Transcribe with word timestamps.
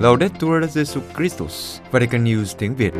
Laudetur 0.00 0.64
Jesu 0.64 1.00
Christus, 1.16 1.80
Vatican 1.90 2.24
News 2.24 2.44
tiếng 2.58 2.74
Việt. 2.74 2.92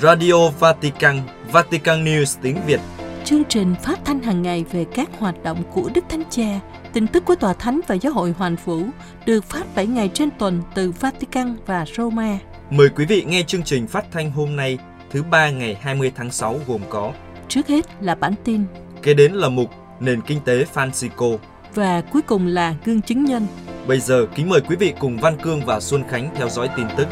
Radio 0.00 0.48
Vatican, 0.58 1.20
Vatican 1.52 2.04
News 2.04 2.38
tiếng 2.42 2.56
Việt. 2.66 2.80
Chương 3.24 3.44
trình 3.44 3.74
phát 3.82 4.00
thanh 4.04 4.22
hàng 4.22 4.42
ngày 4.42 4.64
về 4.72 4.84
các 4.94 5.10
hoạt 5.18 5.42
động 5.42 5.62
của 5.72 5.90
Đức 5.94 6.04
Thánh 6.08 6.22
Cha, 6.30 6.60
tin 6.92 7.06
tức 7.06 7.24
của 7.24 7.34
Tòa 7.34 7.54
Thánh 7.54 7.80
và 7.86 7.94
Giáo 7.94 8.12
hội 8.12 8.34
Hoàn 8.38 8.56
Vũ 8.64 8.82
được 9.26 9.44
phát 9.44 9.64
7 9.74 9.86
ngày 9.86 10.10
trên 10.14 10.28
tuần 10.38 10.62
từ 10.74 10.90
Vatican 11.00 11.56
và 11.66 11.84
Roma. 11.96 12.38
Mời 12.70 12.88
quý 12.88 13.04
vị 13.04 13.24
nghe 13.26 13.42
chương 13.42 13.62
trình 13.62 13.86
phát 13.86 14.04
thanh 14.12 14.30
hôm 14.30 14.56
nay, 14.56 14.78
thứ 15.10 15.22
ba 15.22 15.50
ngày 15.50 15.78
20 15.80 16.12
tháng 16.16 16.30
6 16.30 16.60
gồm 16.66 16.80
có 16.88 17.12
Trước 17.48 17.68
hết 17.68 17.86
là 18.00 18.14
bản 18.14 18.34
tin 18.44 18.64
Kế 19.02 19.14
đến 19.14 19.32
là 19.32 19.48
mục 19.48 19.70
Nền 20.02 20.20
Kinh 20.22 20.40
tế 20.44 20.64
Francisco. 20.74 21.38
và 21.74 22.00
cuối 22.00 22.22
cùng 22.22 22.46
là 22.46 22.74
gương 22.84 23.02
chứng 23.02 23.24
nhân. 23.24 23.46
Bây 23.86 24.00
giờ 24.00 24.26
kính 24.34 24.48
mời 24.48 24.60
quý 24.60 24.76
vị 24.76 24.94
cùng 25.00 25.16
Văn 25.16 25.36
Cương 25.42 25.64
và 25.64 25.80
Xuân 25.80 26.02
Khánh 26.08 26.34
theo 26.36 26.48
dõi 26.48 26.70
tin 26.76 26.86
tức. 26.96 27.08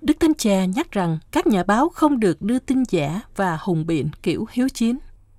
Đức 0.00 0.16
Thánh 0.20 0.34
Cha 0.38 0.64
nhắc 0.64 0.92
rằng 0.92 1.18
các 1.32 1.46
nhà 1.46 1.64
báo 1.64 1.88
không 1.88 2.20
được 2.20 2.42
đưa 2.42 2.58
tin 2.58 2.82
giả 2.88 3.20
và 3.36 3.58
hùng 3.60 3.86
biện 3.86 4.08
kiểu 4.22 4.46
hiếu 4.52 4.68
chiến. 4.68 4.98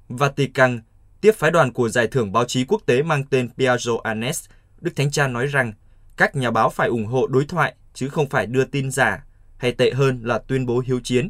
Vatican 0.10 0.82
tiếp 1.22 1.32
phái 1.38 1.52
đoàn 1.52 1.74
của 1.74 1.90
giải 1.90 2.08
thưởng 2.08 2.32
báo 2.32 2.46
chí 2.46 2.66
quốc 2.66 2.82
tế 2.86 3.04
mang 3.04 3.24
tên 3.30 3.50
Piaggio 3.58 3.94
Annes, 4.04 4.46
Đức 4.82 4.92
Thánh 4.96 5.12
Cha 5.12 5.28
nói 5.28 5.48
rằng 5.48 5.74
các 6.18 6.36
nhà 6.36 6.52
báo 6.52 6.70
phải 6.70 6.88
ủng 6.88 7.06
hộ 7.06 7.28
đối 7.28 7.46
thoại 7.46 7.76
chứ 7.94 8.10
không 8.10 8.30
phải 8.30 8.46
đưa 8.46 8.66
tin 8.66 8.92
giả, 8.92 9.26
hay 9.58 9.72
tệ 9.72 9.92
hơn 9.92 10.22
là 10.24 10.38
tuyên 10.38 10.66
bố 10.66 10.82
hiếu 10.86 11.00
chiến, 11.04 11.30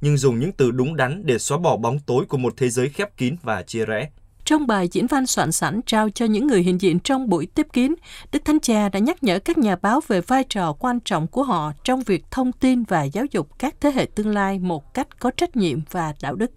nhưng 0.00 0.16
dùng 0.16 0.38
những 0.38 0.52
từ 0.52 0.70
đúng 0.70 0.96
đắn 0.96 1.26
để 1.26 1.38
xóa 1.38 1.58
bỏ 1.58 1.76
bóng 1.76 1.98
tối 1.98 2.24
của 2.28 2.38
một 2.38 2.54
thế 2.56 2.68
giới 2.68 2.88
khép 2.88 3.16
kín 3.16 3.36
và 3.42 3.62
chia 3.62 3.84
rẽ. 3.86 4.10
Trong 4.44 4.66
bài 4.66 4.88
diễn 4.92 5.06
văn 5.06 5.26
soạn 5.26 5.52
sẵn 5.52 5.80
trao 5.86 6.10
cho 6.10 6.26
những 6.26 6.46
người 6.46 6.62
hiện 6.62 6.80
diện 6.80 7.00
trong 7.00 7.28
buổi 7.28 7.46
tiếp 7.46 7.66
kiến, 7.72 7.94
Đức 8.32 8.44
Thánh 8.44 8.60
Cha 8.60 8.88
đã 8.88 8.98
nhắc 8.98 9.22
nhở 9.22 9.38
các 9.38 9.58
nhà 9.58 9.76
báo 9.76 10.00
về 10.08 10.20
vai 10.20 10.44
trò 10.44 10.72
quan 10.72 11.00
trọng 11.00 11.26
của 11.26 11.42
họ 11.42 11.72
trong 11.84 12.02
việc 12.02 12.24
thông 12.30 12.52
tin 12.52 12.82
và 12.82 13.02
giáo 13.02 13.24
dục 13.30 13.58
các 13.58 13.74
thế 13.80 13.90
hệ 13.90 14.06
tương 14.14 14.34
lai 14.34 14.58
một 14.58 14.94
cách 14.94 15.08
có 15.20 15.30
trách 15.30 15.56
nhiệm 15.56 15.80
và 15.90 16.14
đạo 16.22 16.34
đức. 16.34 16.50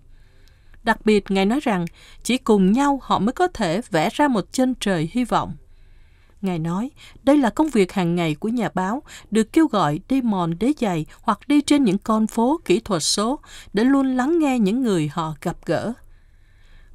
Đặc 0.84 1.06
biệt, 1.06 1.32
Ngài 1.32 1.46
nói 1.46 1.60
rằng 1.60 1.86
chỉ 2.24 2.38
cùng 2.38 2.72
nhau 2.72 3.00
họ 3.04 3.20
mới 3.20 3.34
có 3.34 3.48
thể 3.48 3.82
vẽ 3.92 4.10
ra 4.14 4.28
một 4.28 4.46
chân 4.52 4.74
trời 4.80 5.10
hy 5.14 5.26
vọng. 5.26 5.54
Ngài 6.44 6.60
nói, 6.60 6.92
đây 7.24 7.38
là 7.38 7.50
công 7.50 7.70
việc 7.70 7.92
hàng 7.92 8.16
ngày 8.16 8.36
của 8.36 8.50
nhà 8.50 8.70
báo, 8.74 9.04
được 9.32 9.54
kêu 9.54 9.68
gọi 9.68 10.00
đi 10.10 10.22
mòn 10.22 10.60
đế 10.60 10.72
giày 10.80 11.06
hoặc 11.22 11.40
đi 11.48 11.62
trên 11.62 11.84
những 11.84 11.98
con 11.98 12.28
phố 12.28 12.60
kỹ 12.66 12.80
thuật 12.80 13.04
số 13.04 13.40
để 13.74 13.84
luôn 13.84 14.18
lắng 14.18 14.40
nghe 14.40 14.60
những 14.60 14.82
người 14.84 15.10
họ 15.14 15.36
gặp 15.42 15.58
gỡ. 15.66 15.94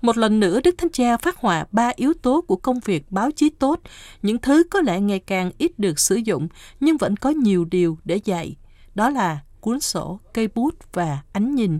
Một 0.00 0.16
lần 0.16 0.40
nữa, 0.40 0.60
Đức 0.64 0.74
Thánh 0.78 0.90
Cha 0.92 1.16
phát 1.16 1.36
họa 1.36 1.66
ba 1.72 1.92
yếu 1.96 2.14
tố 2.14 2.40
của 2.40 2.56
công 2.56 2.80
việc 2.80 3.12
báo 3.12 3.30
chí 3.30 3.48
tốt, 3.48 3.80
những 4.22 4.38
thứ 4.38 4.62
có 4.70 4.80
lẽ 4.80 5.00
ngày 5.00 5.18
càng 5.18 5.50
ít 5.58 5.78
được 5.78 5.98
sử 5.98 6.16
dụng, 6.16 6.48
nhưng 6.80 6.96
vẫn 6.96 7.16
có 7.16 7.30
nhiều 7.30 7.64
điều 7.64 7.98
để 8.04 8.20
dạy. 8.24 8.56
Đó 8.94 9.10
là 9.10 9.38
cuốn 9.60 9.80
sổ, 9.80 10.20
cây 10.34 10.48
bút 10.54 10.74
và 10.92 11.18
ánh 11.32 11.54
nhìn. 11.54 11.78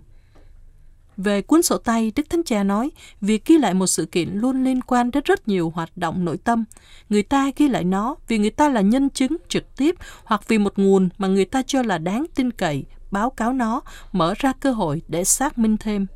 Về 1.19 1.43
cuốn 1.43 1.63
sổ 1.63 1.79
tay, 1.79 2.13
Đức 2.17 2.31
Thánh 2.31 2.43
Cha 2.43 2.65
nói, 2.65 2.91
việc 3.21 3.45
ghi 3.45 3.59
lại 3.59 3.75
một 3.75 3.87
sự 3.87 4.05
kiện 4.05 4.29
luôn 4.33 4.65
liên 4.65 4.81
quan 4.81 5.11
đến 5.11 5.23
rất 5.27 5.49
nhiều 5.49 5.73
hoạt 5.75 5.97
động 5.97 6.25
nội 6.25 6.39
tâm. 6.45 6.65
Người 7.09 7.23
ta 7.23 7.51
ghi 7.57 7.69
lại 7.69 7.85
nó 7.85 8.17
vì 8.29 8.39
người 8.39 8.51
ta 8.51 8.69
là 8.69 8.81
nhân 8.81 9.11
chứng 9.11 9.37
trực 9.49 9.77
tiếp 9.77 9.95
hoặc 10.25 10.49
vì 10.49 10.59
một 10.59 10.73
nguồn 10.77 11.09
mà 11.19 11.29
người 11.29 11.45
ta 11.45 11.63
cho 11.67 11.83
là 11.83 11.99
đáng 11.99 12.27
tin 12.35 12.51
cậy, 12.51 12.85
báo 13.11 13.31
cáo 13.31 13.53
nó, 13.53 13.81
mở 14.13 14.35
ra 14.39 14.53
cơ 14.61 14.73
hội 14.73 15.03
để 15.09 15.25
xác 15.25 15.59
minh 15.59 15.77
thêm. 15.77 16.07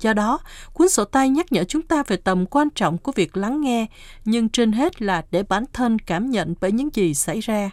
Do 0.00 0.12
đó, 0.12 0.38
cuốn 0.72 0.88
sổ 0.88 1.04
tay 1.04 1.28
nhắc 1.28 1.52
nhở 1.52 1.64
chúng 1.64 1.82
ta 1.82 2.02
về 2.06 2.16
tầm 2.16 2.46
quan 2.46 2.70
trọng 2.70 2.98
của 2.98 3.12
việc 3.12 3.36
lắng 3.36 3.60
nghe, 3.60 3.86
nhưng 4.24 4.48
trên 4.48 4.72
hết 4.72 5.02
là 5.02 5.22
để 5.30 5.42
bản 5.42 5.64
thân 5.72 5.98
cảm 5.98 6.30
nhận 6.30 6.54
bởi 6.60 6.72
những 6.72 6.88
gì 6.94 7.14
xảy 7.14 7.40
ra. 7.40 7.70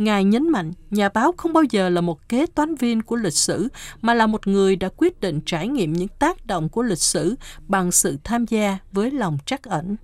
Ngài 0.00 0.24
nhấn 0.24 0.48
mạnh, 0.48 0.72
nhà 0.90 1.08
báo 1.08 1.32
không 1.36 1.52
bao 1.52 1.64
giờ 1.70 1.88
là 1.88 2.00
một 2.00 2.28
kế 2.28 2.46
toán 2.46 2.74
viên 2.74 3.02
của 3.02 3.16
lịch 3.16 3.34
sử, 3.34 3.68
mà 4.02 4.14
là 4.14 4.26
một 4.26 4.46
người 4.46 4.76
đã 4.76 4.88
quyết 4.96 5.20
định 5.20 5.40
trải 5.46 5.68
nghiệm 5.68 5.92
những 5.92 6.08
tác 6.08 6.46
động 6.46 6.68
của 6.68 6.82
lịch 6.82 6.98
sử 6.98 7.34
bằng 7.68 7.92
sự 7.92 8.16
tham 8.24 8.46
gia 8.46 8.78
với 8.92 9.10
lòng 9.10 9.38
trắc 9.46 9.62
ẩn. 9.62 9.96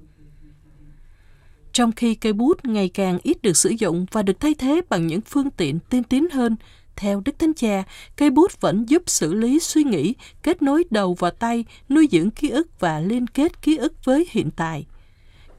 Trong 1.72 1.92
khi 1.92 2.14
cây 2.14 2.32
bút 2.32 2.64
ngày 2.64 2.88
càng 2.88 3.18
ít 3.22 3.42
được 3.42 3.56
sử 3.56 3.70
dụng 3.78 4.06
và 4.12 4.22
được 4.22 4.40
thay 4.40 4.54
thế 4.54 4.80
bằng 4.88 5.06
những 5.06 5.20
phương 5.20 5.50
tiện 5.50 5.78
tiên 5.78 6.02
tiến 6.02 6.30
hơn, 6.30 6.56
theo 6.96 7.22
Đức 7.24 7.38
Thánh 7.38 7.54
Cha, 7.54 7.84
cây 8.16 8.30
bút 8.30 8.60
vẫn 8.60 8.84
giúp 8.88 9.02
xử 9.06 9.34
lý 9.34 9.58
suy 9.58 9.84
nghĩ, 9.84 10.14
kết 10.42 10.62
nối 10.62 10.84
đầu 10.90 11.14
và 11.14 11.30
tay, 11.30 11.64
nuôi 11.88 12.08
dưỡng 12.12 12.30
ký 12.30 12.48
ức 12.48 12.80
và 12.80 13.00
liên 13.00 13.26
kết 13.26 13.62
ký 13.62 13.76
ức 13.76 14.04
với 14.04 14.26
hiện 14.30 14.50
tại. 14.56 14.86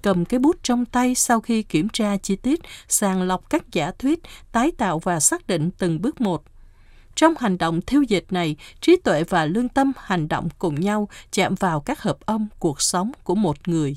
Cầm 0.08 0.26
cái 0.26 0.40
bút 0.40 0.56
trong 0.64 0.86
tay 0.86 1.16
sau 1.16 1.42
khi 1.42 1.64
kiểm 1.64 1.90
tra 1.90 2.18
chi 2.18 2.36
tiết, 2.36 2.60
sàng 2.88 3.22
lọc 3.22 3.50
các 3.50 3.72
giả 3.72 3.92
thuyết, 4.00 4.20
tái 4.52 4.72
tạo 4.78 5.00
và 5.00 5.20
xác 5.20 5.48
định 5.48 5.70
từng 5.78 6.02
bước 6.02 6.22
một. 6.22 6.44
Trong 7.16 7.34
hành 7.40 7.58
động 7.58 7.82
thiêu 7.82 8.02
dịch 8.02 8.26
này, 8.30 8.56
trí 8.82 8.96
tuệ 9.04 9.24
và 9.24 9.46
lương 9.46 9.70
tâm 9.70 9.92
hành 9.98 10.28
động 10.28 10.50
cùng 10.60 10.76
nhau 10.76 11.10
chạm 11.32 11.56
vào 11.56 11.80
các 11.80 12.02
hợp 12.02 12.18
âm 12.26 12.48
cuộc 12.60 12.82
sống 12.82 13.12
của 13.24 13.36
một 13.36 13.68
người. 13.68 13.96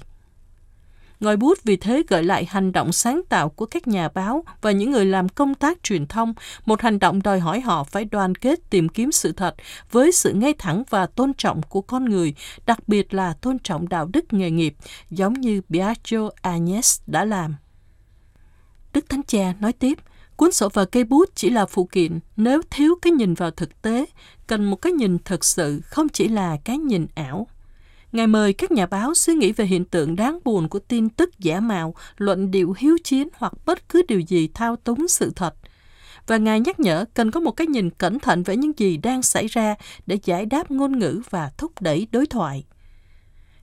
Ngòi 1.21 1.37
bút 1.37 1.59
vì 1.65 1.77
thế 1.77 2.03
gợi 2.09 2.23
lại 2.23 2.45
hành 2.45 2.73
động 2.73 2.93
sáng 2.93 3.23
tạo 3.29 3.49
của 3.49 3.67
các 3.67 3.89
nhà 3.89 4.09
báo 4.09 4.45
và 4.61 4.71
những 4.71 4.91
người 4.91 5.05
làm 5.05 5.29
công 5.29 5.55
tác 5.55 5.83
truyền 5.83 6.07
thông, 6.07 6.35
một 6.67 6.81
hành 6.81 6.99
động 6.99 7.23
đòi 7.23 7.41
hỏi 7.41 7.61
họ 7.61 7.85
phải 7.85 8.05
đoàn 8.05 8.35
kết 8.35 8.71
tìm 8.71 8.89
kiếm 8.89 9.13
sự 9.13 9.33
thật 9.33 9.55
với 9.91 10.13
sự 10.13 10.33
ngay 10.33 10.55
thẳng 10.59 10.83
và 10.91 11.07
tôn 11.07 11.35
trọng 11.35 11.63
của 11.63 11.81
con 11.81 12.05
người, 12.05 12.35
đặc 12.67 12.89
biệt 12.89 13.15
là 13.15 13.33
tôn 13.33 13.59
trọng 13.59 13.89
đạo 13.89 14.07
đức 14.07 14.33
nghề 14.33 14.51
nghiệp, 14.51 14.75
giống 15.11 15.33
như 15.33 15.61
Biagio 15.69 16.31
Agnes 16.43 17.01
đã 17.07 17.25
làm. 17.25 17.57
Đức 18.93 19.09
Thánh 19.09 19.23
Cha 19.23 19.55
nói 19.61 19.73
tiếp, 19.73 19.99
cuốn 20.37 20.53
sổ 20.53 20.69
và 20.69 20.85
cây 20.85 21.05
bút 21.05 21.31
chỉ 21.35 21.51
là 21.51 21.67
phụ 21.67 21.85
kiện 21.85 22.19
nếu 22.37 22.63
thiếu 22.71 22.95
cái 23.03 23.13
nhìn 23.13 23.35
vào 23.35 23.51
thực 23.51 23.83
tế, 23.83 24.05
cần 24.47 24.71
một 24.71 24.77
cái 24.77 24.93
nhìn 24.93 25.19
thật 25.25 25.45
sự, 25.45 25.81
không 25.85 26.09
chỉ 26.09 26.29
là 26.29 26.57
cái 26.65 26.79
nhìn 26.79 27.07
ảo. 27.15 27.47
Ngài 28.13 28.27
mời 28.27 28.53
các 28.53 28.71
nhà 28.71 28.87
báo 28.87 29.15
suy 29.15 29.35
nghĩ 29.35 29.53
về 29.53 29.65
hiện 29.65 29.85
tượng 29.85 30.17
đáng 30.17 30.39
buồn 30.45 30.69
của 30.69 30.79
tin 30.79 31.09
tức 31.09 31.39
giả 31.39 31.61
mạo, 31.61 31.95
luận 32.17 32.51
điệu 32.51 32.75
hiếu 32.79 32.97
chiến 33.05 33.29
hoặc 33.35 33.53
bất 33.67 33.89
cứ 33.89 34.03
điều 34.09 34.21
gì 34.21 34.49
thao 34.55 34.77
túng 34.77 35.09
sự 35.09 35.33
thật. 35.37 35.55
Và 36.27 36.37
Ngài 36.37 36.61
nhắc 36.61 36.81
nhở 36.81 37.05
cần 37.15 37.31
có 37.31 37.41
một 37.41 37.51
cái 37.51 37.67
nhìn 37.67 37.91
cẩn 37.91 38.19
thận 38.19 38.43
về 38.43 38.57
những 38.57 38.73
gì 38.77 38.97
đang 38.97 39.23
xảy 39.23 39.47
ra 39.47 39.75
để 40.07 40.19
giải 40.25 40.47
đáp 40.47 40.71
ngôn 40.71 40.99
ngữ 40.99 41.23
và 41.31 41.51
thúc 41.59 41.73
đẩy 41.81 42.07
đối 42.13 42.27
thoại. 42.27 42.65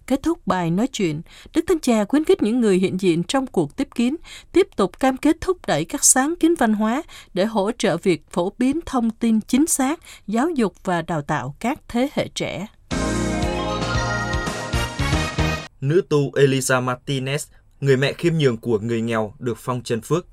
Kết 0.08 0.24
thúc 0.24 0.48
bài 0.48 0.72
nói 0.72 0.88
chuyện, 0.88 1.22
Đức 1.54 1.62
Thánh 1.68 1.80
Cha 1.80 2.06
khuyến 2.06 2.24
khích 2.24 2.44
những 2.44 2.60
người 2.60 2.78
hiện 2.78 3.02
diện 3.02 3.24
trong 3.24 3.48
cuộc 3.48 3.76
tiếp 3.76 3.88
kiến 3.96 4.16
tiếp 4.52 4.68
tục 4.76 5.00
cam 5.00 5.18
kết 5.18 5.38
thúc 5.42 5.58
đẩy 5.68 5.86
các 5.86 6.04
sáng 6.04 6.34
kiến 6.40 6.56
văn 6.56 6.74
hóa 6.74 7.04
để 7.34 7.46
hỗ 7.46 7.72
trợ 7.78 7.98
việc 7.98 8.32
phổ 8.32 8.52
biến 8.58 8.80
thông 8.86 9.10
tin 9.10 9.42
chính 9.42 9.68
xác, 9.68 10.00
giáo 10.28 10.50
dục 10.50 10.74
và 10.84 11.02
đào 11.02 11.22
tạo 11.22 11.56
các 11.60 11.80
thế 11.88 12.10
hệ 12.14 12.28
trẻ. 12.28 12.68
Nữ 15.82 16.02
tu 16.10 16.32
Elisa 16.36 16.82
Martinez, 16.82 17.48
người 17.82 17.98
mẹ 17.98 18.14
khiêm 18.14 18.34
nhường 18.34 18.58
của 18.58 18.80
người 18.80 19.02
nghèo, 19.02 19.34
được 19.40 19.58
phong 19.58 19.84
chân 19.84 20.02
phước. 20.02 20.28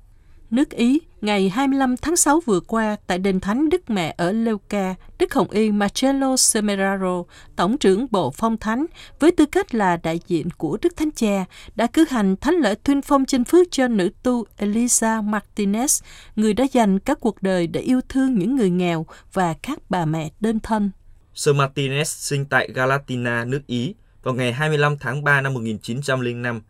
Nước 0.51 0.69
Ý, 0.69 0.99
ngày 1.21 1.49
25 1.49 1.97
tháng 1.97 2.15
6 2.15 2.39
vừa 2.45 2.59
qua, 2.59 2.95
tại 3.07 3.19
đền 3.19 3.39
thánh 3.39 3.69
Đức 3.69 3.89
Mẹ 3.89 4.15
ở 4.17 4.31
Leuca, 4.31 4.95
Đức 5.19 5.33
Hồng 5.33 5.49
Y 5.51 5.71
Marcello 5.71 6.37
Semeraro, 6.37 7.23
Tổng 7.55 7.77
trưởng 7.77 8.07
Bộ 8.11 8.31
Phong 8.31 8.57
Thánh, 8.57 8.85
với 9.19 9.31
tư 9.31 9.45
cách 9.45 9.75
là 9.75 9.97
đại 9.97 10.19
diện 10.27 10.49
của 10.57 10.77
Đức 10.81 10.97
Thánh 10.97 11.11
Cha, 11.11 11.45
đã 11.75 11.87
cử 11.87 12.05
hành 12.09 12.35
thánh 12.35 12.55
lễ 12.55 12.75
tuyên 12.83 13.01
phong 13.01 13.25
chân 13.25 13.43
phước 13.43 13.67
cho 13.71 13.87
nữ 13.87 14.09
tu 14.23 14.45
Elisa 14.57 15.21
Martinez, 15.21 16.03
người 16.35 16.53
đã 16.53 16.63
dành 16.71 16.99
các 16.99 17.19
cuộc 17.19 17.41
đời 17.41 17.67
để 17.67 17.81
yêu 17.81 18.01
thương 18.09 18.39
những 18.39 18.55
người 18.55 18.69
nghèo 18.69 19.05
và 19.33 19.53
các 19.53 19.79
bà 19.89 20.05
mẹ 20.05 20.31
đơn 20.39 20.59
thân. 20.59 20.91
Sơ 21.33 21.53
Martinez 21.53 22.03
sinh 22.03 22.45
tại 22.45 22.69
Galatina, 22.73 23.45
nước 23.45 23.61
Ý, 23.67 23.93
vào 24.25 24.33
ngày 24.33 24.53
25 24.53 24.97
tháng 24.97 25.23
3 25.23 25.41
năm 25.41 25.53
1905, 25.53 26.61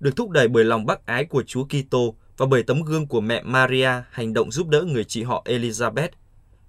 được 0.00 0.16
thúc 0.16 0.30
đẩy 0.30 0.48
bởi 0.48 0.64
lòng 0.64 0.86
bác 0.86 1.06
ái 1.06 1.24
của 1.24 1.42
Chúa 1.42 1.64
Kitô 1.64 2.14
và 2.36 2.46
bởi 2.46 2.62
tấm 2.62 2.82
gương 2.82 3.06
của 3.06 3.20
mẹ 3.20 3.42
Maria 3.42 3.90
hành 4.10 4.34
động 4.34 4.52
giúp 4.52 4.68
đỡ 4.68 4.82
người 4.82 5.04
chị 5.04 5.22
họ 5.22 5.42
Elizabeth. 5.44 6.08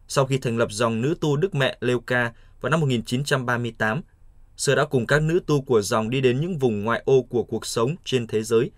Sau 0.07 0.25
khi 0.25 0.37
thành 0.37 0.57
lập 0.57 0.67
dòng 0.71 1.01
nữ 1.01 1.15
tu 1.21 1.35
Đức 1.35 1.55
Mẹ 1.55 1.77
Leuca 1.81 2.33
vào 2.61 2.69
năm 2.69 2.79
1938, 2.79 4.01
Sơ 4.57 4.75
đã 4.75 4.85
cùng 4.85 5.07
các 5.07 5.21
nữ 5.21 5.39
tu 5.47 5.61
của 5.61 5.81
dòng 5.81 6.09
đi 6.09 6.21
đến 6.21 6.41
những 6.41 6.57
vùng 6.57 6.83
ngoại 6.83 7.01
ô 7.05 7.21
của 7.21 7.43
cuộc 7.43 7.65
sống 7.65 7.95
trên 8.05 8.27
thế 8.27 8.43
giới, 8.43 8.71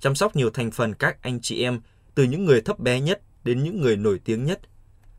chăm 0.00 0.14
sóc 0.14 0.36
nhiều 0.36 0.50
thành 0.50 0.70
phần 0.70 0.94
các 0.94 1.22
anh 1.22 1.40
chị 1.40 1.62
em, 1.62 1.80
từ 2.14 2.24
những 2.24 2.44
người 2.44 2.60
thấp 2.60 2.78
bé 2.78 3.00
nhất 3.00 3.20
đến 3.44 3.62
những 3.62 3.80
người 3.80 3.96
nổi 3.96 4.20
tiếng 4.24 4.44
nhất. 4.44 4.60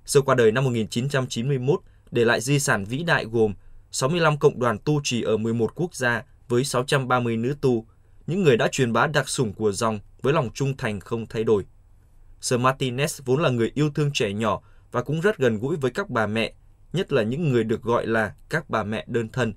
Sơ 0.06 0.21
qua 0.21 0.36
đời 0.36 0.51
năm 0.51 0.63
1991, 0.63 1.81
để 2.12 2.25
lại 2.25 2.41
di 2.41 2.59
sản 2.59 2.86
vĩ 2.86 3.03
đại 3.03 3.25
gồm 3.25 3.53
65 3.93 4.37
cộng 4.37 4.59
đoàn 4.59 4.77
tu 4.79 5.01
trì 5.03 5.21
ở 5.21 5.37
11 5.37 5.71
quốc 5.75 5.95
gia 5.95 6.23
với 6.47 6.63
630 6.63 7.37
nữ 7.37 7.55
tu, 7.61 7.85
những 8.27 8.43
người 8.43 8.57
đã 8.57 8.67
truyền 8.67 8.93
bá 8.93 9.07
đặc 9.07 9.29
sủng 9.29 9.53
của 9.53 9.71
dòng 9.71 9.99
với 10.21 10.33
lòng 10.33 10.49
trung 10.53 10.77
thành 10.77 10.99
không 10.99 11.25
thay 11.25 11.43
đổi. 11.43 11.65
Sir 12.41 12.59
Martinez 12.59 13.21
vốn 13.25 13.41
là 13.41 13.49
người 13.49 13.71
yêu 13.75 13.89
thương 13.95 14.11
trẻ 14.13 14.33
nhỏ 14.33 14.61
và 14.91 15.01
cũng 15.01 15.21
rất 15.21 15.37
gần 15.37 15.59
gũi 15.59 15.75
với 15.75 15.91
các 15.91 16.09
bà 16.09 16.27
mẹ, 16.27 16.53
nhất 16.93 17.13
là 17.13 17.23
những 17.23 17.51
người 17.51 17.63
được 17.63 17.81
gọi 17.81 18.07
là 18.07 18.33
các 18.49 18.69
bà 18.69 18.83
mẹ 18.83 19.05
đơn 19.07 19.29
thân. 19.29 19.53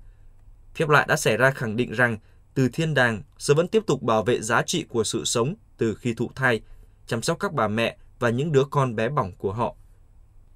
Phép 0.75 0.89
lạ 0.89 1.05
đã 1.07 1.15
xảy 1.15 1.37
ra 1.37 1.51
khẳng 1.51 1.75
định 1.75 1.91
rằng 1.91 2.17
từ 2.53 2.69
thiên 2.73 2.93
đàng 2.93 3.23
Sơ 3.37 3.53
vẫn 3.53 3.67
tiếp 3.67 3.83
tục 3.87 4.01
bảo 4.01 4.23
vệ 4.23 4.41
giá 4.41 4.61
trị 4.61 4.85
của 4.89 5.03
sự 5.03 5.25
sống 5.25 5.55
từ 5.77 5.95
khi 5.95 6.13
thụ 6.13 6.31
thai, 6.35 6.61
chăm 7.07 7.21
sóc 7.21 7.37
các 7.39 7.53
bà 7.53 7.67
mẹ 7.67 7.97
và 8.19 8.29
những 8.29 8.51
đứa 8.51 8.63
con 8.63 8.95
bé 8.95 9.09
bỏng 9.09 9.31
của 9.37 9.53
họ. 9.53 9.75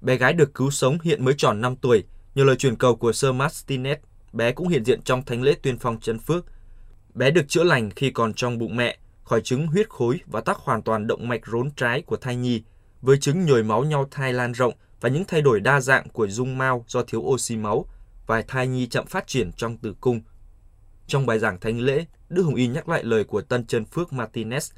Bé 0.00 0.16
gái 0.16 0.32
được 0.32 0.54
cứu 0.54 0.70
sống 0.70 0.98
hiện 1.02 1.24
mới 1.24 1.34
tròn 1.38 1.60
5 1.60 1.76
tuổi, 1.76 2.04
nhờ 2.34 2.44
lời 2.44 2.56
truyền 2.56 2.76
cầu 2.76 2.96
của 2.96 3.12
Sir 3.12 3.34
Martinet, 3.34 4.00
bé 4.32 4.52
cũng 4.52 4.68
hiện 4.68 4.84
diện 4.84 5.02
trong 5.02 5.24
thánh 5.24 5.42
lễ 5.42 5.54
tuyên 5.62 5.78
phong 5.78 6.00
chân 6.00 6.18
phước. 6.18 6.46
Bé 7.14 7.30
được 7.30 7.48
chữa 7.48 7.64
lành 7.64 7.90
khi 7.90 8.10
còn 8.10 8.34
trong 8.34 8.58
bụng 8.58 8.76
mẹ, 8.76 8.98
khỏi 9.24 9.40
chứng 9.40 9.66
huyết 9.66 9.88
khối 9.88 10.20
và 10.26 10.40
tắc 10.40 10.56
hoàn 10.56 10.82
toàn 10.82 11.06
động 11.06 11.28
mạch 11.28 11.46
rốn 11.46 11.70
trái 11.70 12.02
của 12.02 12.16
thai 12.16 12.36
nhi, 12.36 12.62
với 13.02 13.18
chứng 13.18 13.46
nhồi 13.46 13.62
máu 13.62 13.84
nhau 13.84 14.08
thai 14.10 14.32
lan 14.32 14.52
rộng 14.52 14.74
và 15.00 15.08
những 15.08 15.24
thay 15.24 15.42
đổi 15.42 15.60
đa 15.60 15.80
dạng 15.80 16.08
của 16.08 16.26
dung 16.26 16.58
mao 16.58 16.84
do 16.88 17.02
thiếu 17.02 17.20
oxy 17.20 17.56
máu, 17.56 17.86
và 18.26 18.42
thai 18.48 18.66
nhi 18.66 18.86
chậm 18.86 19.06
phát 19.06 19.26
triển 19.26 19.52
trong 19.52 19.76
tử 19.76 19.94
cung. 20.00 20.20
Trong 21.06 21.26
bài 21.26 21.38
giảng 21.38 21.60
thánh 21.60 21.80
lễ, 21.80 22.04
Đức 22.28 22.42
Hồng 22.42 22.54
Y 22.54 22.66
nhắc 22.66 22.88
lại 22.88 23.04
lời 23.04 23.24
của 23.24 23.40
Tân 23.42 23.66
Chân 23.66 23.84
Phước 23.84 24.08
Martinez. 24.08 24.72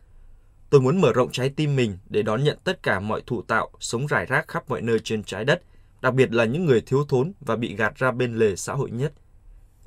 Tôi 0.70 0.80
muốn 0.80 1.00
mở 1.00 1.12
rộng 1.12 1.32
trái 1.32 1.48
tim 1.56 1.76
mình 1.76 1.98
để 2.08 2.22
đón 2.22 2.44
nhận 2.44 2.58
tất 2.64 2.82
cả 2.82 3.00
mọi 3.00 3.22
thụ 3.26 3.42
tạo 3.42 3.70
sống 3.80 4.06
rải 4.06 4.26
rác 4.26 4.48
khắp 4.48 4.68
mọi 4.68 4.82
nơi 4.82 4.98
trên 4.98 5.24
trái 5.24 5.44
đất, 5.44 5.62
đặc 6.04 6.14
biệt 6.14 6.32
là 6.32 6.44
những 6.44 6.66
người 6.66 6.80
thiếu 6.80 7.04
thốn 7.08 7.32
và 7.40 7.56
bị 7.56 7.76
gạt 7.76 7.96
ra 7.96 8.12
bên 8.12 8.34
lề 8.34 8.56
xã 8.56 8.72
hội 8.72 8.90
nhất. 8.90 9.12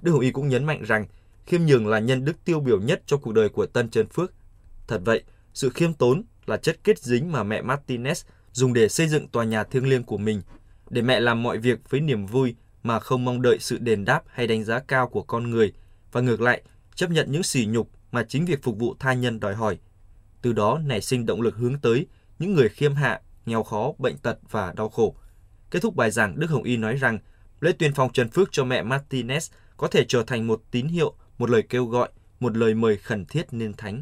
Đức 0.02 0.12
Hồng 0.12 0.22
Y 0.22 0.32
cũng 0.32 0.48
nhấn 0.48 0.66
mạnh 0.66 0.84
rằng 0.84 1.06
khiêm 1.46 1.66
nhường 1.66 1.88
là 1.88 2.00
nhân 2.00 2.26
đức 2.26 2.46
tiêu 2.46 2.60
biểu 2.60 2.82
nhất 2.82 3.02
trong 3.06 3.22
cuộc 3.22 3.32
đời 3.32 3.50
của 3.50 3.66
Tân 3.66 3.90
Trần 3.90 4.08
Phước. 4.08 4.34
Thật 4.88 5.02
vậy, 5.06 5.24
sự 5.54 5.70
khiêm 5.70 5.94
tốn 5.94 6.24
là 6.46 6.58
chất 6.58 6.78
kết 6.84 7.00
dính 7.00 7.32
mà 7.32 7.44
mẹ 7.44 7.62
Martinez 7.62 8.24
dùng 8.52 8.74
để 8.74 8.90
xây 8.90 9.08
dựng 9.08 9.28
tòa 9.28 9.44
nhà 9.44 9.64
thiêng 9.64 9.90
liêng 9.90 10.04
của 10.04 10.18
mình, 10.18 10.42
để 10.90 11.02
mẹ 11.02 11.20
làm 11.20 11.44
mọi 11.44 11.58
việc 11.58 11.90
với 11.90 12.02
niềm 12.02 12.26
vui 12.26 12.56
mà 12.84 13.00
không 13.00 13.26
mong 13.26 13.42
đợi 13.42 13.58
sự 13.60 13.78
đền 13.78 14.06
đáp 14.06 14.22
hay 14.28 14.48
đánh 14.48 14.64
giá 14.64 14.80
cao 14.80 15.08
của 15.08 15.24
con 15.24 15.50
người 15.50 15.74
và 16.12 16.22
ngược 16.22 16.42
lại 16.42 16.62
chấp 16.96 17.12
nhận 17.12 17.32
những 17.32 17.44
sỉ 17.44 17.66
nhục 17.66 17.90
mà 18.12 18.24
chính 18.24 18.46
việc 18.46 18.64
phục 18.64 18.78
vụ 18.78 18.96
tha 19.00 19.14
nhân 19.14 19.40
đòi 19.40 19.56
hỏi. 19.56 19.78
Từ 20.42 20.54
đó 20.54 20.80
nảy 20.86 21.02
sinh 21.02 21.26
động 21.26 21.42
lực 21.42 21.56
hướng 21.56 21.80
tới 21.80 22.08
những 22.40 22.54
người 22.54 22.70
khiêm 22.70 22.96
hạ, 22.96 23.22
nghèo 23.46 23.64
khó, 23.64 23.94
bệnh 23.98 24.18
tật 24.18 24.38
và 24.52 24.74
đau 24.74 24.90
khổ. 24.90 25.16
Kết 25.72 25.80
thúc 25.82 25.96
bài 25.96 26.12
giảng, 26.12 26.40
Đức 26.40 26.50
Hồng 26.50 26.64
Y 26.64 26.78
nói 26.78 26.96
rằng 26.96 27.20
lễ 27.62 27.72
tuyên 27.80 27.92
phong 27.96 28.14
trần 28.14 28.30
phước 28.30 28.50
cho 28.52 28.64
mẹ 28.64 28.84
Martinez 28.84 29.52
có 29.78 29.88
thể 29.88 30.06
trở 30.08 30.24
thành 30.24 30.48
một 30.48 30.62
tín 30.72 30.88
hiệu, 30.88 31.14
một 31.38 31.50
lời 31.50 31.64
kêu 31.70 31.86
gọi, 31.86 32.10
một 32.40 32.58
lời 32.58 32.74
mời 32.74 32.98
khẩn 32.98 33.26
thiết 33.26 33.46
nên 33.52 33.74
thánh. 33.74 34.02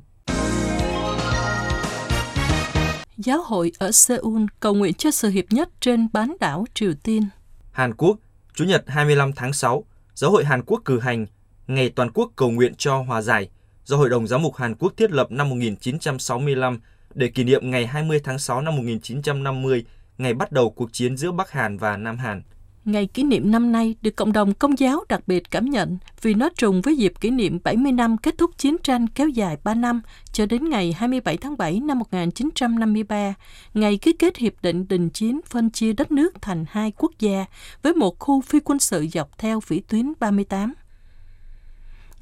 Giáo 3.18 3.42
hội 3.42 3.72
ở 3.80 3.92
Seoul 3.92 4.44
cầu 4.60 4.74
nguyện 4.74 4.94
cho 4.94 5.12
sự 5.12 5.30
hiệp 5.30 5.46
nhất 5.50 5.70
trên 5.80 6.08
bán 6.14 6.36
đảo 6.40 6.66
Triều 6.74 6.94
Tiên. 7.04 7.24
Hàn 7.72 7.94
Quốc, 7.94 8.18
Chủ 8.54 8.66
nhật 8.66 8.84
25 8.88 9.34
tháng 9.34 9.54
6, 9.54 9.86
Giáo 10.14 10.32
hội 10.32 10.46
Hàn 10.46 10.64
Quốc 10.66 10.82
cử 10.86 11.00
hành 11.00 11.26
Ngày 11.68 11.90
Toàn 11.90 12.12
quốc 12.12 12.32
cầu 12.36 12.52
nguyện 12.52 12.76
cho 12.78 13.02
hòa 13.02 13.22
giải 13.22 13.50
do 13.86 13.98
Hội 13.98 14.10
đồng 14.10 14.28
Giám 14.28 14.42
mục 14.42 14.56
Hàn 14.56 14.76
Quốc 14.76 14.94
thiết 14.98 15.12
lập 15.12 15.32
năm 15.32 15.50
1965 15.50 16.80
để 17.14 17.28
kỷ 17.28 17.44
niệm 17.44 17.72
ngày 17.72 17.88
20 17.88 18.20
tháng 18.24 18.40
6 18.40 18.62
năm 18.62 18.76
1950, 18.76 19.86
ngày 20.18 20.34
bắt 20.34 20.52
đầu 20.52 20.70
cuộc 20.70 20.94
chiến 20.94 21.18
giữa 21.18 21.32
Bắc 21.32 21.52
Hàn 21.52 21.78
và 21.78 21.98
Nam 21.98 22.18
Hàn. 22.18 22.42
Ngày 22.86 23.06
kỷ 23.06 23.24
niệm 23.24 23.52
năm 23.52 23.72
nay 23.72 23.96
được 24.02 24.16
cộng 24.16 24.32
đồng 24.32 24.54
công 24.54 24.80
giáo 24.80 25.04
đặc 25.10 25.28
biệt 25.28 25.52
cảm 25.52 25.66
nhận 25.66 25.98
vì 26.22 26.34
nó 26.34 26.50
trùng 26.58 26.82
với 26.82 26.98
dịp 26.98 27.14
kỷ 27.20 27.30
niệm 27.30 27.60
70 27.64 27.92
năm 27.92 28.18
kết 28.18 28.38
thúc 28.38 28.58
chiến 28.58 28.78
tranh 28.84 29.08
kéo 29.08 29.28
dài 29.30 29.58
3 29.64 29.74
năm 29.74 30.02
cho 30.32 30.46
đến 30.46 30.70
ngày 30.70 30.94
27 30.94 31.38
tháng 31.38 31.58
7 31.58 31.80
năm 31.80 32.00
1953, 32.00 33.34
ngày 33.74 33.98
ký 33.98 34.14
kết 34.14 34.38
hiệp 34.38 34.54
định 34.62 34.88
đình 34.88 35.10
chiến 35.10 35.40
phân 35.46 35.70
chia 35.70 35.94
đất 35.94 36.12
nước 36.12 36.42
thành 36.42 36.66
hai 36.70 36.92
quốc 36.98 37.12
gia 37.20 37.46
với 37.82 37.94
một 37.94 38.20
khu 38.20 38.42
phi 38.42 38.60
quân 38.60 38.80
sự 38.80 39.08
dọc 39.14 39.38
theo 39.38 39.60
vĩ 39.68 39.80
tuyến 39.80 40.14
38. 40.20 40.74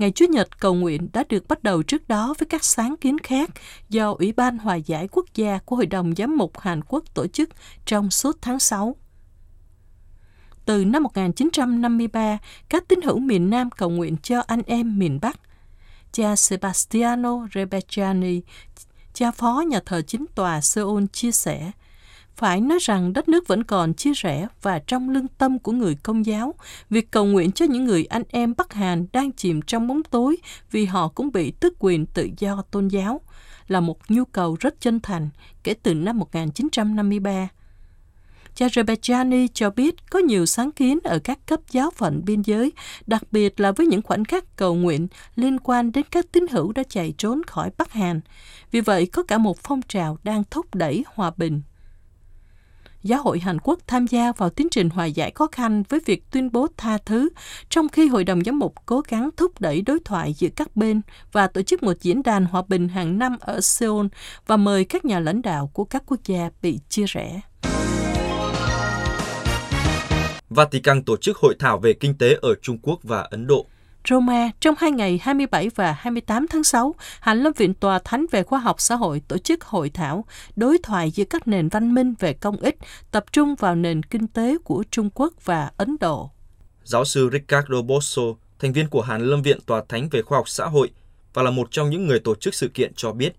Ngày 0.03 0.11
Chúa 0.11 0.25
nhật 0.25 0.59
cầu 0.59 0.73
nguyện 0.73 1.09
đã 1.13 1.23
được 1.29 1.47
bắt 1.47 1.63
đầu 1.63 1.83
trước 1.83 2.07
đó 2.07 2.33
với 2.39 2.47
các 2.47 2.63
sáng 2.63 2.95
kiến 2.97 3.19
khác 3.19 3.49
do 3.89 4.11
Ủy 4.19 4.31
ban 4.31 4.57
Hòa 4.57 4.75
giải 4.75 5.07
Quốc 5.11 5.25
gia 5.35 5.59
của 5.65 5.75
Hội 5.75 5.85
đồng 5.85 6.15
Giám 6.15 6.37
mục 6.37 6.59
Hàn 6.59 6.81
Quốc 6.87 7.03
tổ 7.13 7.27
chức 7.27 7.49
trong 7.85 8.11
suốt 8.11 8.37
tháng 8.41 8.59
6. 8.59 8.95
Từ 10.65 10.85
năm 10.85 11.03
1953, 11.03 12.37
các 12.69 12.87
tín 12.87 13.01
hữu 13.01 13.19
miền 13.19 13.49
Nam 13.49 13.69
cầu 13.71 13.89
nguyện 13.89 14.17
cho 14.23 14.43
anh 14.47 14.61
em 14.65 14.99
miền 14.99 15.19
Bắc. 15.21 15.39
Cha 16.11 16.35
Sebastiano 16.35 17.47
Rebecciani, 17.55 18.41
cha 19.13 19.31
phó 19.31 19.63
nhà 19.67 19.79
thờ 19.85 20.01
chính 20.01 20.25
tòa 20.35 20.61
Seoul 20.61 21.03
chia 21.13 21.31
sẻ, 21.31 21.71
phải 22.35 22.61
nói 22.61 22.77
rằng 22.81 23.13
đất 23.13 23.29
nước 23.29 23.47
vẫn 23.47 23.63
còn 23.63 23.93
chia 23.93 24.13
rẽ 24.13 24.47
và 24.61 24.79
trong 24.87 25.09
lương 25.09 25.27
tâm 25.27 25.59
của 25.59 25.71
người 25.71 25.95
công 26.03 26.25
giáo, 26.25 26.55
việc 26.89 27.11
cầu 27.11 27.25
nguyện 27.25 27.51
cho 27.51 27.65
những 27.65 27.85
người 27.85 28.05
anh 28.05 28.23
em 28.29 28.53
Bắc 28.57 28.73
Hàn 28.73 29.05
đang 29.13 29.31
chìm 29.31 29.61
trong 29.61 29.87
bóng 29.87 30.03
tối 30.03 30.37
vì 30.71 30.85
họ 30.85 31.07
cũng 31.07 31.31
bị 31.31 31.51
tước 31.51 31.73
quyền 31.79 32.05
tự 32.05 32.29
do 32.37 32.61
tôn 32.71 32.87
giáo 32.87 33.21
là 33.67 33.79
một 33.79 33.97
nhu 34.09 34.25
cầu 34.25 34.57
rất 34.59 34.81
chân 34.81 34.99
thành 34.99 35.29
kể 35.63 35.73
từ 35.73 35.93
năm 35.93 36.19
1953. 36.19 37.47
Cha 38.55 38.67
Rebejani 38.67 39.47
cho 39.53 39.69
biết 39.69 39.95
có 40.09 40.19
nhiều 40.19 40.45
sáng 40.45 40.71
kiến 40.71 40.99
ở 41.03 41.19
các 41.19 41.39
cấp 41.45 41.59
giáo 41.71 41.91
phận 41.91 42.21
biên 42.25 42.41
giới, 42.41 42.71
đặc 43.07 43.23
biệt 43.31 43.59
là 43.59 43.71
với 43.71 43.87
những 43.87 44.01
khoảnh 44.01 44.25
khắc 44.25 44.55
cầu 44.55 44.75
nguyện 44.75 45.07
liên 45.35 45.59
quan 45.59 45.91
đến 45.91 46.05
các 46.11 46.25
tín 46.31 46.47
hữu 46.51 46.71
đã 46.71 46.83
chạy 46.89 47.13
trốn 47.17 47.41
khỏi 47.47 47.71
Bắc 47.77 47.91
Hàn. 47.91 48.21
Vì 48.71 48.81
vậy, 48.81 49.05
có 49.05 49.23
cả 49.23 49.37
một 49.37 49.57
phong 49.63 49.81
trào 49.81 50.17
đang 50.23 50.43
thúc 50.51 50.75
đẩy 50.75 51.03
hòa 51.15 51.31
bình. 51.37 51.61
Giáo 53.03 53.21
hội 53.23 53.39
Hàn 53.39 53.57
Quốc 53.63 53.79
tham 53.87 54.07
gia 54.07 54.31
vào 54.31 54.49
tiến 54.49 54.67
trình 54.71 54.89
hòa 54.89 55.05
giải 55.05 55.31
khó 55.35 55.47
khăn 55.51 55.83
với 55.89 55.99
việc 56.05 56.31
tuyên 56.31 56.51
bố 56.51 56.67
tha 56.77 56.97
thứ, 56.97 57.29
trong 57.69 57.89
khi 57.89 58.07
Hội 58.07 58.23
đồng 58.23 58.43
Giám 58.43 58.59
mục 58.59 58.73
cố 58.85 59.01
gắng 59.07 59.29
thúc 59.37 59.61
đẩy 59.61 59.81
đối 59.81 59.99
thoại 60.05 60.33
giữa 60.33 60.47
các 60.55 60.75
bên 60.75 61.01
và 61.31 61.47
tổ 61.47 61.61
chức 61.61 61.83
một 61.83 61.93
diễn 62.01 62.23
đàn 62.23 62.45
hòa 62.45 62.63
bình 62.67 62.87
hàng 62.87 63.19
năm 63.19 63.37
ở 63.39 63.61
Seoul 63.61 64.05
và 64.47 64.57
mời 64.57 64.85
các 64.85 65.05
nhà 65.05 65.19
lãnh 65.19 65.41
đạo 65.41 65.71
của 65.73 65.85
các 65.85 66.03
quốc 66.05 66.19
gia 66.25 66.49
bị 66.61 66.79
chia 66.89 67.05
rẽ. 67.07 67.41
Vatican 70.49 71.03
tổ 71.03 71.17
chức 71.17 71.37
hội 71.37 71.55
thảo 71.59 71.79
về 71.79 71.93
kinh 71.93 72.17
tế 72.17 72.37
ở 72.41 72.55
Trung 72.61 72.77
Quốc 72.81 72.99
và 73.03 73.21
Ấn 73.21 73.47
Độ. 73.47 73.65
Roma 74.09 74.49
trong 74.59 74.75
hai 74.77 74.91
ngày 74.91 75.19
27 75.23 75.69
và 75.75 75.91
28 75.91 76.47
tháng 76.47 76.63
6, 76.63 76.95
Hạnh 77.19 77.43
Lâm 77.43 77.53
Viện 77.53 77.73
Tòa 77.73 77.99
Thánh 77.99 78.25
về 78.31 78.43
Khoa 78.43 78.59
học 78.59 78.81
Xã 78.81 78.95
hội 78.95 79.21
tổ 79.27 79.37
chức 79.37 79.63
hội 79.63 79.89
thảo 79.89 80.25
đối 80.55 80.77
thoại 80.83 81.11
giữa 81.11 81.23
các 81.29 81.47
nền 81.47 81.69
văn 81.69 81.93
minh 81.93 82.13
về 82.19 82.33
công 82.33 82.57
ích, 82.57 82.75
tập 83.11 83.25
trung 83.31 83.55
vào 83.55 83.75
nền 83.75 84.03
kinh 84.03 84.27
tế 84.27 84.57
của 84.63 84.83
Trung 84.91 85.09
Quốc 85.13 85.33
và 85.45 85.71
Ấn 85.77 85.95
Độ. 85.99 86.31
Giáo 86.83 87.05
sư 87.05 87.29
Ricardo 87.33 87.81
Bosso, 87.81 88.21
thành 88.59 88.73
viên 88.73 88.89
của 88.89 89.01
Hàn 89.01 89.21
Lâm 89.21 89.41
Viện 89.41 89.59
Tòa 89.65 89.83
Thánh 89.89 90.09
về 90.09 90.21
Khoa 90.21 90.37
học 90.37 90.49
Xã 90.49 90.65
hội 90.65 90.89
và 91.33 91.43
là 91.43 91.51
một 91.51 91.67
trong 91.71 91.89
những 91.89 92.07
người 92.07 92.19
tổ 92.19 92.35
chức 92.35 92.55
sự 92.55 92.67
kiện 92.73 92.91
cho 92.95 93.11
biết, 93.11 93.33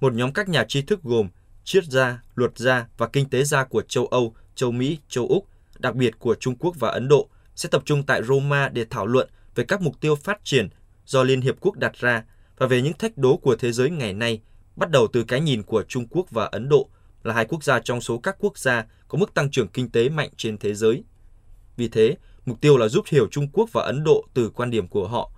một 0.00 0.12
nhóm 0.12 0.32
các 0.32 0.48
nhà 0.48 0.64
tri 0.68 0.82
thức 0.82 1.02
gồm 1.02 1.28
triết 1.64 1.84
gia, 1.84 2.18
luật 2.34 2.58
gia 2.58 2.86
và 2.98 3.06
kinh 3.06 3.28
tế 3.28 3.44
gia 3.44 3.64
của 3.64 3.82
châu 3.82 4.06
Âu, 4.06 4.34
châu 4.54 4.72
Mỹ, 4.72 4.98
châu 5.08 5.28
Úc, 5.28 5.48
đặc 5.78 5.94
biệt 5.94 6.18
của 6.18 6.34
Trung 6.34 6.56
Quốc 6.58 6.76
và 6.78 6.88
Ấn 6.88 7.08
Độ 7.08 7.28
sẽ 7.56 7.68
tập 7.68 7.82
trung 7.84 8.02
tại 8.02 8.22
Roma 8.22 8.68
để 8.68 8.86
thảo 8.90 9.06
luận 9.06 9.28
về 9.54 9.64
các 9.64 9.80
mục 9.80 10.00
tiêu 10.00 10.16
phát 10.16 10.44
triển 10.44 10.68
do 11.04 11.22
Liên 11.22 11.40
Hiệp 11.40 11.54
Quốc 11.60 11.76
đặt 11.76 11.92
ra 11.94 12.24
và 12.58 12.66
về 12.66 12.82
những 12.82 12.92
thách 12.92 13.18
đố 13.18 13.36
của 13.36 13.56
thế 13.56 13.72
giới 13.72 13.90
ngày 13.90 14.12
nay, 14.12 14.40
bắt 14.76 14.90
đầu 14.90 15.06
từ 15.12 15.24
cái 15.24 15.40
nhìn 15.40 15.62
của 15.62 15.82
Trung 15.82 16.06
Quốc 16.10 16.30
và 16.30 16.44
Ấn 16.44 16.68
Độ 16.68 16.88
là 17.22 17.34
hai 17.34 17.44
quốc 17.44 17.64
gia 17.64 17.80
trong 17.80 18.00
số 18.00 18.18
các 18.18 18.36
quốc 18.38 18.58
gia 18.58 18.86
có 19.08 19.18
mức 19.18 19.34
tăng 19.34 19.50
trưởng 19.50 19.68
kinh 19.68 19.90
tế 19.90 20.08
mạnh 20.08 20.30
trên 20.36 20.58
thế 20.58 20.74
giới. 20.74 21.04
Vì 21.76 21.88
thế, 21.88 22.16
mục 22.46 22.60
tiêu 22.60 22.76
là 22.76 22.88
giúp 22.88 23.04
hiểu 23.08 23.28
Trung 23.30 23.48
Quốc 23.52 23.68
và 23.72 23.82
Ấn 23.82 24.04
Độ 24.04 24.24
từ 24.34 24.50
quan 24.50 24.70
điểm 24.70 24.88
của 24.88 25.08
họ. 25.08 25.30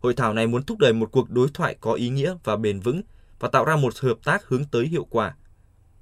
Hội 0.00 0.14
thảo 0.14 0.34
này 0.34 0.46
muốn 0.46 0.62
thúc 0.62 0.78
đẩy 0.78 0.92
một 0.92 1.12
cuộc 1.12 1.30
đối 1.30 1.48
thoại 1.54 1.76
có 1.80 1.92
ý 1.92 2.08
nghĩa 2.08 2.34
và 2.44 2.56
bền 2.56 2.80
vững 2.80 3.02
và 3.40 3.48
tạo 3.48 3.64
ra 3.64 3.76
một 3.76 3.98
hợp 3.98 4.18
tác 4.24 4.44
hướng 4.44 4.64
tới 4.64 4.86
hiệu 4.86 5.04
quả. 5.10 5.36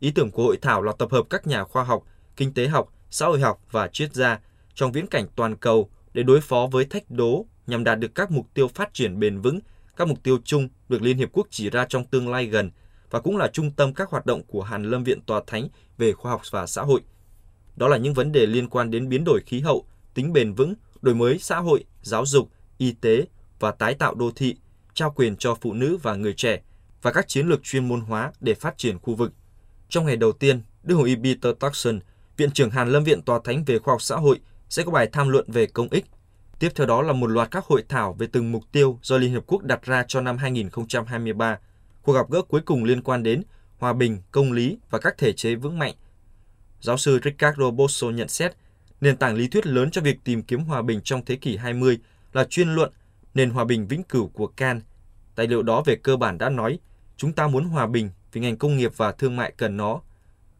Ý 0.01 0.11
tưởng 0.11 0.31
của 0.31 0.43
hội 0.43 0.57
thảo 0.57 0.83
là 0.83 0.93
tập 0.99 1.09
hợp 1.13 1.27
các 1.31 1.47
nhà 1.47 1.65
khoa 1.65 1.85
học, 1.85 2.03
kinh 2.37 2.55
tế 2.55 2.69
học, 2.69 2.93
xã 3.11 3.27
hội 3.27 3.41
học 3.41 3.61
và 3.71 3.89
triết 3.89 4.15
gia 4.15 4.41
trong 4.75 4.93
viễn 4.93 5.07
cảnh 5.07 5.27
toàn 5.37 5.57
cầu 5.57 5.91
để 6.13 6.23
đối 6.23 6.41
phó 6.41 6.69
với 6.73 6.85
thách 6.85 7.11
đố 7.11 7.47
nhằm 7.67 7.85
đạt 7.85 7.99
được 7.99 8.15
các 8.15 8.31
mục 8.31 8.47
tiêu 8.55 8.69
phát 8.69 8.95
triển 8.95 9.19
bền 9.19 9.41
vững, 9.41 9.61
các 9.97 10.09
mục 10.09 10.23
tiêu 10.23 10.39
chung 10.45 10.69
được 10.89 11.03
Liên 11.03 11.17
Hiệp 11.17 11.29
Quốc 11.33 11.47
chỉ 11.51 11.71
ra 11.71 11.87
trong 11.89 12.05
tương 12.05 12.29
lai 12.29 12.47
gần 12.47 12.71
và 13.11 13.21
cũng 13.21 13.37
là 13.37 13.49
trung 13.49 13.71
tâm 13.71 13.95
các 13.95 14.11
hoạt 14.11 14.27
động 14.27 14.43
của 14.47 14.63
Hàn 14.63 14.83
Lâm 14.83 15.05
Viện 15.05 15.21
Tòa 15.21 15.41
Thánh 15.47 15.69
về 15.99 16.13
khoa 16.13 16.33
học 16.33 16.43
và 16.51 16.67
xã 16.67 16.83
hội. 16.83 17.01
Đó 17.77 17.89
là 17.89 17.97
những 17.97 18.15
vấn 18.15 18.33
đề 18.33 18.47
liên 18.47 18.69
quan 18.69 18.91
đến 18.91 19.09
biến 19.09 19.25
đổi 19.25 19.41
khí 19.47 19.61
hậu, 19.61 19.87
tính 20.15 20.33
bền 20.33 20.53
vững, 20.53 20.75
đổi 21.03 21.15
mới 21.15 21.39
xã 21.39 21.59
hội, 21.59 21.85
giáo 22.03 22.27
dục, 22.27 22.51
y 22.79 22.93
tế 22.93 23.27
và 23.61 23.71
tái 23.71 23.95
tạo 23.95 24.15
đô 24.15 24.31
thị, 24.37 24.57
trao 24.95 25.11
quyền 25.11 25.37
cho 25.37 25.55
phụ 25.55 25.73
nữ 25.73 25.99
và 26.03 26.15
người 26.15 26.33
trẻ 26.33 26.61
và 27.03 27.13
các 27.13 27.29
chiến 27.29 27.47
lược 27.49 27.63
chuyên 27.63 27.89
môn 27.89 28.01
hóa 28.01 28.33
để 28.41 28.55
phát 28.55 28.79
triển 28.79 28.99
khu 28.99 29.15
vực. 29.15 29.33
Trong 29.89 30.07
ngày 30.07 30.17
đầu 30.17 30.33
tiên, 30.33 30.63
Đức 30.83 30.95
Hồng 30.95 31.05
Y 31.05 31.17
Peter 31.17 31.55
Tuckson, 31.61 32.01
Viện 32.37 32.51
trưởng 32.51 32.71
Hàn 32.71 32.93
Lâm 32.93 33.05
Viện 33.05 33.23
Tòa 33.23 33.41
Thánh 33.45 33.65
về 33.65 33.79
khoa 33.79 33.93
học 33.93 34.03
xã 34.03 34.17
hội 34.17 34.41
sẽ 34.69 34.83
có 34.83 34.91
bài 34.91 35.09
tham 35.13 35.29
luận 35.29 35.45
về 35.49 35.67
công 35.67 35.89
ích 35.89 36.05
Tiếp 36.59 36.73
theo 36.75 36.87
đó 36.87 37.03
là 37.03 37.13
một 37.13 37.27
loạt 37.27 37.51
các 37.51 37.65
hội 37.65 37.85
thảo 37.89 38.13
về 38.13 38.27
từng 38.33 38.53
mục 38.53 38.65
tiêu 38.73 38.99
do 39.03 39.17
Liên 39.17 39.31
Hiệp 39.31 39.43
Quốc 39.47 39.63
đặt 39.63 39.83
ra 39.83 40.05
cho 40.09 40.21
năm 40.21 40.37
2023. 40.37 41.59
Cuộc 42.03 42.13
gặp 42.13 42.31
gỡ 42.31 42.43
cuối 42.43 42.61
cùng 42.61 42.85
liên 42.85 43.03
quan 43.03 43.23
đến 43.23 43.43
hòa 43.79 43.93
bình, 43.93 44.23
công 44.33 44.53
lý 44.53 44.79
và 44.91 44.99
các 44.99 45.19
thể 45.19 45.33
chế 45.33 45.55
vững 45.55 45.79
mạnh. 45.79 45.95
Giáo 46.81 46.97
sư 46.97 47.21
Ricardo 47.25 47.71
Bosso 47.71 48.11
nhận 48.11 48.29
xét, 48.29 48.53
Nền 49.01 49.17
tảng 49.17 49.35
lý 49.35 49.49
thuyết 49.49 49.67
lớn 49.67 49.91
cho 49.91 50.01
việc 50.01 50.19
tìm 50.25 50.43
kiếm 50.43 50.61
hòa 50.61 50.83
bình 50.83 51.01
trong 51.05 51.25
thế 51.25 51.37
kỷ 51.37 51.57
20 51.57 51.99
là 52.33 52.45
chuyên 52.45 52.69
luận 52.69 52.93
Nền 53.35 53.51
hòa 53.51 53.65
bình 53.65 53.87
vĩnh 53.87 54.03
cửu 54.03 54.29
của 54.29 54.47
Can. 54.47 54.81
Tài 55.35 55.47
liệu 55.47 55.63
đó 55.63 55.83
về 55.87 55.97
cơ 55.97 56.17
bản 56.17 56.39
đã 56.39 56.49
nói, 56.49 56.79
chúng 57.17 57.33
ta 57.33 57.47
muốn 57.47 57.65
hòa 57.65 57.87
bình 57.87 58.11
vì 58.33 58.41
ngành 58.41 58.57
công 58.57 58.77
nghiệp 58.77 58.93
và 58.97 59.13
thương 59.13 59.37
mại 59.37 59.53
cần 59.57 59.77
nó. 59.77 60.01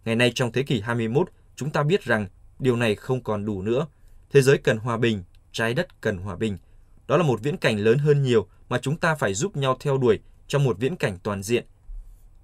Ngày 0.05 0.17
nay 0.17 0.33
trong 0.35 0.53
thế 0.53 0.63
kỷ 0.63 0.81
21, 0.81 1.29
chúng 1.57 1.71
ta 1.71 1.83
biết 1.83 2.05
rằng 2.05 2.29
điều 2.59 2.77
này 2.77 2.95
không 2.95 3.23
còn 3.23 3.45
đủ 3.45 3.63
nữa. 3.63 3.87
Thế 4.33 4.43
giới 4.43 4.59
cần 4.59 4.79
hòa 4.79 4.97
bình, 4.97 5.23
trái 5.57 5.75
đất 5.75 6.01
cần 6.01 6.19
hòa 6.19 6.37
bình. 6.37 6.59
Đó 7.07 7.17
là 7.17 7.23
một 7.23 7.41
viễn 7.43 7.57
cảnh 7.57 7.79
lớn 7.79 7.99
hơn 7.99 8.23
nhiều 8.23 8.47
mà 8.69 8.79
chúng 8.79 8.97
ta 8.97 9.15
phải 9.15 9.35
giúp 9.35 9.57
nhau 9.57 9.77
theo 9.81 9.99
đuổi 9.99 10.21
trong 10.49 10.65
một 10.65 10.79
viễn 10.79 10.97
cảnh 10.97 11.19
toàn 11.23 11.43
diện. 11.43 11.65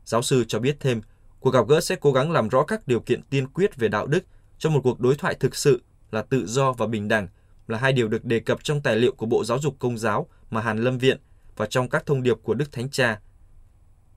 Giáo 0.05 0.23
sư 0.23 0.45
cho 0.49 0.59
biết 0.59 0.77
thêm, 0.81 1.01
cuộc 1.41 1.51
gặp 1.51 1.69
gỡ 1.69 1.81
sẽ 1.81 1.97
cố 2.01 2.13
gắng 2.13 2.33
làm 2.33 2.49
rõ 2.49 2.65
các 2.65 2.89
điều 2.89 3.01
kiện 3.01 3.23
tiên 3.23 3.49
quyết 3.49 3.77
về 3.77 3.89
đạo 3.89 4.07
đức 4.07 4.25
trong 4.59 4.73
một 4.73 4.81
cuộc 4.85 5.01
đối 5.01 5.15
thoại 5.15 5.35
thực 5.41 5.57
sự 5.57 5.83
là 6.11 6.23
tự 6.23 6.47
do 6.47 6.73
và 6.73 6.87
bình 6.87 7.09
đẳng 7.09 7.29
là 7.69 7.79
hai 7.79 7.93
điều 7.93 8.09
được 8.09 8.25
đề 8.25 8.41
cập 8.41 8.65
trong 8.65 8.81
tài 8.81 8.97
liệu 8.97 9.13
của 9.13 9.27
Bộ 9.27 9.45
Giáo 9.45 9.59
dục 9.59 9.77
Công 9.79 9.99
giáo 9.99 10.27
mà 10.51 10.61
Hàn 10.61 10.79
Lâm 10.79 10.99
Viện 10.99 11.19
và 11.57 11.67
trong 11.67 11.89
các 11.89 12.07
thông 12.07 12.23
điệp 12.23 12.37
của 12.43 12.55
Đức 12.55 12.73
Thánh 12.73 12.91
Cha. 12.91 13.21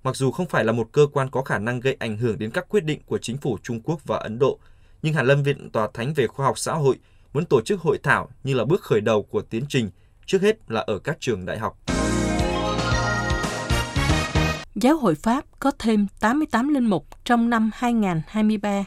Mặc 0.03 0.15
dù 0.15 0.31
không 0.31 0.47
phải 0.47 0.63
là 0.63 0.71
một 0.71 0.89
cơ 0.91 1.07
quan 1.13 1.29
có 1.29 1.41
khả 1.41 1.59
năng 1.59 1.79
gây 1.79 1.95
ảnh 1.99 2.17
hưởng 2.17 2.39
đến 2.39 2.51
các 2.51 2.69
quyết 2.69 2.83
định 2.83 3.01
của 3.05 3.17
chính 3.17 3.37
phủ 3.37 3.57
Trung 3.63 3.81
Quốc 3.81 3.99
và 4.05 4.17
Ấn 4.17 4.39
Độ, 4.39 4.59
nhưng 5.01 5.13
Hàn 5.13 5.25
Lâm 5.25 5.43
Viện 5.43 5.69
Tòa 5.69 5.89
Thánh 5.93 6.13
về 6.13 6.27
Khoa 6.27 6.45
học 6.45 6.59
Xã 6.59 6.73
hội 6.73 6.97
muốn 7.35 7.45
tổ 7.45 7.61
chức 7.61 7.81
hội 7.81 7.97
thảo 8.03 8.29
như 8.43 8.53
là 8.53 8.65
bước 8.65 8.81
khởi 8.81 9.01
đầu 9.01 9.23
của 9.23 9.41
tiến 9.41 9.63
trình, 9.69 9.89
trước 10.25 10.41
hết 10.41 10.71
là 10.71 10.81
ở 10.81 10.99
các 10.99 11.17
trường 11.19 11.45
đại 11.45 11.59
học. 11.59 11.77
Giáo 14.75 14.97
hội 14.97 15.15
Pháp 15.15 15.45
có 15.59 15.71
thêm 15.79 16.07
88 16.19 16.69
linh 16.69 16.89
mục 16.89 17.07
trong 17.23 17.49
năm 17.49 17.71
2023. 17.73 18.83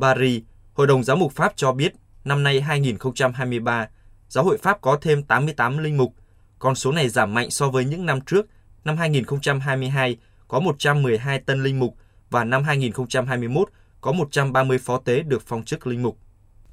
Paris, 0.00 0.42
Hội 0.74 0.86
đồng 0.86 1.04
Giám 1.04 1.18
mục 1.18 1.32
Pháp 1.32 1.52
cho 1.56 1.72
biết 1.72 1.92
năm 2.24 2.42
nay 2.42 2.60
2023, 2.60 3.88
Giáo 4.28 4.44
hội 4.44 4.58
Pháp 4.58 4.80
có 4.80 4.98
thêm 5.00 5.22
88 5.22 5.78
linh 5.78 5.96
mục. 5.96 6.14
Con 6.58 6.74
số 6.74 6.92
này 6.92 7.08
giảm 7.08 7.34
mạnh 7.34 7.50
so 7.50 7.70
với 7.70 7.84
những 7.84 8.06
năm 8.06 8.20
trước. 8.20 8.46
Năm 8.84 8.96
2022 8.96 10.16
có 10.48 10.60
112 10.60 11.38
tân 11.38 11.62
linh 11.62 11.78
mục 11.78 11.96
và 12.30 12.44
năm 12.44 12.64
2021 12.64 13.68
có 14.00 14.12
130 14.12 14.78
phó 14.78 14.98
tế 14.98 15.22
được 15.22 15.42
phong 15.46 15.64
chức 15.64 15.86
linh 15.86 16.02
mục. 16.02 16.18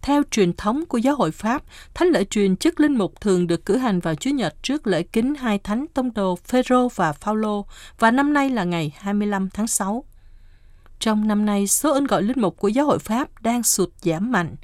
Theo 0.06 0.24
truyền 0.32 0.54
thống 0.54 0.86
của 0.86 0.98
giáo 0.98 1.16
hội 1.16 1.32
Pháp, 1.32 1.64
thánh 1.94 2.08
lễ 2.08 2.24
truyền 2.24 2.58
chức 2.58 2.80
linh 2.80 2.98
mục 2.98 3.22
thường 3.22 3.48
được 3.48 3.66
cử 3.66 3.78
hành 3.78 4.00
vào 4.00 4.16
Chủ 4.16 4.30
Nhật 4.30 4.64
trước 4.64 4.88
lễ 4.88 5.04
kính 5.04 5.36
hai 5.36 5.60
thánh 5.60 5.86
tông 5.94 6.14
đồ 6.14 6.36
Phêrô 6.36 6.90
và 6.90 7.14
Phaolô 7.14 7.66
và 8.00 8.12
năm 8.12 8.34
nay 8.34 8.50
là 8.50 8.64
ngày 8.64 8.94
25 8.98 9.50
tháng 9.50 9.68
6. 9.68 10.04
Trong 11.00 11.28
năm 11.28 11.46
nay, 11.46 11.68
số 11.68 11.94
ơn 11.94 12.08
gọi 12.08 12.24
linh 12.24 12.42
mục 12.42 12.58
của 12.58 12.68
giáo 12.68 12.86
hội 12.86 13.00
Pháp 13.00 13.42
đang 13.42 13.64
sụt 13.64 13.90
giảm 14.02 14.32
mạnh. 14.32 14.56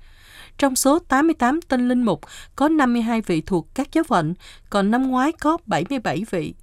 Trong 0.57 0.75
số 0.75 0.99
88 0.99 1.59
tên 1.61 1.87
linh 1.87 2.03
mục, 2.03 2.21
có 2.55 2.67
52 2.69 3.21
vị 3.21 3.41
thuộc 3.41 3.75
các 3.75 3.91
giáo 3.91 4.03
phận, 4.03 4.33
còn 4.69 4.91
năm 4.91 5.11
ngoái 5.11 5.31
có 5.31 5.57
77 5.65 6.25
vị. 6.31 6.53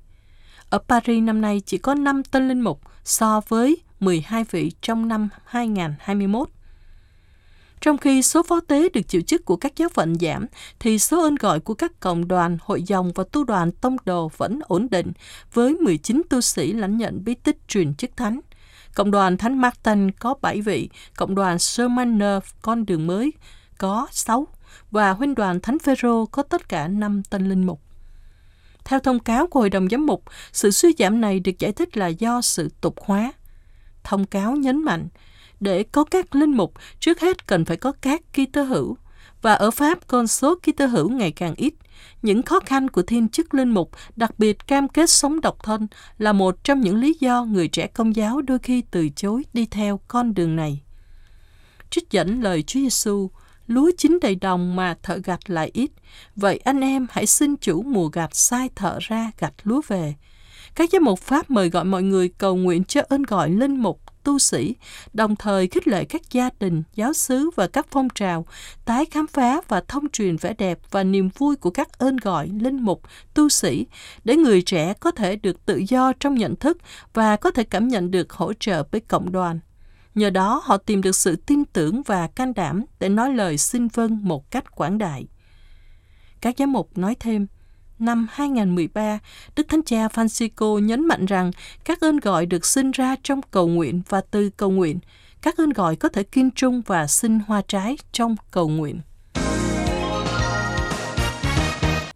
Ở 0.71 0.79
Paris 0.79 1.23
năm 1.23 1.41
nay 1.41 1.63
chỉ 1.67 1.79
có 1.79 1.95
5 1.95 2.23
tên 2.25 2.49
linh 2.49 2.61
mục 2.61 2.81
so 3.05 3.41
với 3.49 3.77
12 4.01 4.45
vị 4.45 4.73
trong 4.83 5.09
năm 5.09 5.29
2021. 5.45 6.49
Trong 7.81 7.99
khi 7.99 8.23
số 8.23 8.43
phó 8.43 8.61
tế 8.61 8.89
được 8.89 9.09
chịu 9.09 9.21
chức 9.21 9.45
của 9.45 9.57
các 9.57 9.77
giáo 9.77 9.89
phận 9.89 10.15
giảm, 10.19 10.47
thì 10.79 10.99
số 10.99 11.23
ơn 11.23 11.35
gọi 11.35 11.61
của 11.61 11.75
các 11.75 12.01
cộng 12.01 12.29
đoàn, 12.29 12.59
hội 12.61 12.83
dòng 12.83 13.13
và 13.15 13.25
tu 13.33 13.45
đoàn 13.45 13.73
tông 13.73 13.97
đồ 14.05 14.31
vẫn 14.37 14.61
ổn 14.63 14.91
định, 14.91 15.13
với 15.53 15.75
19 15.75 16.23
tu 16.31 16.41
sĩ 16.41 16.73
lãnh 16.73 16.97
nhận 16.97 17.25
bí 17.25 17.35
tích 17.35 17.69
truyền 17.69 17.95
chức 17.95 18.17
thánh. 18.17 18.41
Cộng 18.95 19.11
đoàn 19.11 19.37
Thánh 19.37 19.61
Martin 19.61 20.11
có 20.11 20.35
7 20.43 20.61
vị, 20.61 20.89
cộng 21.17 21.35
đoàn 21.35 21.59
Sermaner 21.59 22.43
con 22.63 22.87
đường 22.87 23.07
mới 23.07 23.33
có 23.79 24.07
6 24.11 24.47
và 24.91 25.13
huynh 25.13 25.35
đoàn 25.35 25.61
Thánh 25.61 25.79
Phêrô 25.79 26.27
có 26.27 26.43
tất 26.43 26.69
cả 26.69 26.89
5 26.89 27.23
tân 27.31 27.49
linh 27.49 27.67
mục. 27.67 27.81
Theo 28.85 29.01
thông 29.01 29.19
cáo 29.19 29.47
của 29.47 29.61
Hội 29.61 29.71
đồng 29.71 29.89
Giám 29.89 30.07
mục, 30.07 30.25
sự 30.53 30.71
suy 30.71 30.95
giảm 30.99 31.21
này 31.21 31.41
được 31.41 31.59
giải 31.59 31.73
thích 31.73 31.97
là 31.97 32.07
do 32.07 32.41
sự 32.41 32.69
tục 32.81 32.95
hóa. 33.01 33.33
Thông 34.05 34.25
cáo 34.25 34.57
nhấn 34.57 34.85
mạnh, 34.85 35.09
để 35.61 35.83
có 35.83 36.05
các 36.05 36.35
linh 36.35 36.57
mục, 36.57 36.73
trước 37.01 37.21
hết 37.21 37.47
cần 37.47 37.65
phải 37.65 37.77
có 37.77 37.93
các 38.01 38.23
Kitô 38.33 38.63
hữu, 38.63 38.97
và 39.43 39.55
ở 39.55 39.71
Pháp 39.71 40.07
con 40.07 40.27
số 40.27 40.55
Kitô 40.55 40.87
hữu 40.87 41.11
ngày 41.11 41.33
càng 41.33 41.55
ít. 41.57 41.75
Những 42.23 42.43
khó 42.43 42.61
khăn 42.67 42.89
của 42.89 43.03
thiên 43.03 43.29
chức 43.29 43.55
linh 43.55 43.71
mục, 43.71 43.91
đặc 44.17 44.39
biệt 44.39 44.67
cam 44.67 44.89
kết 44.89 45.11
sống 45.11 45.41
độc 45.41 45.63
thân, 45.63 45.87
là 46.19 46.33
một 46.33 46.65
trong 46.65 46.81
những 46.81 46.97
lý 46.97 47.17
do 47.21 47.45
người 47.45 47.69
trẻ 47.69 47.87
công 47.87 48.17
giáo 48.17 48.41
đôi 48.41 48.59
khi 48.59 48.83
từ 48.91 49.09
chối 49.09 49.45
đi 49.53 49.67
theo 49.67 50.01
con 50.09 50.35
đường 50.35 50.57
này. 50.57 50.83
Trích 51.91 52.11
dẫn 52.11 52.41
lời 52.41 52.63
Chúa 52.63 52.81
Giêsu, 52.81 53.31
lúa 53.67 53.91
chín 53.99 54.19
đầy 54.23 54.35
đồng 54.35 54.77
mà 54.77 54.97
thợ 55.03 55.21
gặt 55.25 55.51
lại 55.51 55.71
ít. 55.75 55.91
Vậy 56.37 56.59
anh 56.59 56.81
em 56.81 57.07
hãy 57.11 57.27
xin 57.27 57.57
chủ 57.57 57.83
mùa 57.83 58.09
gặt 58.09 58.37
sai 58.37 58.69
thợ 58.75 58.99
ra 59.01 59.31
gặt 59.39 59.55
lúa 59.63 59.81
về. 59.89 60.15
Các 60.75 60.91
giám 60.93 61.05
mục 61.05 61.19
Pháp 61.19 61.51
mời 61.51 61.71
gọi 61.71 61.85
mọi 61.85 62.03
người 62.03 62.29
cầu 62.29 62.57
nguyện 62.57 62.85
cho 62.85 63.01
ơn 63.09 63.23
gọi 63.23 63.51
linh 63.51 63.77
mục, 63.77 64.01
tu 64.25 64.39
sĩ, 64.39 64.75
đồng 65.13 65.37
thời 65.37 65.67
khích 65.67 65.89
lệ 65.89 66.05
các 66.05 66.23
gia 66.31 66.51
đình, 66.61 66.83
giáo 66.95 67.13
xứ 67.13 67.51
và 67.57 67.67
các 67.67 67.87
phong 67.91 68.09
trào, 68.15 68.47
tái 68.85 69.05
khám 69.05 69.27
phá 69.27 69.61
và 69.69 69.81
thông 69.89 70.09
truyền 70.09 70.37
vẻ 70.37 70.55
đẹp 70.59 70.79
và 70.91 71.05
niềm 71.05 71.29
vui 71.39 71.57
của 71.57 71.71
các 71.71 71.99
ơn 71.99 72.17
gọi 72.17 72.49
linh 72.49 72.83
mục, 72.83 73.03
tu 73.35 73.49
sĩ, 73.49 73.87
để 74.25 74.37
người 74.37 74.63
trẻ 74.63 74.95
có 75.01 75.11
thể 75.11 75.37
được 75.37 75.67
tự 75.67 75.83
do 75.89 76.13
trong 76.21 76.35
nhận 76.35 76.57
thức 76.57 76.79
và 77.15 77.37
có 77.37 77.51
thể 77.51 77.65
cảm 77.65 77.89
nhận 77.89 78.11
được 78.11 78.33
hỗ 78.33 78.53
trợ 78.53 78.83
với 78.91 79.01
cộng 79.01 79.33
đoàn. 79.33 79.61
Nhờ 80.15 80.31
đó 80.31 80.63
họ 80.65 80.77
tìm 80.77 81.03
được 81.03 81.17
sự 81.17 81.37
tin 81.37 81.65
tưởng 81.65 82.03
và 82.03 82.27
can 82.27 82.55
đảm 82.55 82.85
để 83.01 83.09
nói 83.09 83.35
lời 83.35 83.59
xin 83.59 83.89
vâng 83.89 84.19
một 84.23 84.51
cách 84.51 84.77
quảng 84.77 84.99
đại. 84.99 85.27
Các 86.41 86.55
giám 86.59 86.73
mục 86.73 86.99
nói 86.99 87.17
thêm, 87.21 87.47
năm 87.99 88.27
2013, 88.31 89.19
Đức 89.57 89.69
Thánh 89.69 89.83
Cha 89.83 90.07
Francisco 90.07 90.79
nhấn 90.79 91.09
mạnh 91.09 91.27
rằng 91.27 91.51
các 91.85 92.01
ơn 92.01 92.17
gọi 92.17 92.47
được 92.47 92.67
sinh 92.67 92.91
ra 92.91 93.17
trong 93.23 93.41
cầu 93.51 93.69
nguyện 93.69 94.03
và 94.09 94.21
từ 94.31 94.51
cầu 94.57 94.71
nguyện. 94.71 94.99
Các 95.43 95.57
ơn 95.57 95.71
gọi 95.71 95.97
có 95.97 96.09
thể 96.09 96.23
kiên 96.23 96.51
trung 96.51 96.83
và 96.87 97.07
sinh 97.07 97.41
hoa 97.47 97.63
trái 97.69 97.97
trong 98.13 98.37
cầu 98.51 98.69
nguyện. 98.69 99.01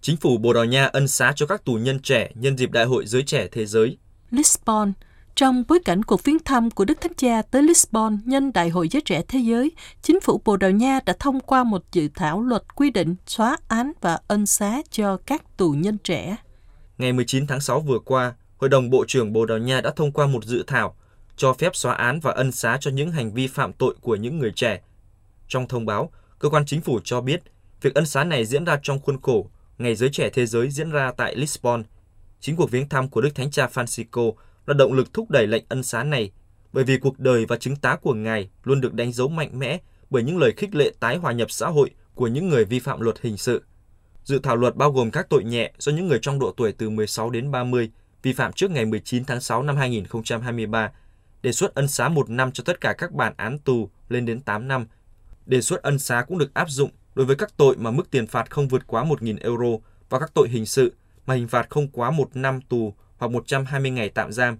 Chính 0.00 0.16
phủ 0.16 0.38
Bồ 0.38 0.52
Đào 0.52 0.64
Nha 0.64 0.86
ân 0.86 1.08
xá 1.08 1.32
cho 1.36 1.46
các 1.46 1.64
tù 1.64 1.74
nhân 1.74 2.00
trẻ 2.02 2.30
nhân 2.34 2.58
dịp 2.58 2.70
Đại 2.70 2.84
hội 2.84 3.06
Giới 3.06 3.22
Trẻ 3.22 3.48
Thế 3.52 3.66
Giới. 3.66 3.96
Lisbon, 4.30 4.92
trong 5.36 5.64
bối 5.68 5.78
cảnh 5.84 6.02
cuộc 6.02 6.24
viếng 6.24 6.38
thăm 6.38 6.70
của 6.70 6.84
Đức 6.84 7.00
Thánh 7.00 7.14
Cha 7.14 7.42
tới 7.42 7.62
Lisbon 7.62 8.18
nhân 8.24 8.52
Đại 8.52 8.68
hội 8.68 8.88
Giới 8.88 9.02
Trẻ 9.02 9.22
Thế 9.28 9.38
Giới, 9.38 9.72
chính 10.02 10.20
phủ 10.20 10.40
Bồ 10.44 10.56
Đào 10.56 10.70
Nha 10.70 11.00
đã 11.06 11.14
thông 11.18 11.40
qua 11.40 11.64
một 11.64 11.84
dự 11.92 12.08
thảo 12.14 12.42
luật 12.42 12.74
quy 12.74 12.90
định 12.90 13.14
xóa 13.26 13.56
án 13.68 13.92
và 14.00 14.18
ân 14.28 14.46
xá 14.46 14.82
cho 14.90 15.16
các 15.26 15.56
tù 15.56 15.70
nhân 15.70 15.98
trẻ. 15.98 16.36
Ngày 16.98 17.12
19 17.12 17.46
tháng 17.46 17.60
6 17.60 17.80
vừa 17.80 17.98
qua, 17.98 18.34
Hội 18.56 18.68
đồng 18.68 18.90
Bộ 18.90 19.04
trưởng 19.08 19.32
Bồ 19.32 19.46
Đào 19.46 19.58
Nha 19.58 19.80
đã 19.80 19.92
thông 19.96 20.12
qua 20.12 20.26
một 20.26 20.44
dự 20.44 20.64
thảo 20.66 20.96
cho 21.36 21.52
phép 21.52 21.76
xóa 21.76 21.94
án 21.94 22.20
và 22.20 22.32
ân 22.32 22.52
xá 22.52 22.78
cho 22.80 22.90
những 22.90 23.10
hành 23.10 23.32
vi 23.32 23.46
phạm 23.46 23.72
tội 23.72 23.94
của 24.00 24.16
những 24.16 24.38
người 24.38 24.52
trẻ. 24.56 24.80
Trong 25.48 25.68
thông 25.68 25.86
báo, 25.86 26.10
cơ 26.38 26.48
quan 26.48 26.66
chính 26.66 26.80
phủ 26.80 27.00
cho 27.04 27.20
biết 27.20 27.42
việc 27.82 27.94
ân 27.94 28.06
xá 28.06 28.24
này 28.24 28.44
diễn 28.44 28.64
ra 28.64 28.78
trong 28.82 29.00
khuôn 29.00 29.20
khổ 29.22 29.50
Ngày 29.78 29.94
Giới 29.94 30.10
Trẻ 30.12 30.30
Thế 30.32 30.46
Giới 30.46 30.70
diễn 30.70 30.90
ra 30.90 31.12
tại 31.16 31.36
Lisbon. 31.36 31.82
Chính 32.40 32.56
cuộc 32.56 32.70
viếng 32.70 32.88
thăm 32.88 33.08
của 33.08 33.20
Đức 33.20 33.34
Thánh 33.34 33.50
Cha 33.50 33.68
Francisco 33.74 34.32
là 34.66 34.74
động 34.74 34.92
lực 34.92 35.12
thúc 35.14 35.30
đẩy 35.30 35.46
lệnh 35.46 35.64
ân 35.68 35.82
xá 35.82 36.04
này, 36.04 36.30
bởi 36.72 36.84
vì 36.84 36.98
cuộc 36.98 37.18
đời 37.18 37.46
và 37.46 37.56
chứng 37.56 37.76
tá 37.76 37.96
của 37.96 38.14
Ngài 38.14 38.50
luôn 38.64 38.80
được 38.80 38.94
đánh 38.94 39.12
dấu 39.12 39.28
mạnh 39.28 39.58
mẽ 39.58 39.78
bởi 40.10 40.22
những 40.22 40.38
lời 40.38 40.52
khích 40.56 40.74
lệ 40.74 40.92
tái 41.00 41.16
hòa 41.16 41.32
nhập 41.32 41.50
xã 41.50 41.66
hội 41.68 41.90
của 42.14 42.26
những 42.26 42.48
người 42.48 42.64
vi 42.64 42.78
phạm 42.78 43.00
luật 43.00 43.20
hình 43.20 43.36
sự. 43.36 43.62
Dự 44.24 44.38
thảo 44.38 44.56
luật 44.56 44.76
bao 44.76 44.92
gồm 44.92 45.10
các 45.10 45.26
tội 45.30 45.44
nhẹ 45.44 45.72
do 45.78 45.92
những 45.92 46.08
người 46.08 46.18
trong 46.22 46.38
độ 46.38 46.52
tuổi 46.56 46.72
từ 46.72 46.90
16 46.90 47.30
đến 47.30 47.50
30 47.50 47.90
vi 48.22 48.32
phạm 48.32 48.52
trước 48.52 48.70
ngày 48.70 48.84
19 48.84 49.24
tháng 49.24 49.40
6 49.40 49.62
năm 49.62 49.76
2023, 49.76 50.90
đề 51.42 51.52
xuất 51.52 51.74
ân 51.74 51.88
xá 51.88 52.08
một 52.08 52.30
năm 52.30 52.52
cho 52.52 52.64
tất 52.66 52.80
cả 52.80 52.92
các 52.98 53.12
bản 53.12 53.34
án 53.36 53.58
tù 53.58 53.90
lên 54.08 54.26
đến 54.26 54.40
8 54.40 54.68
năm. 54.68 54.86
Đề 55.46 55.60
xuất 55.60 55.82
ân 55.82 55.98
xá 55.98 56.24
cũng 56.28 56.38
được 56.38 56.54
áp 56.54 56.70
dụng 56.70 56.90
đối 57.14 57.26
với 57.26 57.36
các 57.36 57.56
tội 57.56 57.76
mà 57.76 57.90
mức 57.90 58.10
tiền 58.10 58.26
phạt 58.26 58.50
không 58.50 58.68
vượt 58.68 58.86
quá 58.86 59.04
1.000 59.04 59.36
euro 59.40 59.78
và 60.08 60.18
các 60.18 60.30
tội 60.34 60.48
hình 60.48 60.66
sự 60.66 60.92
mà 61.26 61.34
hình 61.34 61.48
phạt 61.48 61.70
không 61.70 61.88
quá 61.88 62.10
một 62.10 62.36
năm 62.36 62.60
tù 62.60 62.94
hoặc 63.22 63.28
120 63.28 63.90
ngày 63.90 64.08
tạm 64.08 64.32
giam. 64.32 64.58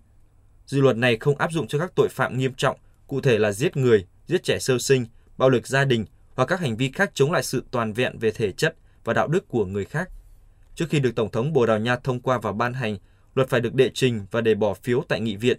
Dự 0.66 0.81
luật 0.81 0.97
này 0.97 1.16
không 1.16 1.38
áp 1.38 1.52
dụng 1.52 1.66
cho 1.69 1.78
các 1.78 1.92
tội 1.97 2.09
phạm 2.11 2.38
nghiêm 2.38 2.54
trọng, 2.54 2.76
cụ 3.07 3.21
thể 3.21 3.38
là 3.38 3.52
giết 3.52 3.76
người, 3.76 4.07
giết 4.26 4.42
trẻ 4.45 4.59
sơ 4.59 4.78
sinh, 4.78 5.07
bạo 5.38 5.49
lực 5.50 5.66
gia 5.66 5.85
đình 5.85 6.04
hoặc 6.35 6.45
các 6.45 6.61
hành 6.61 6.76
vi 6.76 6.90
khác 6.90 7.11
chống 7.14 7.33
lại 7.33 7.42
sự 7.42 7.64
toàn 7.71 7.92
vẹn 7.92 8.19
về 8.19 8.31
thể 8.31 8.52
chất 8.52 8.76
và 9.04 9.12
đạo 9.12 9.28
đức 9.28 9.49
của 9.49 9.64
người 9.64 9.85
khác. 9.85 10.11
Trước 10.75 10.87
khi 10.90 11.00
được 11.00 11.14
Tổng 11.16 11.31
thống 11.31 11.52
Bồ 11.52 11.66
Đào 11.66 11.78
Nha 11.78 11.97
thông 11.97 12.21
qua 12.21 12.38
và 12.38 12.52
ban 12.52 12.75
hành, 12.75 12.97
luật 13.35 13.49
phải 13.49 13.61
được 13.61 13.75
đệ 13.75 13.90
trình 13.95 14.26
và 14.31 14.40
để 14.40 14.54
bỏ 14.54 14.75
phiếu 14.75 15.02
tại 15.09 15.21
nghị 15.21 15.37
viện. 15.37 15.59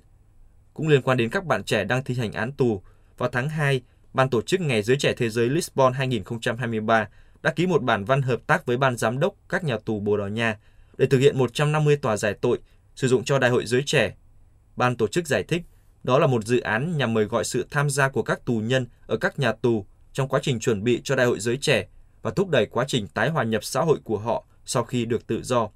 Cũng 0.74 0.88
liên 0.88 1.02
quan 1.02 1.18
đến 1.18 1.30
các 1.30 1.46
bạn 1.46 1.64
trẻ 1.64 1.84
đang 1.84 2.04
thi 2.04 2.16
hành 2.16 2.34
án 2.34 2.52
tù, 2.52 2.82
vào 3.18 3.30
tháng 3.30 3.50
2, 3.50 3.82
Ban 4.14 4.30
tổ 4.30 4.42
chức 4.42 4.62
Ngày 4.62 4.82
Giới 4.82 4.98
Trẻ 4.98 5.14
Thế 5.18 5.30
giới 5.30 5.50
Lisbon 5.50 5.94
2023 5.94 7.08
đã 7.42 7.54
ký 7.54 7.68
một 7.68 7.84
bản 7.84 8.06
văn 8.06 8.22
hợp 8.22 8.40
tác 8.48 8.66
với 8.66 8.78
Ban 8.78 8.98
Giám 8.98 9.20
đốc 9.20 9.36
các 9.50 9.64
nhà 9.64 9.78
tù 9.86 10.00
Bồ 10.00 10.18
Đào 10.18 10.30
Nha 10.30 10.58
để 10.98 11.06
thực 11.06 11.20
hiện 11.20 11.38
150 11.38 11.96
tòa 11.96 12.18
giải 12.18 12.34
tội 12.34 12.60
sử 12.96 13.08
dụng 13.08 13.24
cho 13.24 13.40
Đại 13.40 13.50
hội 13.50 13.66
Giới 13.66 13.84
Trẻ. 13.86 14.16
Ban 14.76 14.96
tổ 14.96 15.08
chức 15.08 15.28
giải 15.28 15.44
thích, 15.44 15.64
đó 16.04 16.20
là 16.20 16.28
một 16.28 16.46
dự 16.46 16.60
án 16.60 16.98
nhằm 16.98 17.14
mời 17.14 17.26
gọi 17.26 17.44
sự 17.44 17.68
tham 17.72 17.90
gia 17.90 18.10
của 18.10 18.24
các 18.24 18.46
tù 18.46 18.60
nhân 18.60 18.88
ở 19.08 19.18
các 19.18 19.40
nhà 19.40 19.52
tù 19.52 19.86
trong 20.14 20.28
quá 20.28 20.40
trình 20.44 20.60
chuẩn 20.60 20.84
bị 20.84 21.02
cho 21.04 21.16
Đại 21.16 21.26
hội 21.26 21.40
Giới 21.40 21.58
Trẻ 21.58 21.88
và 22.22 22.32
thúc 22.32 22.50
đẩy 22.50 22.66
quá 22.66 22.86
trình 22.88 23.08
tái 23.08 23.30
hòa 23.30 23.44
nhập 23.44 23.64
xã 23.64 23.82
hội 23.82 24.00
của 24.04 24.18
họ 24.18 24.46
sau 24.66 24.84
khi 24.84 25.06
được 25.06 25.28
tự 25.28 25.44
do. 25.44 25.70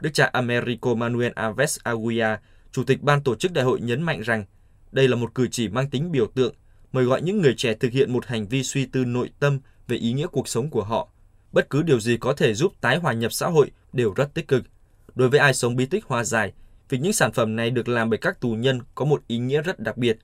Đức 0.00 0.10
cha 0.12 0.30
Americo 0.32 0.94
Manuel 0.94 1.32
Aves 1.34 1.78
Aguiar, 1.82 2.38
Chủ 2.72 2.84
tịch 2.84 3.02
ban 3.02 3.22
tổ 3.22 3.34
chức 3.34 3.52
đại 3.52 3.64
hội 3.64 3.80
nhấn 3.80 4.02
mạnh 4.02 4.20
rằng 4.20 4.44
đây 4.92 5.08
là 5.08 5.16
một 5.16 5.34
cử 5.34 5.48
chỉ 5.50 5.68
mang 5.68 5.90
tính 5.90 6.12
biểu 6.12 6.26
tượng, 6.26 6.54
mời 6.92 7.04
gọi 7.04 7.22
những 7.22 7.42
người 7.42 7.54
trẻ 7.56 7.74
thực 7.74 7.92
hiện 7.92 8.12
một 8.12 8.26
hành 8.26 8.48
vi 8.48 8.62
suy 8.62 8.86
tư 8.86 9.04
nội 9.04 9.30
tâm 9.40 9.60
về 9.88 9.96
ý 9.96 10.12
nghĩa 10.12 10.26
cuộc 10.26 10.48
sống 10.48 10.70
của 10.70 10.84
họ. 10.84 11.08
Bất 11.52 11.70
cứ 11.70 11.82
điều 11.82 12.00
gì 12.00 12.16
có 12.16 12.32
thể 12.32 12.54
giúp 12.54 12.72
tái 12.80 12.96
hòa 12.96 13.12
nhập 13.12 13.32
xã 13.32 13.46
hội 13.46 13.70
đều 13.92 14.12
rất 14.16 14.34
tích 14.34 14.48
cực. 14.48 14.62
Đối 15.18 15.28
với 15.28 15.40
ai 15.40 15.54
sống 15.54 15.76
bí 15.76 15.86
tích 15.86 16.04
hòa 16.04 16.24
giải, 16.24 16.52
việc 16.88 16.98
những 17.00 17.12
sản 17.12 17.32
phẩm 17.32 17.56
này 17.56 17.70
được 17.70 17.88
làm 17.88 18.10
bởi 18.10 18.18
các 18.18 18.40
tù 18.40 18.48
nhân 18.52 18.80
có 18.94 19.04
một 19.04 19.22
ý 19.26 19.38
nghĩa 19.38 19.62
rất 19.62 19.80
đặc 19.80 19.96
biệt. 19.96 20.18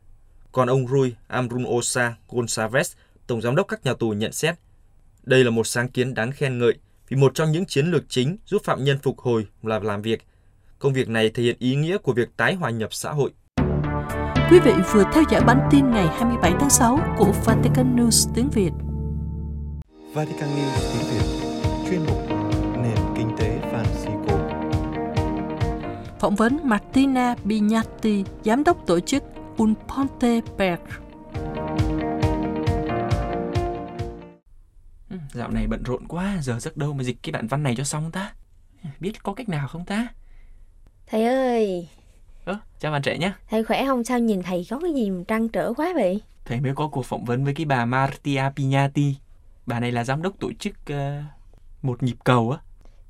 Còn 0.53 0.69
ông 0.69 0.89
Rui 0.89 1.15
Amrunosa 1.27 2.15
Gonçalves, 2.29 2.93
Tổng 3.27 3.41
Giám 3.41 3.57
đốc 3.57 3.69
các 3.69 3.85
nhà 3.85 3.95
tù 3.95 4.11
nhận 4.11 4.33
xét, 4.33 4.55
đây 5.23 5.45
là 5.45 5.51
một 5.51 5.67
sáng 5.67 5.89
kiến 5.89 6.15
đáng 6.15 6.33
khen 6.33 6.59
ngợi 6.59 6.75
vì 7.09 7.17
một 7.17 7.35
trong 7.35 7.53
những 7.53 7.67
chiến 7.67 7.87
lược 7.87 8.05
chính 8.09 8.37
giúp 8.47 8.63
phạm 8.65 8.85
nhân 8.85 8.99
phục 9.03 9.19
hồi 9.19 9.47
là 9.63 9.79
làm 9.79 10.03
việc. 10.03 10.27
Công 10.79 10.93
việc 10.93 11.09
này 11.09 11.31
thể 11.31 11.43
hiện 11.43 11.57
ý 11.59 11.75
nghĩa 11.77 11.99
của 11.99 12.13
việc 12.13 12.29
tái 12.37 12.55
hòa 12.55 12.71
nhập 12.71 12.95
xã 12.95 13.11
hội. 13.11 13.31
Quý 14.51 14.59
vị 14.65 14.73
vừa 14.93 15.05
theo 15.15 15.23
dõi 15.31 15.41
bản 15.47 15.69
tin 15.71 15.91
ngày 15.91 16.07
27 16.07 16.53
tháng 16.61 16.71
6 16.71 17.15
của 17.19 17.33
Vatican 17.45 17.97
News 17.97 18.33
tiếng 18.35 18.51
Việt. 18.51 18.71
Vatican 20.15 20.49
News 20.49 20.93
tiếng 20.93 21.11
Việt, 21.11 21.27
chuyên 21.91 22.01
mục 22.07 22.34
Phỏng 26.25 26.35
vấn 26.35 26.61
Martina 26.65 27.35
Bignatti, 27.45 28.25
giám 28.45 28.65
đốc 28.65 28.87
tổ 28.87 29.01
chức 29.01 29.23
Un 29.57 29.75
Ponte 29.89 30.41
per 30.59 30.79
Ừ, 35.11 35.17
Dạo 35.33 35.51
này 35.51 35.67
bận 35.67 35.83
rộn 35.83 36.09
quá, 36.09 36.39
giờ 36.43 36.59
giấc 36.61 36.77
đâu 36.77 36.93
mà 36.93 37.03
dịch 37.03 37.17
cái 37.23 37.33
bản 37.33 37.47
văn 37.47 37.63
này 37.63 37.75
cho 37.77 37.85
xong 37.85 38.11
ta? 38.11 38.33
Biết 39.01 39.23
có 39.23 39.35
cách 39.35 39.49
nào 39.49 39.69
không 39.69 39.85
ta? 39.85 40.09
Thầy 41.07 41.25
ơi, 41.25 41.89
Ơ, 42.45 42.59
chào 42.81 42.93
bạn 42.93 43.03
trẻ 43.03 43.19
nhé. 43.19 43.33
thầy 43.51 43.65
khỏe 43.65 43.87
không? 43.87 44.05
Sao 44.05 44.19
nhìn 44.19 44.43
thầy 44.43 44.67
có 44.71 44.79
cái 44.79 44.93
gì 44.95 45.11
mà 45.11 45.25
trăn 45.29 45.49
trở 45.49 45.73
quá 45.77 45.93
vậy? 45.95 46.21
Thầy 46.45 46.61
mới 46.61 46.75
có 46.75 46.89
cuộc 46.89 47.07
phỏng 47.07 47.25
vấn 47.25 47.45
với 47.45 47.55
cái 47.55 47.67
bà 47.67 47.85
Martia 47.85 48.43
Pignati. 48.57 49.17
Bà 49.67 49.81
này 49.81 49.93
là 49.93 50.05
giám 50.05 50.23
đốc 50.23 50.39
tổ 50.41 50.53
chức 50.59 50.75
ờ, 50.87 51.23
một 51.83 52.03
nhịp 52.03 52.17
cầu 52.25 52.51
á. 52.51 52.59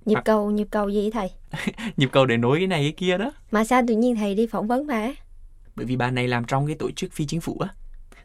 Nhịp 0.07 0.15
À. 0.15 0.23
cầu, 0.25 0.51
nhịp 0.51 0.67
cầu 0.71 0.89
gì 0.89 1.11
thầy? 1.11 1.31
Nhịp 1.97 2.09
cầu 2.13 2.27
để 2.27 2.37
nối 2.37 2.59
cái 2.59 2.67
này 2.67 2.81
cái 2.83 2.93
kia 2.93 3.19
đó. 3.19 3.33
Mà 3.51 3.65
sao 3.65 3.83
tự 3.89 3.95
nhiên 3.97 4.17
thầy 4.17 4.35
đi 4.35 4.47
phỏng 4.47 4.67
vấn 4.69 4.87
bà? 4.87 5.09
Bởi 5.77 5.87
vì 5.87 5.97
bà 5.97 6.11
này 6.11 6.29
làm 6.29 6.45
trong 6.45 6.67
cái 6.67 6.77
tổ 6.79 6.91
chức 6.91 7.13
phi 7.13 7.27
chính 7.27 7.41
phủ 7.41 7.59
á. 7.61 7.69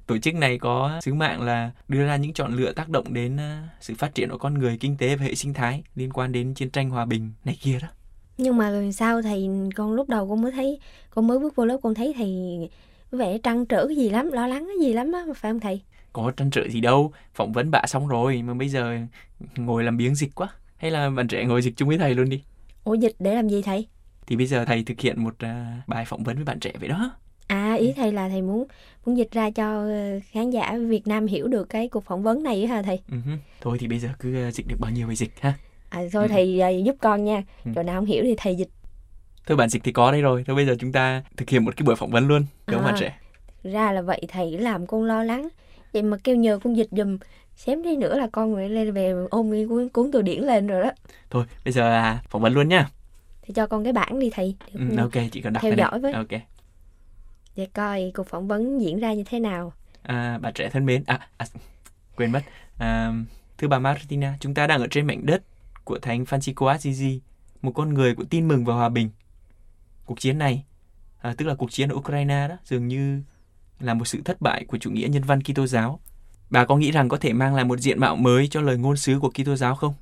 Tổ 0.08 0.18
chức 0.18 0.34
này 0.36 0.58
có 0.60 1.00
sứ 1.04 1.14
mạng 1.14 1.42
là 1.42 1.72
đưa 1.88 2.06
ra 2.06 2.16
những 2.16 2.34
chọn 2.34 2.54
lựa 2.54 2.72
tác 2.72 2.90
động 2.90 3.14
đến 3.14 3.38
ờ, 3.38 3.58
sự 3.82 3.94
phát 3.98 4.16
triển 4.16 4.30
của 4.30 4.38
con 4.38 4.54
người, 4.54 4.78
kinh 4.78 4.98
tế 4.98 5.16
và 5.16 5.24
hệ 5.26 5.36
sinh 5.36 5.54
thái 5.54 5.84
liên 5.96 6.10
quan 6.14 6.32
đến 6.32 6.54
chiến 6.54 6.70
tranh 6.70 6.90
hòa 6.90 7.06
bình 7.06 7.32
này 7.46 7.58
kia 7.62 7.80
đó. 7.82 7.88
Nhưng 8.38 8.58
mà 8.58 8.74
sao 8.94 9.22
thầy, 9.22 9.50
con 9.76 9.94
lúc 9.94 10.10
đầu 10.10 10.30
con 10.30 10.42
mới 10.42 10.52
thấy, 10.52 10.80
con 11.10 11.28
mới 11.28 11.40
bước 11.40 11.56
vô 11.56 11.66
lớp 11.66 11.78
con 11.84 11.94
thấy 11.94 12.14
thầy 12.18 12.34
vẻ 13.12 13.38
trăn 13.38 13.66
trở 13.66 13.88
cái 13.88 13.96
gì 13.96 14.10
lắm, 14.10 14.32
lo 14.32 14.48
lắng 14.48 14.68
cái 14.68 14.88
gì 14.88 14.94
lắm 14.94 15.12
á, 15.12 15.26
phải 15.36 15.52
không 15.52 15.60
thầy? 15.60 15.82
Có 16.14 16.32
trăn 16.38 16.50
trở 16.52 16.68
gì 16.70 16.82
đâu, 16.82 17.12
phỏng 17.34 17.52
vấn 17.54 17.72
bà 17.72 17.82
xong 17.88 18.08
rồi 18.08 18.42
mà 18.42 18.54
bây 18.54 18.70
giờ 18.70 18.98
ngồi 19.56 19.84
làm 19.84 19.98
biếng 19.98 20.16
dịch 20.16 20.36
quá. 20.36 20.50
Hay 20.80 20.92
là 20.92 21.10
bạn 21.10 21.28
trẻ 21.28 21.46
ngồi 21.46 21.62
dịch 21.62 21.74
chung 21.78 21.88
với 21.90 21.98
thầy 21.98 22.16
luôn 22.16 22.30
đi. 22.30 22.44
Ủa 22.84 22.94
dịch 22.94 23.16
để 23.20 23.36
làm 23.36 23.50
gì 23.50 23.62
thầy? 23.62 23.88
Thì 24.28 24.36
bây 24.36 24.46
giờ 24.46 24.66
thầy 24.66 24.84
thực 24.84 25.00
hiện 25.00 25.24
một 25.24 25.36
à, 25.40 25.82
bài 25.88 26.06
phỏng 26.06 26.24
vấn 26.24 26.36
với 26.36 26.46
bạn 26.46 26.60
trẻ 26.60 26.72
vậy 26.80 26.90
đó. 26.90 27.12
À 27.48 27.74
ý 27.74 27.94
thầy 27.96 28.12
là 28.12 28.30
thầy 28.30 28.42
muốn 28.42 28.68
muốn 29.06 29.18
dịch 29.18 29.32
ra 29.32 29.50
cho 29.50 29.82
ờ, 29.88 30.20
khán 30.32 30.50
giả 30.50 30.78
Việt 30.90 31.08
Nam 31.08 31.28
hiểu 31.28 31.48
được 31.48 31.70
cái 31.70 31.88
cuộc 31.90 32.04
phỏng 32.06 32.24
vấn 32.24 32.44
này 32.44 32.68
hả 32.68 32.82
thầy? 32.82 33.00
Hứ. 33.10 33.18
Thôi 33.62 33.78
thì 33.80 33.88
bây 33.88 34.00
giờ 34.00 34.10
cứ 34.20 34.44
à, 34.48 34.52
dịch 34.52 34.68
được 34.68 34.76
bao 34.80 34.92
nhiêu 34.92 35.08
thì 35.10 35.16
dịch 35.16 35.32
ha. 35.40 35.54
À 35.90 36.02
thôi 36.12 36.24
Ừ. 36.24 36.30
thầy 36.32 36.60
ờ, 36.60 36.70
giúp 36.70 36.96
con 37.02 37.24
nha. 37.26 37.44
Chỗ 37.76 37.84
nào 37.84 37.96
không 37.96 38.06
hiểu 38.06 38.24
thì 38.24 38.36
thầy 38.38 38.56
dịch. 38.56 38.70
Thôi 39.48 39.58
bản 39.58 39.70
dịch 39.70 39.84
thì 39.84 39.92
có 39.92 40.12
đây 40.12 40.22
rồi. 40.22 40.44
Thôi 40.48 40.56
bây 40.56 40.66
giờ 40.66 40.76
chúng 40.80 40.92
ta 40.92 41.24
thực 41.38 41.50
hiện 41.50 41.66
một 41.66 41.78
cái 41.78 41.84
buổi 41.86 41.96
phỏng 41.96 42.12
vấn 42.12 42.28
luôn. 42.28 42.46
Đúng 42.68 42.76
không 42.80 42.86
À. 42.86 42.92
bạn 42.92 43.00
trẻ? 43.00 43.18
Ra 43.64 43.92
là 43.92 44.02
vậy 44.02 44.22
thầy 44.28 44.52
làm 44.58 44.88
con 44.88 45.04
lo 45.04 45.24
lắng. 45.24 45.48
Vậy 45.94 46.02
mà 46.04 46.18
kêu 46.24 46.36
nhờ 46.36 46.60
con 46.64 46.78
dịch 46.78 46.88
dùm. 46.92 47.18
Xém 47.60 47.84
đi 47.84 47.96
nữa 47.98 48.18
là 48.18 48.28
con 48.32 48.56
phải 48.56 48.70
lên 48.70 48.94
về 48.94 49.14
ôm 49.30 49.52
cái 49.52 49.66
cuốn, 49.70 49.90
cuốn 49.90 50.12
từ 50.12 50.22
điển 50.22 50.44
lên 50.44 50.68
rồi 50.68 50.84
đó. 50.84 50.92
Thôi 51.30 51.46
bây 51.66 51.72
giờ 51.74 51.92
à, 51.92 52.24
phỏng 52.30 52.42
vấn 52.42 52.54
luôn 52.54 52.70
nhá. 52.70 52.90
Thì 53.42 53.54
cho 53.54 53.68
con 53.68 53.84
cái 53.84 53.94
bảng 53.94 54.20
đi 54.20 54.30
thầy. 54.30 54.56
Ừ, 54.74 54.98
ok, 54.98 55.12
chị 55.32 55.42
cần 55.42 55.54
đọc 55.54 55.64
theo 55.64 55.76
này. 55.76 55.78
dõi 55.78 56.00
với. 56.00 56.14
Ok. 56.14 56.42
Để 57.56 57.68
coi 57.74 58.12
cuộc 58.16 58.28
phỏng 58.28 58.48
vấn 58.48 58.82
diễn 58.82 59.00
ra 59.00 59.14
như 59.14 59.24
thế 59.30 59.40
nào. 59.40 59.74
À, 60.02 60.38
bạn 60.38 60.54
trẻ 60.54 60.70
thân 60.70 60.86
mến. 60.86 61.04
À, 61.08 61.30
à 61.38 61.46
quên 62.16 62.32
mất. 62.32 62.42
À, 62.78 63.14
thưa 63.58 63.68
bà 63.68 63.80
Martina, 63.80 64.38
chúng 64.40 64.54
ta 64.54 64.68
đang 64.68 64.82
ở 64.82 64.88
trên 64.92 65.08
mảnh 65.08 65.26
đất 65.26 65.44
của 65.84 66.00
Thánh 66.00 66.24
Francisco 66.24 66.66
Assisi, 66.66 67.22
một 67.62 67.72
con 67.72 67.94
người 67.94 68.16
của 68.16 68.24
tin 68.30 68.48
mừng 68.48 68.66
và 68.66 68.74
hòa 68.74 68.90
bình. 68.90 69.10
Cuộc 70.06 70.20
chiến 70.20 70.38
này, 70.38 70.64
à, 71.22 71.34
tức 71.38 71.46
là 71.46 71.56
cuộc 71.56 71.72
chiến 71.72 71.90
ở 71.90 71.96
Ukraine 71.96 72.48
đó, 72.48 72.58
dường 72.66 72.88
như 72.88 73.22
là 73.80 73.94
một 73.94 74.06
sự 74.06 74.22
thất 74.26 74.42
bại 74.42 74.66
của 74.66 74.78
chủ 74.78 74.92
nghĩa 74.92 75.08
nhân 75.08 75.24
văn 75.24 75.42
Kitô 75.44 75.68
giáo. 75.68 76.00
Bà 76.50 76.66
có 76.66 76.78
nghĩ 76.78 76.92
rằng 76.92 77.10
có 77.10 77.18
thể 77.18 77.34
mang 77.34 77.56
lại 77.56 77.66
một 77.66 77.80
diện 77.80 78.00
mạo 78.00 78.16
mới 78.16 78.48
cho 78.48 78.62
lời 78.62 78.78
ngôn 78.78 78.98
sứ 78.98 79.20
của 79.20 79.30
Kitô 79.30 79.56
giáo 79.56 79.76
không? 79.76 79.94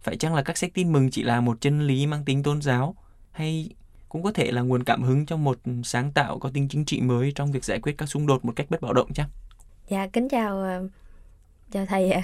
Phải 0.00 0.16
chăng 0.16 0.34
là 0.34 0.42
các 0.42 0.58
sách 0.58 0.70
tin 0.74 0.92
mừng 0.92 1.10
chỉ 1.10 1.22
là 1.22 1.40
một 1.40 1.60
chân 1.60 1.86
lý 1.86 2.06
mang 2.06 2.24
tính 2.24 2.42
tôn 2.42 2.62
giáo 2.62 2.94
hay 3.32 3.68
cũng 4.08 4.22
có 4.22 4.32
thể 4.32 4.50
là 4.52 4.62
nguồn 4.62 4.84
cảm 4.84 5.02
hứng 5.02 5.26
cho 5.26 5.36
một 5.36 5.58
sáng 5.84 6.12
tạo 6.12 6.38
có 6.38 6.50
tính 6.54 6.68
chính 6.68 6.84
trị 6.84 7.00
mới 7.00 7.32
trong 7.34 7.52
việc 7.52 7.64
giải 7.64 7.80
quyết 7.80 7.98
các 7.98 8.06
xung 8.06 8.26
đột 8.26 8.44
một 8.44 8.52
cách 8.56 8.66
bất 8.70 8.80
bạo 8.80 8.92
động 8.92 9.12
chăng? 9.14 9.28
Dạ 9.88 10.06
kính 10.12 10.28
chào 10.28 10.60
ờ, 10.62 10.88
chào 11.72 11.86
thầy 11.86 12.10
ạ. 12.12 12.22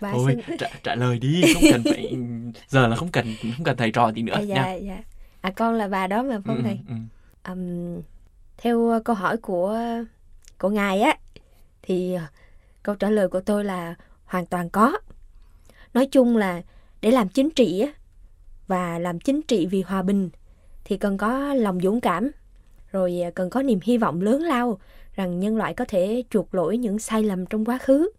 Bà 0.00 0.12
Thôi, 0.12 0.26
xin 0.26 0.40
trả, 0.58 0.66
trả 0.82 0.94
lời 0.94 1.18
đi, 1.18 1.46
không 1.52 1.62
cần 1.68 1.84
phải 1.84 2.16
giờ 2.68 2.86
là 2.88 2.96
không 2.96 3.10
cần 3.12 3.36
không 3.56 3.64
cần 3.64 3.76
thầy 3.76 3.90
trò 3.90 4.12
gì 4.12 4.22
nữa 4.22 4.34
à, 4.34 4.40
nha. 4.40 4.64
dạ 4.64 4.72
dạ. 4.72 5.02
À 5.40 5.50
con 5.56 5.74
là 5.74 5.88
bà 5.88 6.06
đó 6.06 6.22
mà 6.22 6.40
phải 6.46 6.56
Ừ, 6.56 6.62
không 6.62 6.64
thầy? 6.64 6.78
ừ, 6.88 6.94
ừ. 6.94 6.94
Ừm, 7.44 8.02
theo 8.58 8.88
ờ, 8.88 9.00
câu 9.04 9.16
hỏi 9.16 9.36
của 9.36 9.78
của 10.58 10.70
ngài 10.70 11.00
á 11.00 11.16
thì 11.82 12.14
ờ, 12.14 12.22
câu 12.82 12.94
trả 12.94 13.10
lời 13.10 13.28
của 13.28 13.40
tôi 13.40 13.64
là 13.64 13.94
hoàn 14.24 14.46
toàn 14.46 14.70
có. 14.70 14.98
Nói 15.94 16.06
chung 16.06 16.36
là 16.36 16.62
để 17.00 17.10
làm 17.10 17.28
chính 17.28 17.50
trị 17.50 17.86
và 18.66 18.98
làm 18.98 19.20
chính 19.20 19.42
trị 19.42 19.66
vì 19.66 19.82
hòa 19.82 20.02
bình, 20.02 20.30
thì 20.84 20.96
cần 20.96 21.18
có 21.18 21.54
lòng 21.54 21.80
dũng 21.80 22.00
cảm, 22.00 22.30
rồi 22.92 23.20
à, 23.20 23.30
cần 23.30 23.50
có 23.50 23.62
niềm 23.62 23.78
hy 23.82 23.98
vọng 23.98 24.20
lớn 24.20 24.42
lao 24.42 24.78
rằng 25.14 25.40
nhân 25.40 25.56
loại 25.56 25.74
có 25.74 25.84
thể 25.88 26.22
chuộc 26.30 26.54
lỗi 26.54 26.76
những 26.76 26.98
sai 26.98 27.22
lầm 27.22 27.46
trong 27.46 27.64
quá 27.64 27.78
khứ. 27.78 28.10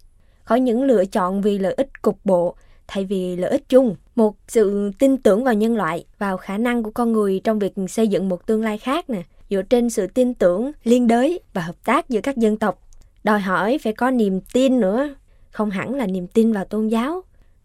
Khỏi 0.43 0.59
những 0.59 0.83
lựa 0.83 1.05
chọn 1.05 1.41
vì 1.41 1.59
lợi 1.59 1.73
ích 1.73 2.01
cục 2.01 2.19
bộ 2.25 2.55
thay 2.87 3.05
vì 3.05 3.35
lợi 3.35 3.51
ích 3.51 3.69
chung. 3.69 3.95
Một 4.15 4.35
sự 4.47 4.91
tin 4.99 5.17
tưởng 5.17 5.43
vào 5.43 5.53
nhân 5.53 5.75
loại, 5.75 6.05
vào 6.17 6.37
khả 6.37 6.57
năng 6.57 6.83
của 6.83 6.91
con 6.91 7.13
người 7.13 7.41
trong 7.43 7.59
việc 7.59 7.73
xây 7.89 8.07
dựng 8.07 8.29
một 8.29 8.45
tương 8.45 8.61
lai 8.61 8.77
khác 8.77 9.09
nè, 9.09 9.23
dựa 9.49 9.61
trên 9.61 9.89
sự 9.89 10.07
tin 10.07 10.33
tưởng 10.33 10.71
liên 10.83 11.07
đới 11.07 11.39
và 11.53 11.61
hợp 11.61 11.75
tác 11.85 12.09
giữa 12.09 12.21
các 12.21 12.37
dân 12.37 12.57
tộc 12.57 12.79
đòi 13.23 13.39
hỏi 13.39 13.77
phải 13.83 13.93
có 13.93 14.11
niềm 14.11 14.39
tin 14.53 14.79
nữa 14.79 15.15
không 15.51 15.69
hẳn 15.69 15.95
là 15.95 16.07
niềm 16.07 16.27
tin 16.27 16.53
vào 16.53 16.65
tôn 16.65 16.87
giáo 16.87 17.21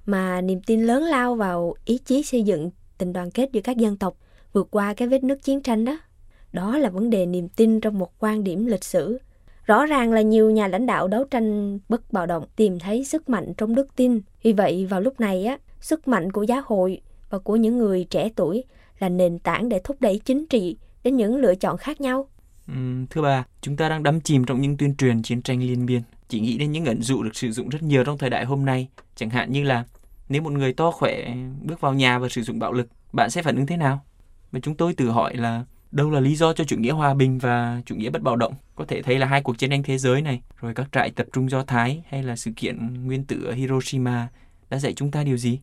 mà 0.07 0.41
niềm 0.41 0.61
tin 0.67 0.83
lớn 0.83 1.03
lao 1.03 1.35
vào 1.35 1.75
ý 1.85 1.99
chí 1.99 2.23
xây 2.23 2.43
dựng 2.43 2.71
tình 2.99 3.13
đoàn 3.13 3.31
kết 3.31 3.49
giữa 3.53 3.61
các 3.61 3.77
dân 3.77 3.97
tộc 3.97 4.15
vượt 4.53 4.69
qua 4.71 4.95
cái 4.95 5.09
vết 5.09 5.25
nứt 5.25 5.43
chiến 5.43 5.63
tranh 5.63 5.85
đó 5.85 5.99
đó 6.53 6.79
là 6.79 6.91
vấn 6.91 7.11
đề 7.11 7.27
niềm 7.27 7.49
tin 7.49 7.81
trong 7.81 7.99
một 7.99 8.13
quan 8.19 8.45
điểm 8.45 8.67
lịch 8.67 8.85
sử 8.85 9.19
Rõ 9.69 9.87
ràng 9.87 10.13
là 10.13 10.21
nhiều 10.21 10.51
nhà 10.51 10.69
lãnh 10.69 10.87
đạo 10.87 11.09
đấu 11.09 11.25
tranh 11.25 11.79
bất 11.89 12.13
bạo 12.13 12.27
động 12.27 12.45
tìm 12.57 12.79
thấy 12.79 13.05
sức 13.05 13.29
mạnh 13.29 13.53
trong 13.57 13.75
đức 13.75 13.97
tin. 13.97 14.21
Vì 14.43 14.53
vậy 14.53 14.87
vào 14.87 15.01
lúc 15.01 15.21
này 15.21 15.45
á, 15.45 15.59
sức 15.81 16.09
mạnh 16.09 16.33
của 16.33 16.43
giáo 16.43 16.63
hội 16.65 17.01
và 17.31 17.39
của 17.39 17.57
những 17.57 17.79
người 17.79 18.07
trẻ 18.11 18.29
tuổi 18.37 18.65
là 18.99 19.09
nền 19.09 19.39
tảng 19.39 19.69
để 19.69 19.81
thúc 19.85 19.97
đẩy 20.01 20.19
chính 20.25 20.47
trị 20.47 20.77
đến 21.05 21.17
những 21.17 21.37
lựa 21.37 21.55
chọn 21.55 21.77
khác 21.77 22.01
nhau. 22.01 22.29
Ừm, 22.69 23.07
thưa 23.07 23.23
bà, 23.23 23.45
chúng 23.61 23.77
ta 23.77 23.89
đang 23.89 24.03
đắm 24.03 24.21
chìm 24.21 24.45
trong 24.45 24.61
những 24.61 24.77
tuyên 24.77 24.97
truyền 24.97 25.23
chiến 25.23 25.43
tranh 25.43 25.63
liên 25.63 25.87
miên. 25.87 26.03
Chỉ 26.29 26.41
nghĩ 26.41 26.59
đến 26.59 26.73
những 26.73 26.85
ẩn 26.85 27.03
dụ 27.03 27.23
được 27.23 27.37
sử 27.37 27.53
dụng 27.53 27.69
rất 27.69 27.83
nhiều 27.83 28.05
trong 28.05 28.19
thời 28.19 28.31
đại 28.31 28.45
hôm 28.45 28.65
nay. 28.65 28.89
Chẳng 29.17 29.31
hạn 29.31 29.53
như 29.53 29.65
là 29.65 29.85
nếu 30.29 30.43
một 30.43 30.53
người 30.53 30.73
to 30.73 30.91
khỏe 30.91 31.35
bước 31.63 31.81
vào 31.81 31.95
nhà 31.95 32.19
và 32.19 32.29
sử 32.29 32.43
dụng 32.43 32.59
bạo 32.59 32.73
lực, 32.73 32.89
bạn 33.13 33.31
sẽ 33.31 33.43
phản 33.43 33.57
ứng 33.57 33.67
thế 33.67 33.77
nào? 33.77 34.05
Và 34.53 34.61
chúng 34.61 34.75
tôi 34.75 34.95
tự 34.95 35.11
hỏi 35.11 35.37
là 35.37 35.65
đâu 35.91 36.11
là 36.11 36.21
lý 36.21 36.37
do 36.37 36.53
cho 36.53 36.65
chủ 36.65 36.77
nghĩa 36.77 36.93
hòa 36.93 37.15
bình 37.15 37.39
và 37.39 37.83
chủ 37.87 37.95
nghĩa 37.95 38.11
bất 38.11 38.23
bạo 38.23 38.37
động? 38.37 38.55
Có 38.75 38.85
thể 38.85 39.03
thấy 39.03 39.19
là 39.19 39.27
hai 39.27 39.43
cuộc 39.43 39.59
chiến 39.59 39.71
tranh 39.71 39.83
thế 39.83 39.99
giới 39.99 40.23
này, 40.23 40.43
rồi 40.61 40.75
các 40.75 40.89
trại 40.93 41.11
tập 41.11 41.27
trung 41.33 41.51
do 41.51 41.63
Thái 41.63 42.03
hay 42.09 42.23
là 42.23 42.37
sự 42.37 42.51
kiện 42.57 43.07
nguyên 43.07 43.25
tử 43.25 43.45
ở 43.45 43.53
Hiroshima 43.53 44.29
đã 44.71 44.79
dạy 44.79 44.93
chúng 44.95 45.11
ta 45.11 45.25
điều 45.25 45.37
gì? 45.37 45.61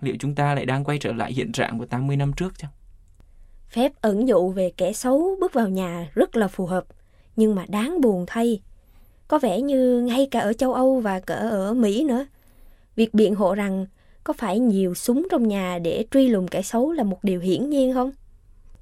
Liệu 0.00 0.16
chúng 0.18 0.34
ta 0.34 0.54
lại 0.54 0.66
đang 0.66 0.84
quay 0.84 0.98
trở 0.98 1.12
lại 1.12 1.32
hiện 1.32 1.52
trạng 1.52 1.78
của 1.78 1.86
80 1.86 2.16
năm 2.16 2.32
trước 2.32 2.58
chăng? 2.58 2.70
Phép 3.70 3.92
ẩn 4.00 4.28
dụ 4.28 4.50
về 4.50 4.72
kẻ 4.76 4.92
xấu 4.92 5.36
bước 5.40 5.52
vào 5.52 5.68
nhà 5.68 6.10
rất 6.14 6.36
là 6.36 6.48
phù 6.48 6.66
hợp, 6.66 6.84
nhưng 7.36 7.54
mà 7.54 7.64
đáng 7.68 8.00
buồn 8.00 8.24
thay. 8.26 8.60
Có 9.28 9.38
vẻ 9.38 9.60
như 9.60 10.00
ngay 10.00 10.28
cả 10.30 10.40
ở 10.40 10.52
châu 10.52 10.74
Âu 10.74 11.00
và 11.00 11.20
cả 11.20 11.34
ở 11.34 11.74
Mỹ 11.74 12.04
nữa, 12.04 12.26
việc 12.96 13.14
biện 13.14 13.34
hộ 13.34 13.54
rằng 13.54 13.86
có 14.24 14.32
phải 14.32 14.58
nhiều 14.58 14.94
súng 14.94 15.26
trong 15.30 15.48
nhà 15.48 15.78
để 15.78 16.04
truy 16.10 16.28
lùng 16.28 16.48
kẻ 16.48 16.62
xấu 16.62 16.92
là 16.92 17.02
một 17.02 17.24
điều 17.24 17.40
hiển 17.40 17.70
nhiên 17.70 17.94
không? 17.94 18.12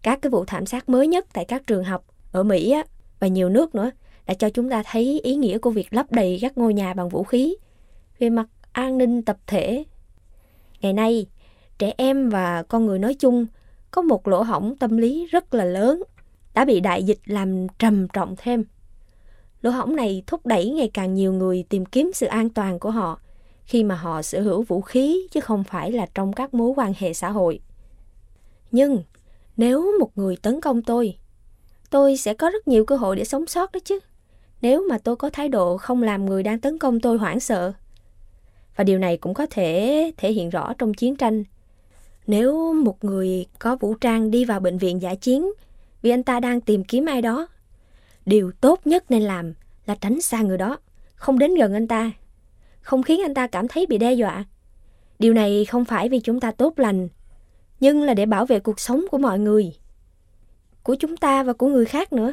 Các 0.03 0.22
cái 0.22 0.31
vụ 0.31 0.44
thảm 0.44 0.66
sát 0.66 0.88
mới 0.88 1.07
nhất 1.07 1.27
tại 1.33 1.44
các 1.44 1.66
trường 1.66 1.85
học 1.85 2.05
ở 2.33 2.42
Mỹ 2.42 2.70
á, 2.70 2.85
và 3.20 3.27
nhiều 3.27 3.48
nước 3.48 3.74
nữa 3.74 3.90
đã 4.27 4.35
cho 4.35 4.51
chúng 4.51 4.70
ta 4.70 4.83
thấy 4.90 5.20
ý 5.22 5.37
nghĩa 5.37 5.59
của 5.59 5.70
việc 5.70 5.92
lấp 5.94 6.12
đầy 6.12 6.38
các 6.42 6.59
ngôi 6.59 6.74
nhà 6.74 6.94
bằng 6.94 7.09
vũ 7.09 7.24
khí. 7.24 7.57
Về 8.18 8.31
mặt 8.31 8.46
an 8.72 8.98
ninh 8.98 9.22
tập 9.22 9.37
thể. 9.46 9.85
Ngày 10.81 10.92
nay, 10.92 11.27
trẻ 11.79 11.92
em 11.96 12.29
và 12.29 12.62
con 12.62 12.87
người 12.87 12.98
nói 12.98 13.14
chung 13.14 13.46
có 13.90 14.03
một 14.03 14.29
lỗ 14.29 14.42
hổng 14.42 14.77
tâm 14.77 14.96
lý 14.96 15.27
rất 15.27 15.55
là 15.55 15.64
lớn, 15.64 16.03
đã 16.55 16.64
bị 16.64 16.81
đại 16.81 17.03
dịch 17.03 17.20
làm 17.27 17.66
trầm 17.79 18.09
trọng 18.09 18.35
thêm. 18.38 18.64
Lỗ 19.62 19.70
hổng 19.70 19.96
này 19.96 20.22
thúc 20.27 20.46
đẩy 20.46 20.70
ngày 20.70 20.90
càng 20.94 21.14
nhiều 21.14 21.33
người 21.33 21.64
tìm 21.68 21.87
kiếm 21.87 22.11
sự 22.14 22.27
an 22.27 22.51
toàn 22.51 22.79
của 22.79 22.90
họ 22.90 23.20
khi 23.64 23.85
mà 23.85 23.94
họ 23.94 24.22
sở 24.22 24.40
hữu 24.40 24.62
vũ 24.62 24.81
khí 24.81 25.27
chứ 25.31 25.40
không 25.40 25.64
phải 25.64 25.92
là 25.92 26.07
trong 26.14 26.33
các 26.33 26.55
mối 26.55 26.72
quan 26.77 26.92
hệ 26.98 27.14
xã 27.14 27.31
hội. 27.31 27.61
Nhưng 28.70 29.03
nếu 29.57 29.98
một 30.01 30.18
người 30.18 30.37
tấn 30.37 30.61
công 30.61 30.83
tôi, 30.83 31.16
tôi 31.90 32.16
sẽ 32.16 32.35
có 32.35 32.51
rất 32.51 32.68
nhiều 32.68 32.85
cơ 32.85 32.96
hội 32.96 33.16
để 33.16 33.24
sống 33.24 33.46
sót 33.46 33.72
đó 33.72 33.81
chứ. 33.85 33.98
Nếu 34.62 34.88
mà 34.88 34.98
tôi 34.98 35.16
có 35.16 35.31
thái 35.31 35.48
độ 35.48 35.77
không 35.77 36.03
làm 36.03 36.27
người 36.27 36.42
đang 36.42 36.61
tấn 36.61 36.79
công 36.79 37.01
tôi 37.01 37.18
hoảng 37.18 37.40
sợ. 37.40 37.72
Và 38.77 38.85
điều 38.85 38.98
này 38.98 39.16
cũng 39.16 39.35
có 39.35 39.46
thể 39.51 40.12
thể 40.16 40.33
hiện 40.33 40.51
rõ 40.51 40.72
trong 40.79 40.94
chiến 40.94 41.16
tranh. 41.16 41.44
Nếu 42.29 42.75
một 42.75 43.05
người 43.05 43.47
có 43.59 43.77
vũ 43.77 43.95
trang 43.95 44.31
đi 44.31 44.45
vào 44.45 44.61
bệnh 44.61 44.79
viện 44.79 45.03
giả 45.03 45.14
chiến 45.14 45.53
vì 46.03 46.11
anh 46.11 46.23
ta 46.23 46.41
đang 46.41 46.61
tìm 46.61 46.85
kiếm 46.85 47.07
ai 47.07 47.23
đó, 47.23 47.49
điều 48.27 48.53
tốt 48.61 48.81
nhất 48.85 49.11
nên 49.11 49.23
làm 49.23 49.55
là 49.87 49.95
tránh 49.95 50.21
xa 50.21 50.43
người 50.43 50.59
đó, 50.59 50.79
không 51.14 51.38
đến 51.38 51.55
gần 51.55 51.73
anh 51.73 51.88
ta, 51.88 52.11
không 52.81 53.03
khiến 53.03 53.21
anh 53.23 53.35
ta 53.35 53.47
cảm 53.47 53.69
thấy 53.69 53.87
bị 53.87 53.99
đe 53.99 54.12
dọa. 54.12 54.45
Điều 55.19 55.33
này 55.33 55.64
không 55.64 55.85
phải 55.85 56.09
vì 56.09 56.21
chúng 56.21 56.41
ta 56.41 56.51
tốt 56.51 56.79
lành, 56.79 57.09
nhưng 57.81 58.03
là 58.03 58.14
để 58.14 58.27
bảo 58.27 58.47
vệ 58.47 58.61
cuộc 58.61 58.81
sống 58.81 59.05
của 59.11 59.19
mọi 59.19 59.38
người, 59.38 59.77
của 60.83 60.95
chúng 60.95 61.17
ta 61.17 61.43
và 61.43 61.53
của 61.53 61.69
người 61.69 61.85
khác 61.85 62.12
nữa. 62.12 62.33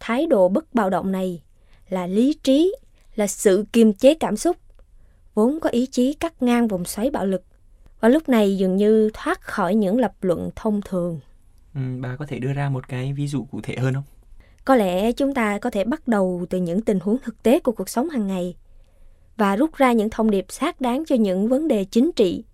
Thái 0.00 0.26
độ 0.26 0.48
bất 0.48 0.74
bạo 0.74 0.90
động 0.90 1.12
này 1.12 1.42
là 1.88 2.06
lý 2.06 2.34
trí, 2.42 2.76
là 3.14 3.26
sự 3.26 3.64
kiềm 3.72 3.92
chế 3.92 4.14
cảm 4.14 4.36
xúc, 4.36 4.56
vốn 5.34 5.60
có 5.60 5.70
ý 5.70 5.86
chí 5.86 6.12
cắt 6.12 6.42
ngang 6.42 6.68
vòng 6.68 6.84
xoáy 6.84 7.10
bạo 7.10 7.26
lực 7.26 7.42
và 8.04 8.10
lúc 8.10 8.28
này 8.28 8.56
dường 8.56 8.76
như 8.76 9.10
thoát 9.14 9.40
khỏi 9.40 9.74
những 9.74 9.98
lập 9.98 10.12
luận 10.20 10.50
thông 10.56 10.80
thường. 10.82 11.20
Ừ, 11.74 11.80
bà 12.00 12.16
có 12.16 12.26
thể 12.26 12.38
đưa 12.38 12.52
ra 12.52 12.68
một 12.68 12.88
cái 12.88 13.12
ví 13.12 13.26
dụ 13.26 13.44
cụ 13.44 13.60
thể 13.62 13.76
hơn 13.76 13.94
không? 13.94 14.02
Có 14.64 14.76
lẽ 14.76 15.12
chúng 15.12 15.34
ta 15.34 15.58
có 15.58 15.70
thể 15.70 15.84
bắt 15.84 16.08
đầu 16.08 16.46
từ 16.50 16.58
những 16.58 16.80
tình 16.80 17.00
huống 17.00 17.16
thực 17.18 17.42
tế 17.42 17.60
của 17.60 17.72
cuộc 17.72 17.88
sống 17.88 18.08
hàng 18.08 18.26
ngày 18.26 18.56
và 19.36 19.56
rút 19.56 19.74
ra 19.74 19.92
những 19.92 20.10
thông 20.10 20.30
điệp 20.30 20.46
xác 20.48 20.80
đáng 20.80 21.04
cho 21.06 21.16
những 21.16 21.48
vấn 21.48 21.68
đề 21.68 21.84
chính 21.84 22.10
trị. 22.16 22.44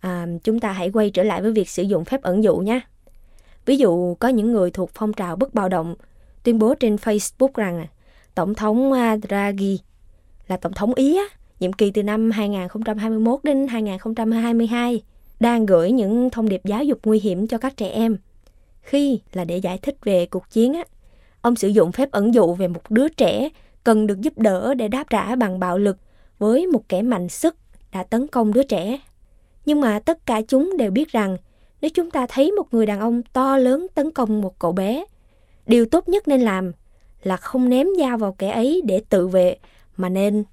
À, 0.00 0.26
chúng 0.44 0.60
ta 0.60 0.72
hãy 0.72 0.90
quay 0.90 1.10
trở 1.10 1.22
lại 1.22 1.42
với 1.42 1.52
việc 1.52 1.68
sử 1.68 1.82
dụng 1.82 2.04
phép 2.04 2.22
ẩn 2.22 2.44
dụ 2.44 2.56
nha. 2.56 2.80
Ví 3.66 3.76
dụ 3.76 4.14
có 4.14 4.28
những 4.28 4.52
người 4.52 4.70
thuộc 4.70 4.90
phong 4.94 5.12
trào 5.12 5.36
bất 5.36 5.54
bạo 5.54 5.68
động 5.68 5.94
tuyên 6.42 6.58
bố 6.58 6.74
trên 6.74 6.96
Facebook 6.96 7.50
rằng 7.54 7.86
Tổng 8.34 8.54
thống 8.54 8.92
à, 8.92 9.16
Draghi 9.28 9.80
là 10.48 10.56
Tổng 10.56 10.72
thống 10.72 10.94
Ý 10.94 11.16
á, 11.16 11.37
nhiệm 11.60 11.72
kỳ 11.72 11.90
từ 11.90 12.02
năm 12.02 12.30
2021 12.30 13.40
đến 13.42 13.66
2022 13.68 15.02
đang 15.40 15.66
gửi 15.66 15.92
những 15.92 16.30
thông 16.30 16.48
điệp 16.48 16.60
giáo 16.64 16.84
dục 16.84 16.98
nguy 17.04 17.20
hiểm 17.20 17.46
cho 17.46 17.58
các 17.58 17.76
trẻ 17.76 17.88
em. 17.88 18.16
Khi 18.80 19.20
là 19.32 19.44
để 19.44 19.56
giải 19.56 19.78
thích 19.78 19.96
về 20.04 20.26
cuộc 20.26 20.50
chiến 20.50 20.74
á, 20.74 20.84
ông 21.40 21.56
sử 21.56 21.68
dụng 21.68 21.92
phép 21.92 22.10
ẩn 22.10 22.34
dụ 22.34 22.54
về 22.54 22.68
một 22.68 22.90
đứa 22.90 23.08
trẻ 23.08 23.48
cần 23.84 24.06
được 24.06 24.20
giúp 24.20 24.38
đỡ 24.38 24.74
để 24.74 24.88
đáp 24.88 25.10
trả 25.10 25.36
bằng 25.36 25.58
bạo 25.58 25.78
lực 25.78 25.98
với 26.38 26.66
một 26.66 26.88
kẻ 26.88 27.02
mạnh 27.02 27.28
sức 27.28 27.56
đã 27.92 28.02
tấn 28.02 28.26
công 28.26 28.52
đứa 28.52 28.62
trẻ. 28.62 28.98
Nhưng 29.66 29.80
mà 29.80 29.98
tất 29.98 30.26
cả 30.26 30.42
chúng 30.48 30.76
đều 30.78 30.90
biết 30.90 31.12
rằng 31.12 31.36
nếu 31.80 31.90
chúng 31.94 32.10
ta 32.10 32.26
thấy 32.28 32.52
một 32.52 32.74
người 32.74 32.86
đàn 32.86 33.00
ông 33.00 33.22
to 33.32 33.56
lớn 33.56 33.86
tấn 33.94 34.10
công 34.10 34.40
một 34.40 34.58
cậu 34.58 34.72
bé, 34.72 35.04
điều 35.66 35.86
tốt 35.86 36.08
nhất 36.08 36.28
nên 36.28 36.40
làm 36.40 36.72
là 37.22 37.36
không 37.36 37.68
ném 37.68 37.86
dao 37.98 38.18
vào 38.18 38.32
kẻ 38.32 38.50
ấy 38.50 38.82
để 38.84 39.02
tự 39.08 39.28
vệ 39.28 39.56
mà 39.96 40.08
nên 40.08 40.44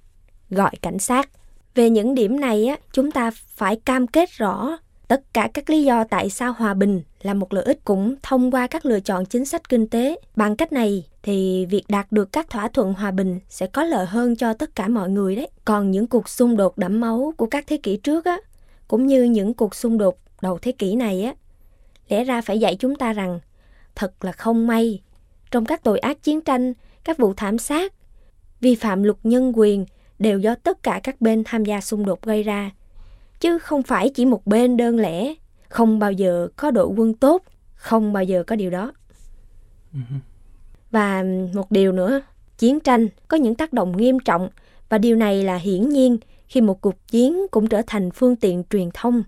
gọi 0.50 0.70
cảnh 0.82 0.98
sát. 0.98 1.30
Về 1.74 1.90
những 1.90 2.14
điểm 2.14 2.40
này 2.40 2.66
á, 2.66 2.76
chúng 2.92 3.10
ta 3.10 3.30
phải 3.30 3.76
cam 3.76 4.06
kết 4.06 4.30
rõ 4.30 4.78
tất 5.08 5.22
cả 5.32 5.48
các 5.54 5.70
lý 5.70 5.84
do 5.84 6.04
tại 6.04 6.30
sao 6.30 6.52
hòa 6.52 6.74
bình 6.74 7.02
là 7.22 7.34
một 7.34 7.52
lợi 7.52 7.64
ích 7.64 7.84
cũng 7.84 8.14
thông 8.22 8.50
qua 8.50 8.66
các 8.66 8.86
lựa 8.86 9.00
chọn 9.00 9.26
chính 9.26 9.44
sách 9.44 9.68
kinh 9.68 9.88
tế. 9.88 10.20
Bằng 10.36 10.56
cách 10.56 10.72
này 10.72 11.04
thì 11.22 11.66
việc 11.66 11.84
đạt 11.88 12.12
được 12.12 12.32
các 12.32 12.50
thỏa 12.50 12.68
thuận 12.68 12.94
hòa 12.94 13.10
bình 13.10 13.40
sẽ 13.48 13.66
có 13.66 13.84
lợi 13.84 14.06
hơn 14.06 14.36
cho 14.36 14.52
tất 14.52 14.74
cả 14.74 14.88
mọi 14.88 15.10
người 15.10 15.36
đấy. 15.36 15.48
Còn 15.64 15.90
những 15.90 16.06
cuộc 16.06 16.28
xung 16.28 16.56
đột 16.56 16.78
đẫm 16.78 17.00
máu 17.00 17.32
của 17.36 17.46
các 17.46 17.64
thế 17.66 17.76
kỷ 17.76 17.96
trước 17.96 18.24
á, 18.24 18.38
cũng 18.88 19.06
như 19.06 19.22
những 19.22 19.54
cuộc 19.54 19.74
xung 19.74 19.98
đột 19.98 20.18
đầu 20.42 20.58
thế 20.62 20.72
kỷ 20.72 20.96
này 20.96 21.22
á, 21.22 21.34
lẽ 22.08 22.24
ra 22.24 22.40
phải 22.40 22.60
dạy 22.60 22.76
chúng 22.76 22.96
ta 22.96 23.12
rằng 23.12 23.40
thật 23.94 24.24
là 24.24 24.32
không 24.32 24.66
may 24.66 25.02
trong 25.50 25.64
các 25.64 25.84
tội 25.84 25.98
ác 25.98 26.22
chiến 26.22 26.40
tranh, 26.40 26.72
các 27.04 27.18
vụ 27.18 27.34
thảm 27.34 27.58
sát, 27.58 27.92
vi 28.60 28.74
phạm 28.74 29.02
luật 29.02 29.16
nhân 29.22 29.52
quyền 29.56 29.86
đều 30.18 30.38
do 30.38 30.54
tất 30.54 30.82
cả 30.82 31.00
các 31.02 31.20
bên 31.20 31.42
tham 31.44 31.64
gia 31.64 31.80
xung 31.80 32.06
đột 32.06 32.22
gây 32.22 32.42
ra, 32.42 32.70
chứ 33.40 33.58
không 33.58 33.82
phải 33.82 34.08
chỉ 34.08 34.24
một 34.24 34.46
bên 34.46 34.76
đơn 34.76 34.98
lẻ, 34.98 35.34
không 35.68 35.98
bao 35.98 36.12
giờ 36.12 36.48
có 36.56 36.70
đội 36.70 36.86
quân 36.86 37.14
tốt, 37.14 37.42
không 37.74 38.12
bao 38.12 38.24
giờ 38.24 38.44
có 38.46 38.56
điều 38.56 38.70
đó. 38.70 38.92
Và 40.90 41.24
một 41.54 41.70
điều 41.70 41.92
nữa, 41.92 42.20
chiến 42.58 42.80
tranh 42.80 43.08
có 43.28 43.36
những 43.36 43.54
tác 43.54 43.72
động 43.72 43.96
nghiêm 43.96 44.18
trọng 44.20 44.48
và 44.88 44.98
điều 44.98 45.16
này 45.16 45.44
là 45.44 45.56
hiển 45.56 45.88
nhiên 45.88 46.18
khi 46.46 46.60
một 46.60 46.80
cuộc 46.80 47.08
chiến 47.08 47.46
cũng 47.50 47.66
trở 47.66 47.82
thành 47.86 48.10
phương 48.10 48.36
tiện 48.36 48.62
truyền 48.70 48.90
thông. 48.94 49.22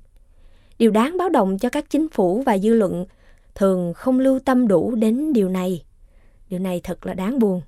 Điều 0.78 0.90
đáng 0.90 1.16
báo 1.18 1.28
động 1.28 1.58
cho 1.58 1.68
các 1.68 1.90
chính 1.90 2.08
phủ 2.08 2.42
và 2.46 2.58
dư 2.58 2.74
luận 2.74 3.06
thường 3.54 3.94
không 3.94 4.20
lưu 4.20 4.38
tâm 4.38 4.68
đủ 4.68 4.94
đến 4.94 5.32
điều 5.32 5.48
này. 5.48 5.84
Điều 6.50 6.60
này 6.60 6.80
thật 6.84 7.06
là 7.06 7.14
đáng 7.14 7.38
buồn. 7.38 7.62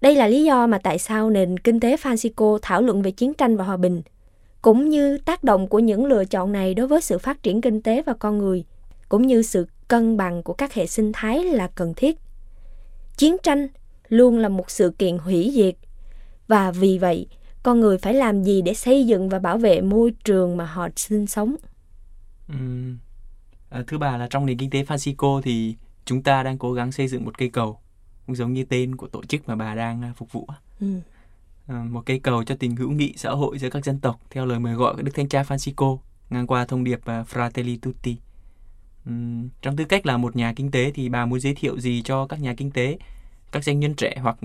Đây 0.00 0.14
là 0.16 0.28
lý 0.28 0.44
do 0.44 0.66
mà 0.66 0.78
tại 0.78 0.98
sao 0.98 1.30
nền 1.30 1.58
kinh 1.58 1.80
tế 1.80 1.96
Francisco 1.96 2.58
thảo 2.62 2.82
luận 2.82 3.02
về 3.02 3.10
chiến 3.10 3.34
tranh 3.34 3.56
và 3.56 3.64
hòa 3.64 3.76
bình, 3.76 4.02
cũng 4.62 4.88
như 4.88 5.18
tác 5.18 5.44
động 5.44 5.68
của 5.68 5.78
những 5.78 6.06
lựa 6.06 6.24
chọn 6.24 6.52
này 6.52 6.74
đối 6.74 6.86
với 6.86 7.00
sự 7.00 7.18
phát 7.18 7.42
triển 7.42 7.60
kinh 7.60 7.82
tế 7.82 8.02
và 8.02 8.14
con 8.18 8.38
người, 8.38 8.64
cũng 9.08 9.26
như 9.26 9.42
sự 9.42 9.66
cân 9.88 10.16
bằng 10.16 10.42
của 10.42 10.52
các 10.52 10.74
hệ 10.74 10.86
sinh 10.86 11.12
thái 11.12 11.44
là 11.44 11.68
cần 11.74 11.94
thiết. 11.94 12.16
Chiến 13.16 13.36
tranh 13.42 13.68
luôn 14.08 14.38
là 14.38 14.48
một 14.48 14.70
sự 14.70 14.90
kiện 14.98 15.18
hủy 15.18 15.50
diệt, 15.54 15.74
và 16.48 16.70
vì 16.70 16.98
vậy, 16.98 17.26
con 17.62 17.80
người 17.80 17.98
phải 17.98 18.14
làm 18.14 18.42
gì 18.42 18.62
để 18.62 18.74
xây 18.74 19.06
dựng 19.06 19.28
và 19.28 19.38
bảo 19.38 19.58
vệ 19.58 19.80
môi 19.80 20.12
trường 20.24 20.56
mà 20.56 20.64
họ 20.64 20.88
sinh 20.96 21.26
sống? 21.26 21.56
Uhm. 22.52 22.98
À, 23.70 23.84
thứ 23.86 23.98
ba 23.98 24.16
là 24.16 24.26
trong 24.30 24.46
nền 24.46 24.58
kinh 24.58 24.70
tế 24.70 24.82
Francisco 24.82 25.40
thì 25.40 25.74
chúng 26.04 26.22
ta 26.22 26.42
đang 26.42 26.58
cố 26.58 26.72
gắng 26.72 26.92
xây 26.92 27.08
dựng 27.08 27.24
một 27.24 27.38
cây 27.38 27.48
cầu 27.48 27.78
cũng 28.30 28.36
giống 28.36 28.52
như 28.52 28.64
tên 28.64 28.96
của 28.96 29.08
tổ 29.08 29.24
chức 29.24 29.48
mà 29.48 29.56
bà 29.56 29.74
đang 29.74 30.02
à, 30.02 30.12
phục 30.16 30.32
vụ 30.32 30.46
ừ. 30.80 30.86
à, 31.66 31.84
một 31.90 32.02
cây 32.06 32.18
cầu 32.18 32.44
cho 32.44 32.54
tình 32.58 32.76
hữu 32.76 32.90
nghị 32.90 33.14
xã 33.16 33.30
hội 33.30 33.58
giữa 33.58 33.70
các 33.70 33.84
dân 33.84 34.00
tộc 34.00 34.20
theo 34.30 34.46
lời 34.46 34.58
mời 34.58 34.74
gọi 34.74 34.96
của 34.96 35.02
đức 35.02 35.12
thánh 35.14 35.28
cha 35.28 35.42
Francisco 35.42 35.98
ngang 36.30 36.46
qua 36.46 36.64
thông 36.64 36.84
điệp 36.84 36.98
uh, 36.98 37.28
Fratelli 37.28 37.78
Tutti. 37.82 38.16
Um, 39.06 39.48
trong 39.62 39.76
tư 39.76 39.84
cách 39.84 40.06
là 40.06 40.16
một 40.16 40.36
nhà 40.36 40.52
kinh 40.56 40.70
tế 40.70 40.90
thì 40.94 41.08
bà 41.08 41.26
muốn 41.26 41.40
giới 41.40 41.54
thiệu 41.54 41.80
gì 41.80 42.02
cho 42.02 42.26
các 42.26 42.40
nhà 42.40 42.54
kinh 42.54 42.70
tế 42.70 42.98
các 43.52 43.64
doanh 43.64 43.80
nhân 43.80 43.94
trẻ 43.94 44.16
hoặc 44.22 44.36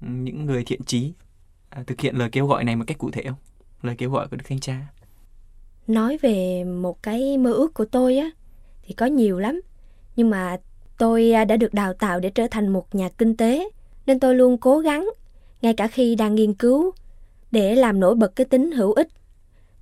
những 0.00 0.46
người 0.46 0.64
thiện 0.64 0.82
trí? 0.82 1.12
Uh, 1.80 1.86
thực 1.86 2.00
hiện 2.00 2.16
lời 2.16 2.28
kêu 2.32 2.46
gọi 2.46 2.64
này 2.64 2.76
một 2.76 2.84
cách 2.86 2.98
cụ 2.98 3.10
thể 3.10 3.22
không? 3.22 3.38
Lời 3.82 3.94
kêu 3.98 4.10
gọi 4.10 4.28
của 4.28 4.36
đức 4.36 4.44
thánh 4.48 4.60
cha. 4.60 4.86
Nói 5.86 6.18
về 6.22 6.64
một 6.64 7.02
cái 7.02 7.38
mơ 7.38 7.52
ước 7.52 7.74
của 7.74 7.84
tôi 7.84 8.16
á 8.16 8.30
thì 8.82 8.94
có 8.94 9.06
nhiều 9.06 9.38
lắm. 9.38 9.60
Nhưng 10.16 10.30
mà 10.30 10.56
Tôi 11.00 11.32
à, 11.32 11.44
đã 11.44 11.56
được 11.56 11.74
đào 11.74 11.92
tạo 11.94 12.20
để 12.20 12.30
trở 12.30 12.46
thành 12.50 12.68
một 12.68 12.94
nhà 12.94 13.08
kinh 13.08 13.36
tế, 13.36 13.68
nên 14.06 14.20
tôi 14.20 14.34
luôn 14.34 14.58
cố 14.58 14.78
gắng, 14.78 15.10
ngay 15.62 15.74
cả 15.74 15.86
khi 15.86 16.14
đang 16.14 16.34
nghiên 16.34 16.54
cứu, 16.54 16.90
để 17.50 17.74
làm 17.74 18.00
nổi 18.00 18.14
bật 18.14 18.36
cái 18.36 18.44
tính 18.44 18.72
hữu 18.72 18.92
ích, 18.92 19.08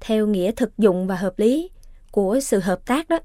theo 0.01 0.27
nghĩa 0.27 0.53
thực 0.53 0.79
dụng 0.79 1.07
và 1.07 1.17
hợp 1.17 1.39
lý 1.39 1.71
của 2.11 2.41
sự 2.41 2.59
hợp 2.59 2.87
tác 2.87 3.09
đó. 3.09 3.19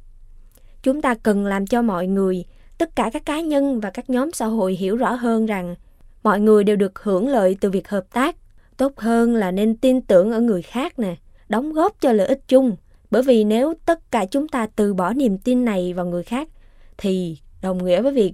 Chúng 0.83 1.01
ta 1.01 1.15
cần 1.15 1.45
làm 1.45 1.67
cho 1.67 1.81
mọi 1.81 2.07
người, 2.07 2.45
tất 2.77 2.95
cả 2.95 3.09
các 3.13 3.25
cá 3.25 3.41
nhân 3.41 3.79
và 3.79 3.89
các 3.89 4.09
nhóm 4.09 4.31
xã 4.31 4.45
hội 4.45 4.73
hiểu 4.73 4.95
rõ 4.95 5.13
hơn 5.13 5.45
rằng 5.45 5.75
mọi 6.23 6.39
người 6.39 6.63
đều 6.63 6.75
được 6.75 6.99
hưởng 6.99 7.27
lợi 7.27 7.57
từ 7.61 7.69
việc 7.69 7.87
hợp 7.87 8.05
tác. 8.13 8.35
Tốt 8.77 8.97
hơn 8.97 9.35
là 9.35 9.51
nên 9.51 9.77
tin 9.77 10.01
tưởng 10.01 10.31
ở 10.31 10.39
người 10.39 10.61
khác 10.61 10.99
nè, 10.99 11.15
đóng 11.49 11.73
góp 11.73 12.01
cho 12.01 12.11
lợi 12.11 12.27
ích 12.27 12.47
chung. 12.47 12.75
Bởi 13.11 13.23
vì 13.23 13.43
nếu 13.43 13.73
tất 13.85 14.11
cả 14.11 14.25
chúng 14.25 14.47
ta 14.47 14.67
từ 14.75 14.93
bỏ 14.93 15.13
niềm 15.13 15.37
tin 15.37 15.65
này 15.65 15.93
vào 15.93 16.05
người 16.05 16.23
khác, 16.23 16.49
thì 16.97 17.37
đồng 17.63 17.85
nghĩa 17.85 18.01
với 18.01 18.13
việc 18.13 18.33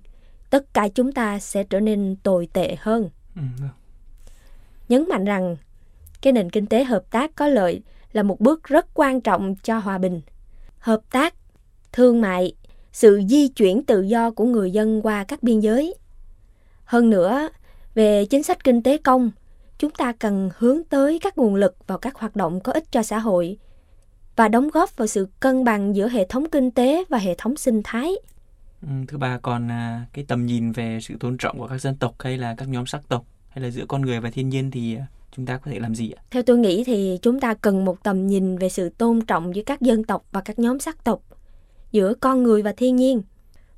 tất 0.49 0.73
cả 0.73 0.87
chúng 0.87 1.11
ta 1.11 1.39
sẽ 1.39 1.63
trở 1.63 1.79
nên 1.79 2.15
tồi 2.23 2.47
tệ 2.53 2.75
hơn. 2.79 3.09
Ừ. 3.35 3.41
Nhấn 4.89 5.05
mạnh 5.09 5.25
rằng 5.25 5.55
cái 6.21 6.33
nền 6.33 6.49
kinh 6.49 6.65
tế 6.65 6.83
hợp 6.83 7.11
tác 7.11 7.35
có 7.35 7.47
lợi 7.47 7.81
là 8.11 8.23
một 8.23 8.39
bước 8.39 8.63
rất 8.63 8.87
quan 8.93 9.21
trọng 9.21 9.55
cho 9.63 9.77
hòa 9.77 9.97
bình. 9.97 10.21
Hợp 10.79 11.01
tác, 11.11 11.33
thương 11.91 12.21
mại, 12.21 12.53
sự 12.91 13.21
di 13.29 13.47
chuyển 13.47 13.83
tự 13.83 14.01
do 14.01 14.31
của 14.31 14.45
người 14.45 14.71
dân 14.71 15.01
qua 15.01 15.23
các 15.23 15.43
biên 15.43 15.59
giới. 15.59 15.95
Hơn 16.83 17.09
nữa, 17.09 17.49
về 17.93 18.25
chính 18.25 18.43
sách 18.43 18.63
kinh 18.63 18.83
tế 18.83 18.97
công, 18.97 19.31
chúng 19.77 19.91
ta 19.91 20.13
cần 20.19 20.49
hướng 20.57 20.83
tới 20.83 21.19
các 21.19 21.37
nguồn 21.37 21.55
lực 21.55 21.87
vào 21.87 21.97
các 21.97 22.15
hoạt 22.15 22.35
động 22.35 22.59
có 22.59 22.71
ích 22.71 22.91
cho 22.91 23.03
xã 23.03 23.19
hội 23.19 23.57
và 24.35 24.47
đóng 24.47 24.69
góp 24.69 24.97
vào 24.97 25.07
sự 25.07 25.27
cân 25.39 25.63
bằng 25.63 25.95
giữa 25.95 26.07
hệ 26.07 26.25
thống 26.25 26.49
kinh 26.49 26.71
tế 26.71 27.03
và 27.09 27.17
hệ 27.17 27.35
thống 27.37 27.55
sinh 27.55 27.81
thái. 27.83 28.13
Ừ, 28.81 28.87
thứ 29.07 29.17
ba 29.17 29.37
còn 29.37 29.71
à, 29.71 30.05
cái 30.13 30.25
tầm 30.27 30.45
nhìn 30.45 30.71
về 30.71 30.99
sự 31.01 31.15
tôn 31.19 31.37
trọng 31.37 31.59
của 31.59 31.67
các 31.67 31.81
dân 31.81 31.95
tộc 31.95 32.15
hay 32.19 32.37
là 32.37 32.55
các 32.57 32.67
nhóm 32.67 32.85
sắc 32.85 33.09
tộc 33.09 33.25
hay 33.49 33.63
là 33.63 33.69
giữa 33.69 33.85
con 33.87 34.01
người 34.01 34.19
và 34.19 34.29
thiên 34.31 34.49
nhiên 34.49 34.71
thì 34.71 34.95
à, 34.95 35.05
chúng 35.31 35.45
ta 35.45 35.57
có 35.57 35.71
thể 35.71 35.79
làm 35.79 35.95
gì 35.95 36.11
ạ? 36.11 36.23
Theo 36.31 36.43
tôi 36.43 36.57
nghĩ 36.57 36.83
thì 36.83 37.19
chúng 37.21 37.39
ta 37.39 37.53
cần 37.53 37.85
một 37.85 38.03
tầm 38.03 38.27
nhìn 38.27 38.57
về 38.57 38.69
sự 38.69 38.89
tôn 38.89 39.21
trọng 39.21 39.55
giữa 39.55 39.63
các 39.65 39.81
dân 39.81 40.03
tộc 40.03 40.25
và 40.31 40.41
các 40.41 40.59
nhóm 40.59 40.79
sắc 40.79 41.03
tộc, 41.03 41.21
giữa 41.91 42.13
con 42.13 42.43
người 42.43 42.61
và 42.61 42.73
thiên 42.77 42.95
nhiên. 42.95 43.21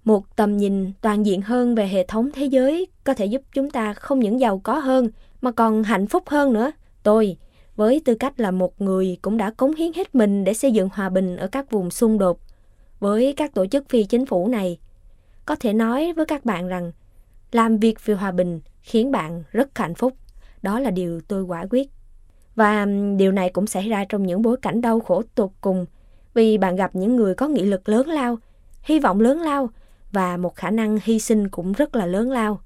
Một 0.03 0.35
tầm 0.35 0.57
nhìn 0.57 0.91
toàn 1.01 1.25
diện 1.25 1.41
hơn 1.41 1.75
về 1.75 1.87
hệ 1.87 2.05
thống 2.07 2.29
thế 2.33 2.45
giới 2.45 2.87
có 3.03 3.13
thể 3.13 3.25
giúp 3.25 3.41
chúng 3.53 3.69
ta 3.69 3.93
không 3.93 4.19
những 4.19 4.39
giàu 4.39 4.59
có 4.63 4.79
hơn 4.79 5.09
mà 5.41 5.51
còn 5.51 5.83
hạnh 5.83 6.07
phúc 6.07 6.23
hơn 6.27 6.53
nữa. 6.53 6.71
Tôi, 7.03 7.37
với 7.75 8.01
tư 8.05 8.15
cách 8.15 8.39
là 8.39 8.51
một 8.51 8.81
người 8.81 9.17
cũng 9.21 9.37
đã 9.37 9.51
cống 9.51 9.75
hiến 9.75 9.93
hết 9.93 10.15
mình 10.15 10.43
để 10.43 10.53
xây 10.53 10.71
dựng 10.71 10.89
hòa 10.93 11.09
bình 11.09 11.37
ở 11.37 11.47
các 11.47 11.71
vùng 11.71 11.91
xung 11.91 12.17
đột. 12.17 12.39
Với 12.99 13.33
các 13.37 13.53
tổ 13.53 13.65
chức 13.65 13.89
phi 13.89 14.03
chính 14.03 14.25
phủ 14.25 14.47
này, 14.47 14.77
có 15.45 15.55
thể 15.55 15.73
nói 15.73 16.13
với 16.13 16.25
các 16.25 16.45
bạn 16.45 16.67
rằng 16.67 16.91
làm 17.51 17.77
việc 17.77 18.05
vì 18.05 18.13
hòa 18.13 18.31
bình 18.31 18.59
khiến 18.81 19.11
bạn 19.11 19.43
rất 19.51 19.77
hạnh 19.77 19.95
phúc. 19.95 20.13
Đó 20.61 20.79
là 20.79 20.91
điều 20.91 21.21
tôi 21.21 21.43
quả 21.43 21.65
quyết. 21.69 21.89
Và 22.55 22.87
điều 23.17 23.31
này 23.31 23.49
cũng 23.49 23.67
xảy 23.67 23.89
ra 23.89 24.05
trong 24.09 24.23
những 24.23 24.41
bối 24.41 24.57
cảnh 24.61 24.81
đau 24.81 24.99
khổ 24.99 25.23
tột 25.35 25.49
cùng 25.61 25.85
vì 26.33 26.57
bạn 26.57 26.75
gặp 26.75 26.95
những 26.95 27.15
người 27.15 27.35
có 27.35 27.47
nghị 27.47 27.63
lực 27.63 27.89
lớn 27.89 28.07
lao, 28.07 28.37
hy 28.83 28.99
vọng 28.99 29.19
lớn 29.19 29.41
lao 29.41 29.69
và 30.11 30.37
một 30.37 30.55
khả 30.55 30.69
năng 30.71 30.99
hy 31.03 31.19
sinh 31.19 31.49
cũng 31.49 31.71
rất 31.71 31.95
là 31.95 32.05
lớn 32.05 32.31
lao. 32.31 32.61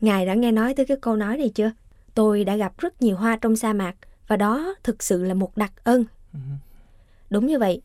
Ngài 0.00 0.26
đã 0.26 0.34
nghe 0.34 0.52
nói 0.52 0.74
tới 0.74 0.86
cái 0.86 0.96
câu 1.00 1.16
nói 1.16 1.36
này 1.36 1.48
chưa? 1.48 1.70
Tôi 2.14 2.44
đã 2.44 2.56
gặp 2.56 2.78
rất 2.78 3.02
nhiều 3.02 3.16
hoa 3.16 3.36
trong 3.36 3.56
sa 3.56 3.72
mạc 3.72 3.94
và 4.28 4.36
đó 4.36 4.74
thực 4.82 5.02
sự 5.02 5.24
là 5.24 5.34
một 5.34 5.56
đặc 5.56 5.72
ân. 5.84 6.04
Đúng 7.30 7.46
như 7.46 7.58
vậy. 7.58 7.82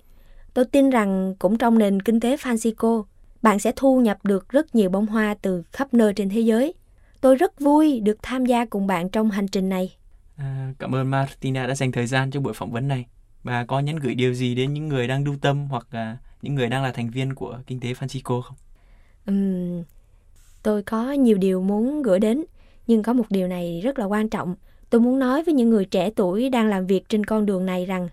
Tôi 0.53 0.65
tin 0.65 0.89
rằng 0.89 1.35
cũng 1.39 1.57
trong 1.57 1.77
nền 1.77 2.01
kinh 2.01 2.19
tế 2.19 2.35
Francisco, 2.35 3.03
bạn 3.43 3.59
sẽ 3.59 3.71
thu 3.75 4.01
nhập 4.01 4.17
được 4.23 4.49
rất 4.49 4.75
nhiều 4.75 4.89
bông 4.89 5.05
hoa 5.05 5.35
từ 5.41 5.63
khắp 5.71 5.93
nơi 5.93 6.13
trên 6.13 6.29
thế 6.29 6.39
giới. 6.39 6.73
Tôi 7.21 7.35
rất 7.35 7.59
vui 7.59 7.99
được 7.99 8.17
tham 8.21 8.45
gia 8.45 8.65
cùng 8.65 8.87
bạn 8.87 9.09
trong 9.09 9.31
hành 9.31 9.47
trình 9.47 9.69
này. 9.69 9.95
À, 10.37 10.73
cảm 10.79 10.95
ơn 10.95 11.11
Martina 11.11 11.67
đã 11.67 11.75
dành 11.75 11.91
thời 11.91 12.07
gian 12.07 12.31
cho 12.31 12.39
buổi 12.39 12.53
phỏng 12.53 12.71
vấn 12.71 12.87
này. 12.87 13.05
Bà 13.43 13.65
có 13.65 13.79
nhắn 13.79 13.95
gửi 13.95 14.15
điều 14.15 14.33
gì 14.33 14.55
đến 14.55 14.73
những 14.73 14.87
người 14.87 15.07
đang 15.07 15.23
lưu 15.23 15.35
tâm 15.41 15.67
hoặc 15.69 15.87
là 15.91 16.17
những 16.41 16.55
người 16.55 16.67
đang 16.67 16.83
là 16.83 16.91
thành 16.91 17.09
viên 17.09 17.35
của 17.35 17.59
kinh 17.67 17.79
tế 17.79 17.93
Francisco 17.93 18.41
không? 18.41 18.57
Uhm, 19.31 19.83
tôi 20.63 20.83
có 20.83 21.11
nhiều 21.11 21.37
điều 21.37 21.61
muốn 21.61 22.01
gửi 22.03 22.19
đến, 22.19 22.43
nhưng 22.87 23.03
có 23.03 23.13
một 23.13 23.25
điều 23.29 23.47
này 23.47 23.81
rất 23.83 23.99
là 23.99 24.05
quan 24.05 24.29
trọng. 24.29 24.55
Tôi 24.89 25.01
muốn 25.01 25.19
nói 25.19 25.43
với 25.43 25.53
những 25.53 25.69
người 25.69 25.85
trẻ 25.85 26.09
tuổi 26.15 26.49
đang 26.49 26.67
làm 26.67 26.87
việc 26.87 27.09
trên 27.09 27.25
con 27.25 27.45
đường 27.45 27.65
này 27.65 27.85
rằng 27.85 28.09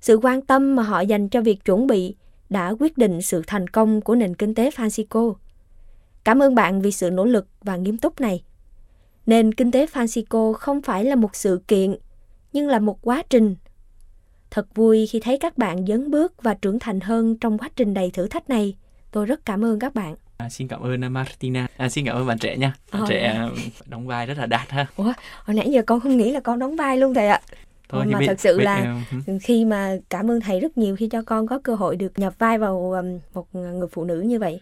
sự 0.00 0.16
quan 0.22 0.42
tâm 0.42 0.76
mà 0.76 0.82
họ 0.82 1.00
dành 1.00 1.28
cho 1.28 1.40
việc 1.40 1.64
chuẩn 1.64 1.86
bị 1.86 2.14
đã 2.54 2.74
quyết 2.80 2.98
định 2.98 3.22
sự 3.22 3.42
thành 3.46 3.68
công 3.68 4.00
của 4.00 4.14
nền 4.14 4.34
kinh 4.34 4.54
tế 4.54 4.70
Francisco. 4.70 5.34
Cảm 6.24 6.42
ơn 6.42 6.54
bạn 6.54 6.80
vì 6.82 6.90
sự 6.92 7.10
nỗ 7.10 7.24
lực 7.24 7.46
và 7.60 7.76
nghiêm 7.76 7.98
túc 7.98 8.20
này. 8.20 8.42
Nền 9.26 9.54
kinh 9.54 9.70
tế 9.70 9.86
Francisco 9.86 10.52
không 10.52 10.82
phải 10.82 11.04
là 11.04 11.16
một 11.16 11.36
sự 11.36 11.60
kiện, 11.68 11.96
nhưng 12.52 12.68
là 12.68 12.78
một 12.78 12.98
quá 13.02 13.22
trình. 13.30 13.56
Thật 14.50 14.74
vui 14.74 15.06
khi 15.06 15.20
thấy 15.20 15.38
các 15.38 15.58
bạn 15.58 15.86
dấn 15.86 16.10
bước 16.10 16.42
và 16.42 16.54
trưởng 16.54 16.78
thành 16.78 17.00
hơn 17.00 17.36
trong 17.36 17.58
quá 17.58 17.68
trình 17.76 17.94
đầy 17.94 18.10
thử 18.10 18.28
thách 18.28 18.50
này. 18.50 18.76
Tôi 19.10 19.26
rất 19.26 19.46
cảm 19.46 19.64
ơn 19.64 19.78
các 19.78 19.94
bạn. 19.94 20.14
À, 20.36 20.48
xin 20.48 20.68
cảm 20.68 20.80
ơn 20.80 21.12
Martina. 21.12 21.66
À, 21.76 21.88
xin 21.88 22.06
cảm 22.06 22.16
ơn 22.16 22.26
bạn 22.26 22.38
trẻ 22.38 22.56
nha. 22.56 22.74
Bạn 22.92 23.02
Ờ. 23.02 23.06
trẻ 23.08 23.26
à, 23.26 23.48
đóng 23.86 24.06
vai 24.06 24.26
rất 24.26 24.38
là 24.38 24.46
đạt 24.46 24.70
ha. 24.70 24.86
Ủa, 24.96 25.12
hồi 25.44 25.54
nãy 25.54 25.70
giờ 25.70 25.82
con 25.86 26.00
không 26.00 26.16
nghĩ 26.16 26.30
là 26.30 26.40
con 26.40 26.58
đóng 26.58 26.76
vai 26.76 26.96
luôn 26.96 27.14
thầy 27.14 27.28
ạ. 27.28 27.40
Thôi, 27.88 28.06
mà 28.06 28.18
thì 28.20 28.26
thật 28.26 28.40
sự 28.40 28.56
bây- 28.56 28.64
là 28.64 28.96
ờ, 29.26 29.34
khi 29.42 29.64
mà 29.64 29.96
cảm 30.10 30.30
ơn 30.30 30.40
thầy 30.40 30.60
rất 30.60 30.78
nhiều 30.78 30.96
khi 30.96 31.08
cho 31.08 31.22
con 31.22 31.46
có 31.46 31.58
cơ 31.58 31.74
hội 31.74 31.96
được 31.96 32.18
nhập 32.18 32.34
vai 32.38 32.58
vào 32.58 32.94
một 33.34 33.46
người 33.54 33.88
phụ 33.92 34.04
nữ 34.04 34.20
như 34.20 34.38
vậy. 34.38 34.60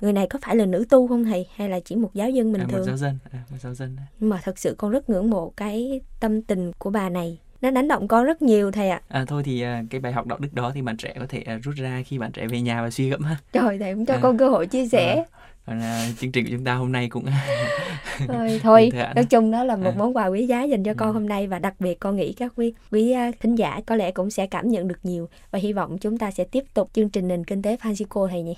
Người 0.00 0.12
này 0.12 0.26
có 0.30 0.38
phải 0.42 0.56
là 0.56 0.66
nữ 0.66 0.84
tu 0.90 1.08
không 1.08 1.24
thầy 1.24 1.46
hay 1.56 1.68
là 1.68 1.80
chỉ 1.84 1.96
một 1.96 2.10
giáo 2.14 2.30
dân 2.30 2.52
bình 2.52 2.62
à, 2.62 2.64
một 2.64 2.72
thường? 2.72 2.84
giáo 2.86 2.96
dân, 2.96 3.18
à, 3.32 3.38
một 3.50 3.56
giáo 3.60 3.74
dân. 3.74 3.96
Mà 4.20 4.40
thật 4.44 4.58
sự 4.58 4.74
con 4.78 4.90
rất 4.90 5.10
ngưỡng 5.10 5.30
mộ 5.30 5.52
cái 5.56 6.00
tâm 6.20 6.42
tình 6.42 6.72
của 6.78 6.90
bà 6.90 7.08
này. 7.08 7.38
Nó 7.62 7.70
đánh 7.70 7.88
động 7.88 8.08
con 8.08 8.24
rất 8.24 8.42
nhiều 8.42 8.70
thầy 8.72 8.88
ạ. 8.90 9.00
À, 9.08 9.24
thôi 9.28 9.42
thì 9.44 9.60
à, 9.62 9.82
cái 9.90 10.00
bài 10.00 10.12
học 10.12 10.26
đạo 10.26 10.38
đức 10.38 10.54
đó 10.54 10.72
thì 10.74 10.82
bạn 10.82 10.96
trẻ 10.96 11.14
có 11.18 11.26
thể 11.28 11.40
à, 11.40 11.58
rút 11.62 11.74
ra 11.76 12.02
khi 12.06 12.18
bạn 12.18 12.32
trẻ 12.32 12.46
về 12.46 12.60
nhà 12.60 12.82
và 12.82 12.90
suy 12.90 13.10
gẫm 13.10 13.22
ha. 13.22 13.36
Trời 13.52 13.78
thầy 13.78 13.94
cũng 13.94 14.06
cho 14.06 14.14
À. 14.14 14.20
con 14.22 14.38
cơ 14.38 14.48
hội 14.48 14.66
chia 14.66 14.88
sẻ. 14.88 15.16
Còn 15.16 15.26
à, 15.68 16.06
chương 16.20 16.32
trình 16.32 16.44
của 16.44 16.50
chúng 16.52 16.64
ta 16.64 16.74
hôm 16.74 16.92
nay 16.92 17.08
cũng 17.08 17.24
Thôi, 18.28 18.60
thôi 18.62 18.90
nói 19.16 19.24
chung 19.24 19.50
đó 19.50 19.64
là 19.64 19.76
một 19.76 19.90
À. 19.90 19.94
món 19.98 20.16
quà 20.16 20.26
quý 20.26 20.46
giá 20.46 20.62
dành 20.62 20.82
cho 20.84 20.94
con 20.96 21.08
Ừ. 21.08 21.12
hôm 21.12 21.28
nay 21.28 21.46
và 21.46 21.58
đặc 21.58 21.74
biệt 21.78 22.00
con 22.00 22.16
nghĩ 22.16 22.32
các 22.32 22.52
quý 22.56 22.72
quý 22.92 23.10
à, 23.12 23.30
thính 23.40 23.54
giả 23.54 23.80
có 23.86 23.94
lẽ 23.96 24.10
cũng 24.10 24.30
sẽ 24.30 24.46
cảm 24.46 24.68
nhận 24.68 24.88
được 24.88 24.98
nhiều 25.02 25.28
và 25.50 25.58
hy 25.58 25.72
vọng 25.72 25.98
chúng 25.98 26.18
ta 26.18 26.30
sẽ 26.30 26.44
tiếp 26.44 26.64
tục 26.74 26.90
chương 26.92 27.10
trình 27.10 27.28
nền 27.28 27.44
kinh 27.44 27.62
tế 27.62 27.76
Francisco 27.82 28.28
thầy 28.28 28.42
nhỉ. 28.42 28.56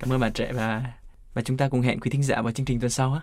cảm 0.00 0.12
ơn 0.12 0.20
bạn 0.20 0.32
trẻ 0.32 0.52
và 0.52 0.82
và 1.34 1.42
chúng 1.42 1.56
ta 1.56 1.68
cùng 1.68 1.80
hẹn 1.82 2.00
quý 2.00 2.10
thính 2.10 2.22
giả 2.22 2.42
vào 2.42 2.52
chương 2.52 2.66
trình 2.66 2.80
tuần 2.80 2.90
sau 2.90 3.10
ha. 3.10 3.20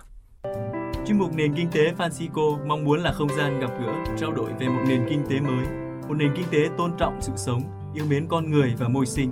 Chuyên 1.08 1.18
mục 1.20 1.36
Nền 1.36 1.56
Kinh 1.56 1.70
tế 1.72 1.80
Francisco 1.98 2.68
mong 2.68 2.84
muốn 2.84 3.00
là 3.04 3.12
không 3.14 3.30
gian 3.38 3.60
gặp 3.60 3.70
gỡ, 3.82 3.94
trao 4.20 4.32
đổi 4.32 4.50
về 4.60 4.68
một 4.68 4.82
nền 4.88 5.06
kinh 5.10 5.24
tế 5.30 5.40
mới, 5.40 5.66
một 6.08 6.14
nền 6.18 6.34
kinh 6.36 6.46
tế 6.52 6.58
tôn 6.78 6.92
trọng 7.00 7.22
sự 7.22 7.32
sống, 7.36 7.62
yêu 7.96 8.06
mến 8.10 8.28
con 8.28 8.52
người 8.52 8.74
và 8.80 8.88
môi 8.88 9.06
sinh. 9.06 9.32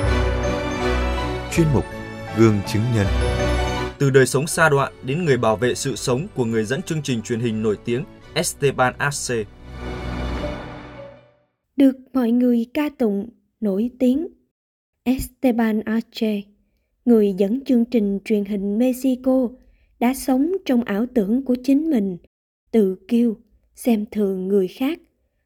Chuyên 1.53 1.67
mục 1.73 1.83
Gương 2.37 2.59
chứng 2.67 2.81
nhân 2.95 3.07
Từ 3.99 4.09
đời 4.09 4.25
sống 4.25 4.47
xa 4.47 4.69
đoạn 4.69 4.93
đến 5.03 5.25
người 5.25 5.37
bảo 5.37 5.55
vệ 5.55 5.75
sự 5.75 5.95
sống 5.95 6.27
của 6.35 6.45
người 6.45 6.63
dẫn 6.63 6.81
chương 6.81 7.01
trình 7.03 7.21
truyền 7.21 7.39
hình 7.39 7.63
nổi 7.63 7.77
tiếng 7.85 8.03
Esteban 8.33 8.93
Arce. 8.97 9.43
được 11.75 11.95
mọi 12.13 12.31
người 12.31 12.65
ca 12.73 12.89
tụng 12.89 13.29
nổi 13.59 13.89
tiếng 13.99 14.27
Esteban 15.03 15.81
Arce, 15.81 16.41
người 17.05 17.33
dẫn 17.37 17.65
chương 17.65 17.85
trình 17.85 18.19
truyền 18.25 18.45
hình 18.45 18.77
Mexico, 18.77 19.49
đã 19.99 20.13
sống 20.13 20.51
trong 20.65 20.83
ảo 20.83 21.05
tưởng 21.13 21.45
của 21.45 21.55
chính 21.63 21.89
mình, 21.89 22.17
tự 22.71 22.95
kiêu, 23.07 23.37
xem 23.75 24.05
thường 24.11 24.47
người 24.47 24.67
khác, 24.67 24.99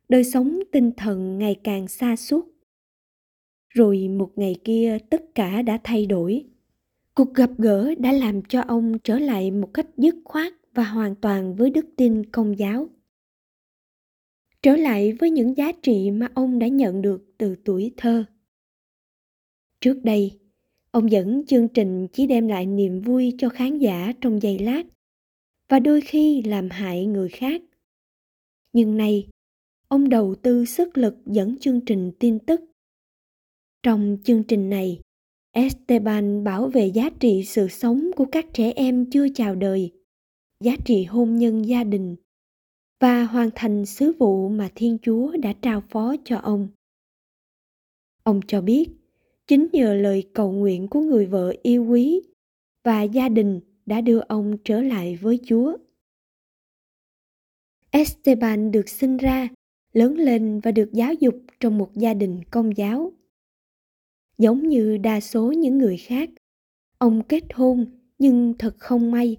đời 0.09 0.23
sống 0.23 0.59
tinh 0.71 0.91
thần 0.97 1.37
ngày 1.37 1.55
càng 1.63 1.87
xa 1.87 2.15
suốt. 2.15 2.54
Rồi 3.75 4.07
một 4.07 4.31
ngày 4.35 4.55
kia 4.63 4.97
tất 5.09 5.35
cả 5.35 5.61
đã 5.61 5.79
thay 5.83 6.05
đổi. 6.05 6.45
Cuộc 7.15 7.33
gặp 7.33 7.49
gỡ 7.57 7.95
đã 7.95 8.11
làm 8.11 8.41
cho 8.41 8.61
ông 8.61 8.99
trở 9.03 9.19
lại 9.19 9.51
một 9.51 9.73
cách 9.73 9.87
dứt 9.97 10.15
khoát 10.25 10.53
và 10.73 10.83
hoàn 10.83 11.15
toàn 11.15 11.55
với 11.55 11.69
đức 11.69 11.85
tin 11.97 12.25
công 12.25 12.57
giáo 12.57 12.89
trở 14.65 14.75
lại 14.75 15.13
với 15.13 15.29
những 15.29 15.57
giá 15.57 15.71
trị 15.71 16.11
mà 16.11 16.29
ông 16.33 16.59
đã 16.59 16.67
nhận 16.67 17.01
được 17.01 17.25
từ 17.37 17.55
tuổi 17.65 17.91
thơ. 17.97 18.23
Trước 19.81 19.99
đây, 20.03 20.39
ông 20.91 21.11
dẫn 21.11 21.45
chương 21.45 21.67
trình 21.67 22.07
chỉ 22.13 22.27
đem 22.27 22.47
lại 22.47 22.65
niềm 22.65 23.01
vui 23.01 23.33
cho 23.37 23.49
khán 23.49 23.79
giả 23.79 24.13
trong 24.21 24.41
giây 24.41 24.59
lát 24.59 24.83
và 25.69 25.79
đôi 25.79 26.01
khi 26.01 26.41
làm 26.41 26.69
hại 26.69 27.05
người 27.05 27.29
khác. 27.29 27.61
Nhưng 28.73 28.97
nay, 28.97 29.27
ông 29.87 30.09
đầu 30.09 30.35
tư 30.35 30.65
sức 30.65 30.97
lực 30.97 31.15
dẫn 31.25 31.57
chương 31.59 31.81
trình 31.85 32.11
tin 32.19 32.39
tức. 32.39 32.61
Trong 33.85 34.17
chương 34.23 34.43
trình 34.43 34.69
này, 34.69 34.99
Esteban 35.51 36.43
bảo 36.43 36.67
vệ 36.67 36.85
giá 36.85 37.09
trị 37.19 37.43
sự 37.45 37.67
sống 37.67 38.11
của 38.15 38.25
các 38.31 38.45
trẻ 38.53 38.71
em 38.75 39.09
chưa 39.11 39.27
chào 39.35 39.55
đời, 39.55 39.91
giá 40.59 40.75
trị 40.85 41.03
hôn 41.03 41.37
nhân 41.37 41.67
gia 41.67 41.83
đình 41.83 42.15
và 42.99 43.23
hoàn 43.23 43.49
thành 43.55 43.85
sứ 43.85 44.13
vụ 44.19 44.49
mà 44.49 44.69
Thiên 44.75 44.97
Chúa 45.01 45.37
đã 45.37 45.53
trao 45.61 45.83
phó 45.89 46.15
cho 46.25 46.37
ông. 46.37 46.67
Ông 48.23 48.39
cho 48.47 48.61
biết, 48.61 48.89
chính 49.47 49.67
nhờ 49.73 49.93
lời 49.93 50.29
cầu 50.33 50.51
nguyện 50.51 50.87
của 50.87 50.99
người 50.99 51.25
vợ 51.25 51.53
yêu 51.63 51.85
quý 51.85 52.21
và 52.83 53.03
gia 53.03 53.29
đình 53.29 53.59
đã 53.85 54.01
đưa 54.01 54.19
ông 54.19 54.57
trở 54.63 54.81
lại 54.81 55.15
với 55.21 55.39
Chúa. 55.45 55.77
Esteban 57.89 58.71
được 58.71 58.89
sinh 58.89 59.17
ra, 59.17 59.49
lớn 59.93 60.17
lên 60.17 60.59
và 60.59 60.71
được 60.71 60.89
giáo 60.93 61.13
dục 61.13 61.35
trong 61.59 61.77
một 61.77 61.89
gia 61.95 62.13
đình 62.13 62.41
công 62.51 62.77
giáo. 62.77 63.11
Giống 64.37 64.69
như 64.69 64.97
đa 64.97 65.19
số 65.19 65.51
những 65.51 65.77
người 65.77 65.97
khác, 65.97 66.29
ông 66.97 67.23
kết 67.23 67.43
hôn 67.53 67.85
nhưng 68.17 68.53
thật 68.57 68.75
không 68.79 69.11
may 69.11 69.37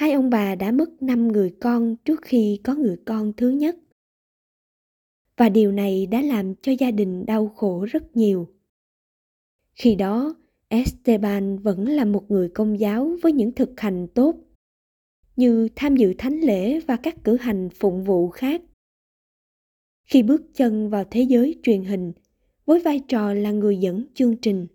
hai 0.00 0.12
ông 0.12 0.30
bà 0.30 0.54
đã 0.54 0.72
mất 0.72 1.02
năm 1.02 1.28
người 1.28 1.54
con 1.60 1.96
trước 2.04 2.20
khi 2.22 2.60
có 2.64 2.74
người 2.74 2.96
con 3.04 3.32
thứ 3.36 3.50
nhất. 3.50 3.76
Và 5.36 5.48
điều 5.48 5.72
này 5.72 6.06
đã 6.06 6.22
làm 6.22 6.54
cho 6.54 6.72
gia 6.78 6.90
đình 6.90 7.26
đau 7.26 7.48
khổ 7.48 7.86
rất 7.90 8.16
nhiều. 8.16 8.48
Khi 9.72 9.94
đó, 9.94 10.34
Esteban 10.68 11.58
vẫn 11.58 11.88
là 11.88 12.04
một 12.04 12.30
người 12.30 12.48
công 12.48 12.80
giáo 12.80 13.16
với 13.22 13.32
những 13.32 13.52
thực 13.52 13.80
hành 13.80 14.06
tốt, 14.14 14.36
như 15.36 15.68
tham 15.76 15.96
dự 15.96 16.14
thánh 16.18 16.40
lễ 16.40 16.80
và 16.80 16.96
các 16.96 17.24
cử 17.24 17.36
hành 17.36 17.68
phụng 17.74 18.04
vụ 18.04 18.28
khác. 18.28 18.62
khi 20.04 20.22
bước 20.22 20.42
chân 20.54 20.90
vào 20.90 21.04
thế 21.10 21.22
giới 21.22 21.60
truyền 21.62 21.84
hình 21.84 22.12
với 22.70 22.80
vai 22.80 23.00
trò 23.08 23.34
là 23.34 23.50
người 23.50 23.76
dẫn 23.76 24.04
chương 24.14 24.36
trình. 24.36 24.66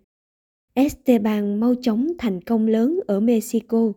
Esteban 0.74 1.60
mau 1.60 1.76
chóng 1.82 2.08
thành 2.18 2.42
công 2.42 2.68
lớn 2.68 3.00
ở 3.08 3.20
Mexico. 3.20 3.92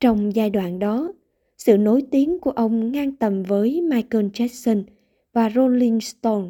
Trong 0.00 0.36
giai 0.36 0.50
đoạn 0.50 0.78
đó, 0.78 1.12
sự 1.58 1.76
nổi 1.76 2.02
tiếng 2.10 2.38
của 2.38 2.50
ông 2.50 2.92
ngang 2.92 3.16
tầm 3.16 3.42
với 3.42 3.80
Michael 3.80 4.26
Jackson 4.26 4.82
và 5.32 5.50
Rolling 5.50 6.00
Stone. 6.00 6.48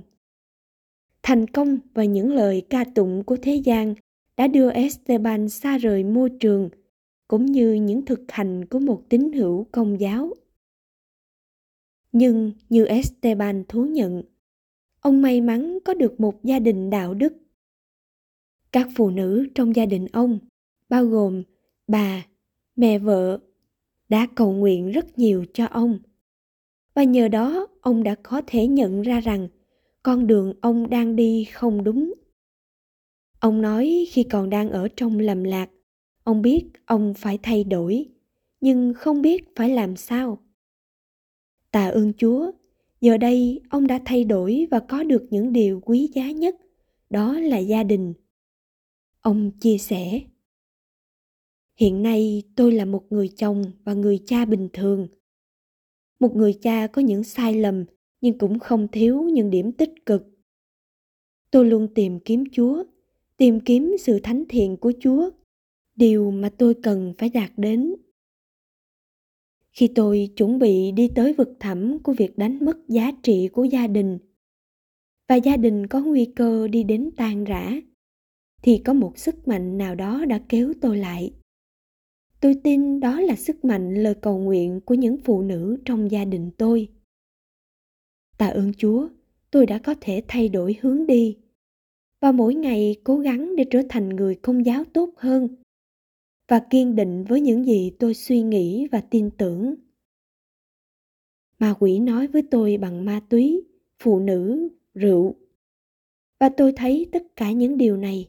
Thành 1.23 1.47
công 1.47 1.79
và 1.95 2.05
những 2.05 2.35
lời 2.35 2.63
ca 2.71 2.85
tụng 2.95 3.25
của 3.25 3.37
thế 3.43 3.55
gian 3.55 3.95
đã 4.37 4.47
đưa 4.47 4.71
Esteban 4.71 5.49
xa 5.49 5.79
rời 5.79 6.05
môi 6.05 6.31
trường 6.41 6.71
cũng 7.29 7.47
như 7.47 7.73
những 7.73 8.05
thực 8.05 8.21
hành 8.29 8.65
của 8.65 8.79
một 8.79 9.03
tín 9.09 9.33
hữu 9.33 9.67
công 9.73 10.01
giáo. 10.01 10.35
Nhưng 12.13 12.53
như 12.69 12.85
Esteban 12.85 13.65
thú 13.69 13.85
nhận, 13.85 14.23
ông 15.01 15.23
may 15.23 15.41
mắn 15.41 15.79
có 15.85 15.95
được 15.95 16.21
một 16.21 16.45
gia 16.45 16.59
đình 16.59 16.91
đạo 16.91 17.15
đức. 17.15 17.33
Các 18.73 18.89
phụ 18.97 19.11
nữ 19.11 19.47
trong 19.55 19.77
gia 19.77 19.87
đình 19.87 20.07
ông, 20.13 20.39
bao 20.89 21.05
gồm 21.05 21.43
bà, 21.87 22.27
mẹ 22.77 22.99
vợ, 22.99 23.39
đã 24.09 24.27
cầu 24.35 24.53
nguyện 24.53 24.91
rất 24.91 25.19
nhiều 25.19 25.45
cho 25.55 25.67
ông. 25.67 25.99
Và 26.95 27.03
nhờ 27.05 27.29
đó 27.29 27.67
ông 27.81 28.03
đã 28.03 28.15
có 28.23 28.43
thể 28.47 28.67
nhận 28.67 29.03
ra 29.03 29.21
rằng 29.21 29.49
con 30.03 30.27
đường 30.27 30.53
ông 30.61 30.91
đang 30.91 31.17
đi 31.17 31.45
không 31.45 31.85
đúng. 31.85 32.15
Ông 33.41 33.63
nói 33.63 34.07
khi 34.11 34.23
còn 34.23 34.51
đang 34.51 34.71
ở 34.71 34.89
trong 34.97 35.19
lầm 35.19 35.45
lạc, 35.45 35.71
ông 36.25 36.43
biết 36.43 36.65
ông 36.87 37.15
phải 37.15 37.39
thay 37.43 37.65
đổi, 37.65 38.09
nhưng 38.61 38.95
không 38.95 39.23
biết 39.23 39.45
phải 39.57 39.71
làm 39.71 39.97
sao. 39.97 40.39
Tạ 41.71 41.89
ơn 41.89 42.13
Chúa, 42.13 42.53
giờ 43.01 43.17
đây 43.17 43.61
ông 43.71 43.87
đã 43.87 44.01
thay 44.05 44.25
đổi 44.25 44.67
và 44.71 44.81
có 44.81 45.03
được 45.03 45.27
những 45.31 45.53
điều 45.53 45.81
quý 45.81 46.11
giá 46.15 46.31
nhất, 46.31 46.57
đó 47.11 47.41
là 47.41 47.59
gia 47.59 47.83
đình. 47.83 48.15
Ông 49.21 49.51
chia 49.61 49.79
sẻ, 49.79 50.21
Hiện 51.81 52.03
nay 52.03 52.43
tôi 52.57 52.73
là 52.73 52.85
một 52.85 53.13
người 53.13 53.29
chồng 53.29 53.65
và 53.85 53.95
người 53.95 54.21
cha 54.27 54.45
bình 54.45 54.69
thường. 54.73 55.09
Một 56.19 56.37
người 56.37 56.53
cha 56.53 56.87
có 56.87 57.03
những 57.03 57.25
sai 57.25 57.55
lầm 57.55 57.85
nhưng 58.21 58.39
cũng 58.39 58.59
không 58.59 58.89
thiếu 58.89 59.23
những 59.23 59.51
điểm 59.51 59.73
tích 59.73 60.07
cực. 60.07 60.23
Tôi 61.51 61.65
luôn 61.65 61.89
tìm 61.95 62.21
kiếm 62.21 62.45
Chúa, 62.53 62.85
tìm 63.37 63.61
kiếm 63.61 63.97
sự 64.01 64.21
thánh 64.23 64.45
thiện 64.49 64.77
của 64.77 64.93
Chúa, 65.01 65.31
điều 65.97 66.31
mà 66.31 66.51
tôi 66.59 66.75
cần 66.83 67.15
phải 67.19 67.29
đạt 67.29 67.51
đến. 67.57 67.95
Khi 69.81 69.89
tôi 69.95 70.31
chuẩn 70.37 70.59
bị 70.59 70.93
đi 70.93 71.09
tới 71.15 71.33
vực 71.33 71.57
thẳm 71.61 71.99
của 71.99 72.13
việc 72.13 72.39
đánh 72.39 72.59
mất 72.65 72.89
giá 72.89 73.13
trị 73.23 73.49
của 73.49 73.65
gia 73.65 73.87
đình. 73.87 74.19
Và 75.29 75.35
gia 75.35 75.57
đình 75.57 75.87
có 75.87 76.01
nguy 76.01 76.25
cơ 76.37 76.69
đi 76.69 76.83
đến 76.83 77.11
tan 77.17 77.45
rã, 77.45 77.73
thì 78.63 78.79
có 78.79 78.93
một 78.93 79.19
sức 79.19 79.49
mạnh 79.49 79.79
nào 79.79 79.95
đó 79.95 80.25
đã 80.25 80.41
kéo 80.49 80.73
tôi 80.81 80.99
lại. 80.99 81.33
Tôi 82.41 82.55
tin 82.65 83.01
đó 83.01 83.21
là 83.21 83.37
sức 83.37 83.65
mạnh 83.65 83.95
lời 83.95 84.15
cầu 84.15 84.39
nguyện 84.39 84.81
của 84.81 84.95
những 84.95 85.17
phụ 85.25 85.43
nữ 85.43 85.77
trong 85.85 86.11
gia 86.11 86.25
đình 86.25 86.51
tôi. 86.59 86.89
Tạ 88.39 88.47
ơn 88.49 88.73
chúa, 88.77 89.09
tôi 89.51 89.67
đã 89.67 89.79
có 89.79 89.95
thể 90.01 90.23
thay 90.29 90.49
đổi 90.49 90.77
hướng 90.81 91.07
đi. 91.07 91.37
Và 92.21 92.33
mỗi 92.33 92.55
ngày 92.55 92.97
cố 93.05 93.19
gắng 93.19 93.57
để 93.57 93.65
trở 93.71 93.83
thành 93.89 94.09
người 94.09 94.35
công 94.35 94.67
giáo 94.67 94.85
tốt 94.85 95.11
hơn 95.17 95.49
và 96.51 96.61
kiên 96.71 96.97
định 96.97 97.25
với 97.25 97.41
những 97.41 97.67
gì 97.67 97.91
tôi 97.99 98.15
suy 98.15 98.43
nghĩ 98.43 98.89
và 98.93 99.01
tin 99.01 99.31
tưởng. 99.31 99.75
Ma 101.59 101.75
quỷ 101.79 101.99
nói 101.99 102.27
với 102.27 102.43
tôi 102.51 102.77
bằng 102.77 103.05
ma 103.05 103.21
túy, 103.29 103.63
phụ 103.99 104.19
nữ, 104.19 104.69
rượu. 104.95 105.35
Và 106.41 106.49
tôi 106.49 106.73
thấy 106.77 107.07
tất 107.13 107.37
cả 107.37 107.53
những 107.53 107.79
điều 107.79 107.97
này. 107.97 108.29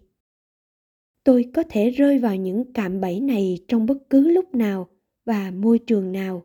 Tôi 1.23 1.49
có 1.53 1.63
thể 1.69 1.89
rơi 1.89 2.19
vào 2.19 2.35
những 2.35 2.73
cạm 2.73 3.01
bẫy 3.01 3.19
này 3.19 3.57
trong 3.67 3.85
bất 3.85 4.09
cứ 4.09 4.27
lúc 4.27 4.55
nào 4.55 4.89
và 5.25 5.51
môi 5.51 5.79
trường 5.79 6.11
nào. 6.11 6.43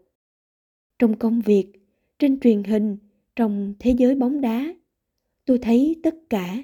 Trong 0.99 1.19
công 1.19 1.41
việc, 1.41 1.73
trên 2.19 2.41
truyền 2.41 2.65
hình, 2.65 2.97
trong 3.37 3.75
thế 3.79 3.95
giới 3.99 4.15
bóng 4.15 4.41
đá, 4.41 4.75
tôi 5.45 5.59
thấy 5.59 5.97
tất 6.03 6.15
cả. 6.31 6.63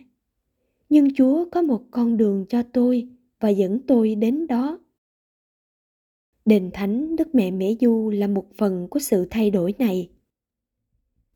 Nhưng 0.89 1.15
chúa 1.15 1.51
có 1.51 1.63
một 1.63 1.83
con 1.91 2.17
đường 2.17 2.47
cho 2.49 2.63
tôi 2.63 3.09
và 3.41 3.49
dẫn 3.49 3.81
tôi 3.87 4.15
đến 4.15 4.47
đó 4.47 4.79
đền 6.45 6.71
thánh 6.73 7.17
đức 7.17 7.35
mẹ 7.35 7.51
mễ 7.51 7.77
du 7.81 8.11
là 8.11 8.27
một 8.27 8.47
phần 8.59 8.89
của 8.91 8.99
sự 8.99 9.27
thay 9.31 9.51
đổi 9.51 9.75
này. 9.79 10.11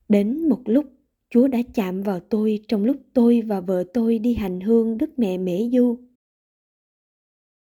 Đến 0.09 0.49
một 0.49 0.61
lúc, 0.64 0.85
chúa 1.31 1.49
đã 1.49 1.59
chạm 1.75 2.03
vào 2.03 2.21
tôi 2.21 2.61
trong 2.69 2.85
lúc 2.85 2.97
tôi 3.12 3.40
và 3.40 3.61
vợ 3.61 3.85
tôi 3.95 4.19
đi 4.19 4.35
hành 4.35 4.61
hương 4.61 4.99
đức 4.99 5.19
mẹ 5.19 5.38
mễ 5.38 5.69
du. 5.73 5.99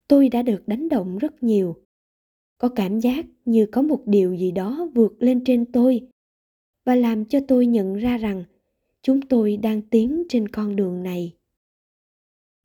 Tôi 0.08 0.30
đã 0.30 0.42
được 0.42 0.68
đánh 0.68 0.90
động 0.90 1.18
rất 1.18 1.44
nhiều. 1.44 1.76
Có 2.58 2.70
cảm 2.70 3.00
giác 3.00 3.26
như 3.46 3.66
có 3.66 3.82
một 3.82 4.02
điều 4.06 4.36
gì 4.36 4.52
đó 4.52 4.90
vượt 4.96 5.14
lên 5.20 5.44
trên 5.44 5.66
tôi 5.72 6.08
và 6.86 6.96
làm 6.96 7.26
cho 7.26 7.40
tôi 7.48 7.66
nhận 7.66 7.96
ra 7.96 8.18
rằng 8.18 8.44
chúng 9.02 9.22
tôi 9.22 9.58
đang 9.58 9.82
tiến 9.82 10.24
trên 10.30 10.48
con 10.48 10.76
đường 10.76 11.04
này. 11.04 11.34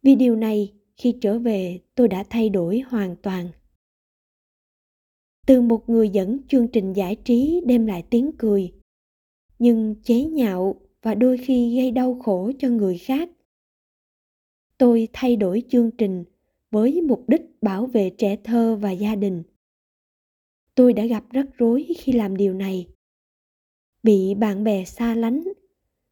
Vì 0.03 0.15
điều 0.15 0.37
này, 0.37 0.73
khi 0.97 1.15
trở 1.21 1.39
về, 1.39 1.81
tôi 1.95 2.09
đã 2.09 2.25
thay 2.31 2.49
đổi 2.49 2.81
hoàn 2.81 3.17
toàn 3.17 3.49
từ 5.47 5.61
một 5.61 5.89
người 5.89 6.09
dẫn 6.09 6.39
chương 6.49 6.69
trình 6.69 6.93
giải 6.93 7.17
trí 7.25 7.61
đem 7.67 7.87
lại 7.87 8.05
tiếng 8.11 8.31
cười. 8.39 8.73
Nhưng 9.59 9.95
chế 10.03 10.23
nhạo 10.23 10.81
và 11.03 11.15
đôi 11.15 11.39
khi 11.39 11.77
gây 11.77 11.91
đau 11.91 12.15
khổ 12.15 12.53
cho 12.59 12.69
người 12.69 12.99
khác. 12.99 13.31
Tôi 14.79 15.09
thay 15.13 15.37
đổi 15.37 15.63
chương 15.69 15.91
trình 15.91 16.25
với 16.71 17.03
mục 17.03 17.25
đích 17.29 17.63
bảo 17.63 17.87
vệ 17.87 18.11
trẻ 18.11 18.37
thơ 18.45 18.77
và 18.81 18.91
gia 18.91 19.15
đình. 19.15 19.43
Tôi 20.75 20.93
đã 20.93 21.07
gặp 21.07 21.25
rắc 21.31 21.47
rối 21.59 21.87
khi 21.99 22.13
làm 22.13 22.37
điều 22.37 22.55
này. 22.55 22.87
Bị 24.03 24.35
bạn 24.35 24.65
bè 24.65 24.85
xa 24.85 25.15
lánh, 25.15 25.45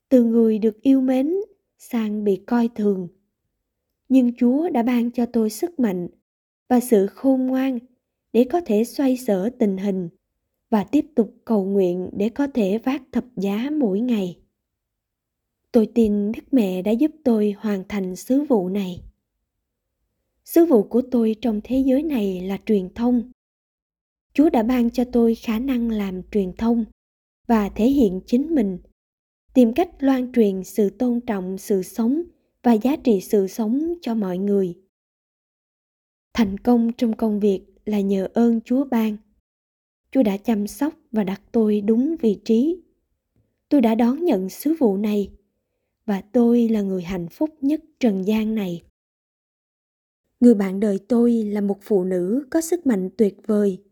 từ 0.09 0.25
người 0.25 0.59
được 0.59 0.83
yêu 0.83 1.01
mến 1.01 1.35
sang 1.79 2.25
bị 2.25 2.37
coi 2.47 2.68
thường. 2.75 3.09
Nhưng 4.09 4.33
chúa 4.37 4.70
đã 4.70 4.83
ban 4.83 5.11
cho 5.11 5.27
tôi 5.27 5.51
sức 5.51 5.81
mạnh 5.81 6.09
và 6.68 6.81
sự 6.81 7.07
khôn 7.07 7.47
ngoan 7.47 7.79
để 8.35 8.44
có 8.44 8.61
thể 8.66 8.85
xoay 8.85 9.16
sở 9.16 9.51
tình 9.59 9.77
hình 9.77 10.09
và 10.70 10.85
tiếp 10.85 11.07
tục 11.14 11.35
cầu 11.44 11.64
nguyện 11.64 12.11
để 12.12 12.29
có 12.29 12.47
thể 12.55 12.79
vác 12.79 13.03
thập 13.12 13.25
giá 13.37 13.70
mỗi 13.79 14.01
ngày. 14.01 14.38
Tôi 15.73 15.88
tin 15.94 16.33
đức 16.33 16.44
mẹ 16.53 16.83
đã 16.83 16.90
giúp 16.90 17.11
tôi 17.25 17.55
hoàn 17.59 17.85
thành 17.88 18.16
sứ 18.16 18.42
vụ 18.42 18.68
này. 18.68 19.03
Sứ 20.44 20.64
vụ 20.64 20.83
của 20.83 21.03
tôi 21.11 21.37
trong 21.40 21.61
thế 21.64 21.79
giới 21.79 22.03
này 22.03 22.40
là 22.40 22.59
truyền 22.66 22.94
thông. 22.94 23.31
Chúa 24.33 24.51
đã 24.51 24.62
ban 24.62 24.90
cho 24.90 25.05
tôi 25.12 25.35
khả 25.35 25.59
năng 25.59 25.90
làm 25.90 26.23
truyền 26.31 26.53
thông 26.53 26.85
và 27.47 27.68
thể 27.68 27.87
hiện 27.87 28.20
chính 28.27 28.55
mình, 28.55 28.79
tìm 29.55 29.73
cách 29.73 29.90
loan 29.99 30.33
truyền 30.33 30.64
sự 30.64 30.90
tôn 30.90 31.20
trọng, 31.20 31.59
sự 31.59 31.83
sống 31.83 32.23
và 32.62 32.73
giá 32.73 32.97
trị 32.97 33.20
sự 33.20 33.47
sống 33.47 33.94
cho 34.03 34.14
mọi 34.14 34.38
người. 34.38 34.75
Thành 36.33 36.59
công 36.59 36.92
trong 36.92 37.16
công 37.16 37.40
việc 37.40 37.74
là 37.85 38.01
nhờ 38.01 38.29
ơn 38.35 38.61
chúa 38.61 38.85
ban. 38.85 39.16
Chúa 40.11 40.23
đã 40.23 40.37
chăm 40.37 40.66
sóc 40.66 40.94
và 41.12 41.25
đặt 41.25 41.42
tôi 41.53 41.81
đúng 41.81 42.16
vị 42.20 42.40
trí. 42.44 42.83
Tôi 43.68 43.81
đã 43.81 43.94
đón 43.94 44.25
nhận 44.25 44.49
sứ 44.49 44.75
vụ 44.79 44.97
này, 44.97 45.31
và 46.07 46.20
tôi 46.20 46.68
là 46.68 46.83
người 46.83 47.03
hạnh 47.03 47.29
phúc 47.29 47.51
nhất 47.61 47.81
trần 48.01 48.27
gian 48.27 48.55
này. 48.55 48.83
Người 50.40 50.55
bạn 50.55 50.81
đời 50.81 50.99
tôi 51.09 51.33
là 51.33 51.61
một 51.61 51.79
phụ 51.83 52.05
nữ 52.05 52.47
có 52.51 52.61
sức 52.61 52.87
mạnh 52.87 53.11
tuyệt 53.16 53.37
vời. 53.47 53.83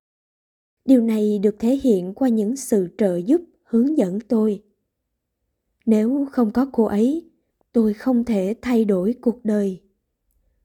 Điều 0.85 1.03
này 1.03 1.39
được 1.39 1.57
thể 1.59 1.79
hiện 1.83 2.15
qua 2.15 2.29
những 2.29 2.57
sự 2.57 2.89
trợ 2.99 3.17
giúp 3.17 3.41
hướng 3.65 3.99
dẫn 3.99 4.19
tôi. 4.21 4.63
Nếu 5.87 6.27
không 6.33 6.51
có 6.51 6.67
cô 6.73 6.85
ấy, 6.85 7.31
tôi 7.73 7.95
không 7.95 8.25
thể 8.25 8.55
thay 8.63 8.85
đổi 8.85 9.15
cuộc 9.21 9.45
đời. 9.45 9.81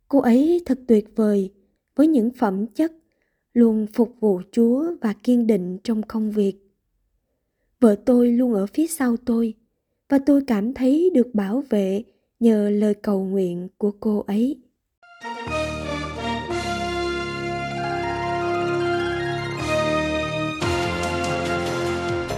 Cô 0.08 0.20
ấy 0.20 0.62
thật 0.66 0.80
tuyệt 0.88 1.06
vời 1.16 1.54
với 1.96 2.08
những 2.08 2.32
phẩm 2.32 2.68
chất 2.68 2.94
luôn 3.58 3.86
phục 3.94 4.16
vụ 4.20 4.42
chúa 4.52 4.86
và 5.02 5.14
kiên 5.24 5.48
định 5.48 5.78
trong 5.84 6.04
công 6.04 6.32
việc 6.32 6.54
vợ 7.80 7.96
tôi 8.06 8.32
luôn 8.32 8.54
ở 8.54 8.66
phía 8.66 8.88
sau 8.88 9.16
tôi 9.26 9.54
và 10.10 10.20
tôi 10.26 10.42
cảm 10.48 10.74
thấy 10.74 11.12
được 11.14 11.28
bảo 11.34 11.64
vệ 11.70 12.04
nhờ 12.40 12.70
lời 12.70 12.94
cầu 12.94 13.24
nguyện 13.24 13.68
của 13.78 13.92
cô 14.00 14.24
ấy 14.28 14.58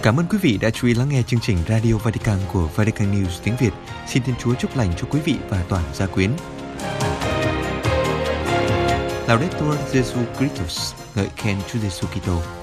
Cảm 0.02 0.16
ơn 0.16 0.26
quý 0.30 0.38
vị 0.42 0.58
đã 0.62 0.70
chú 0.70 0.86
ý 0.86 0.94
lắng 0.94 1.08
nghe 1.08 1.22
chương 1.26 1.40
trình 1.40 1.56
Radio 1.68 1.94
Vatican 2.04 2.38
của 2.52 2.68
Vatican 2.76 3.12
News 3.12 3.40
tiếng 3.44 3.54
Việt. 3.60 3.72
Xin 4.08 4.22
Thiên 4.22 4.34
Chúa 4.38 4.54
chúc 4.54 4.76
lành 4.76 4.92
cho 4.96 5.06
quý 5.10 5.20
vị 5.24 5.34
và 5.48 5.64
toàn 5.68 5.84
gia 5.94 6.06
quyến. 6.06 6.30
Laudetur 9.28 9.74
Jesu 9.92 10.18
Christus, 10.38 10.99
ngợi 11.14 11.28
khen 11.36 11.56
Chúa 11.68 11.80
Giêsu 11.80 12.06
Kitô. 12.14 12.59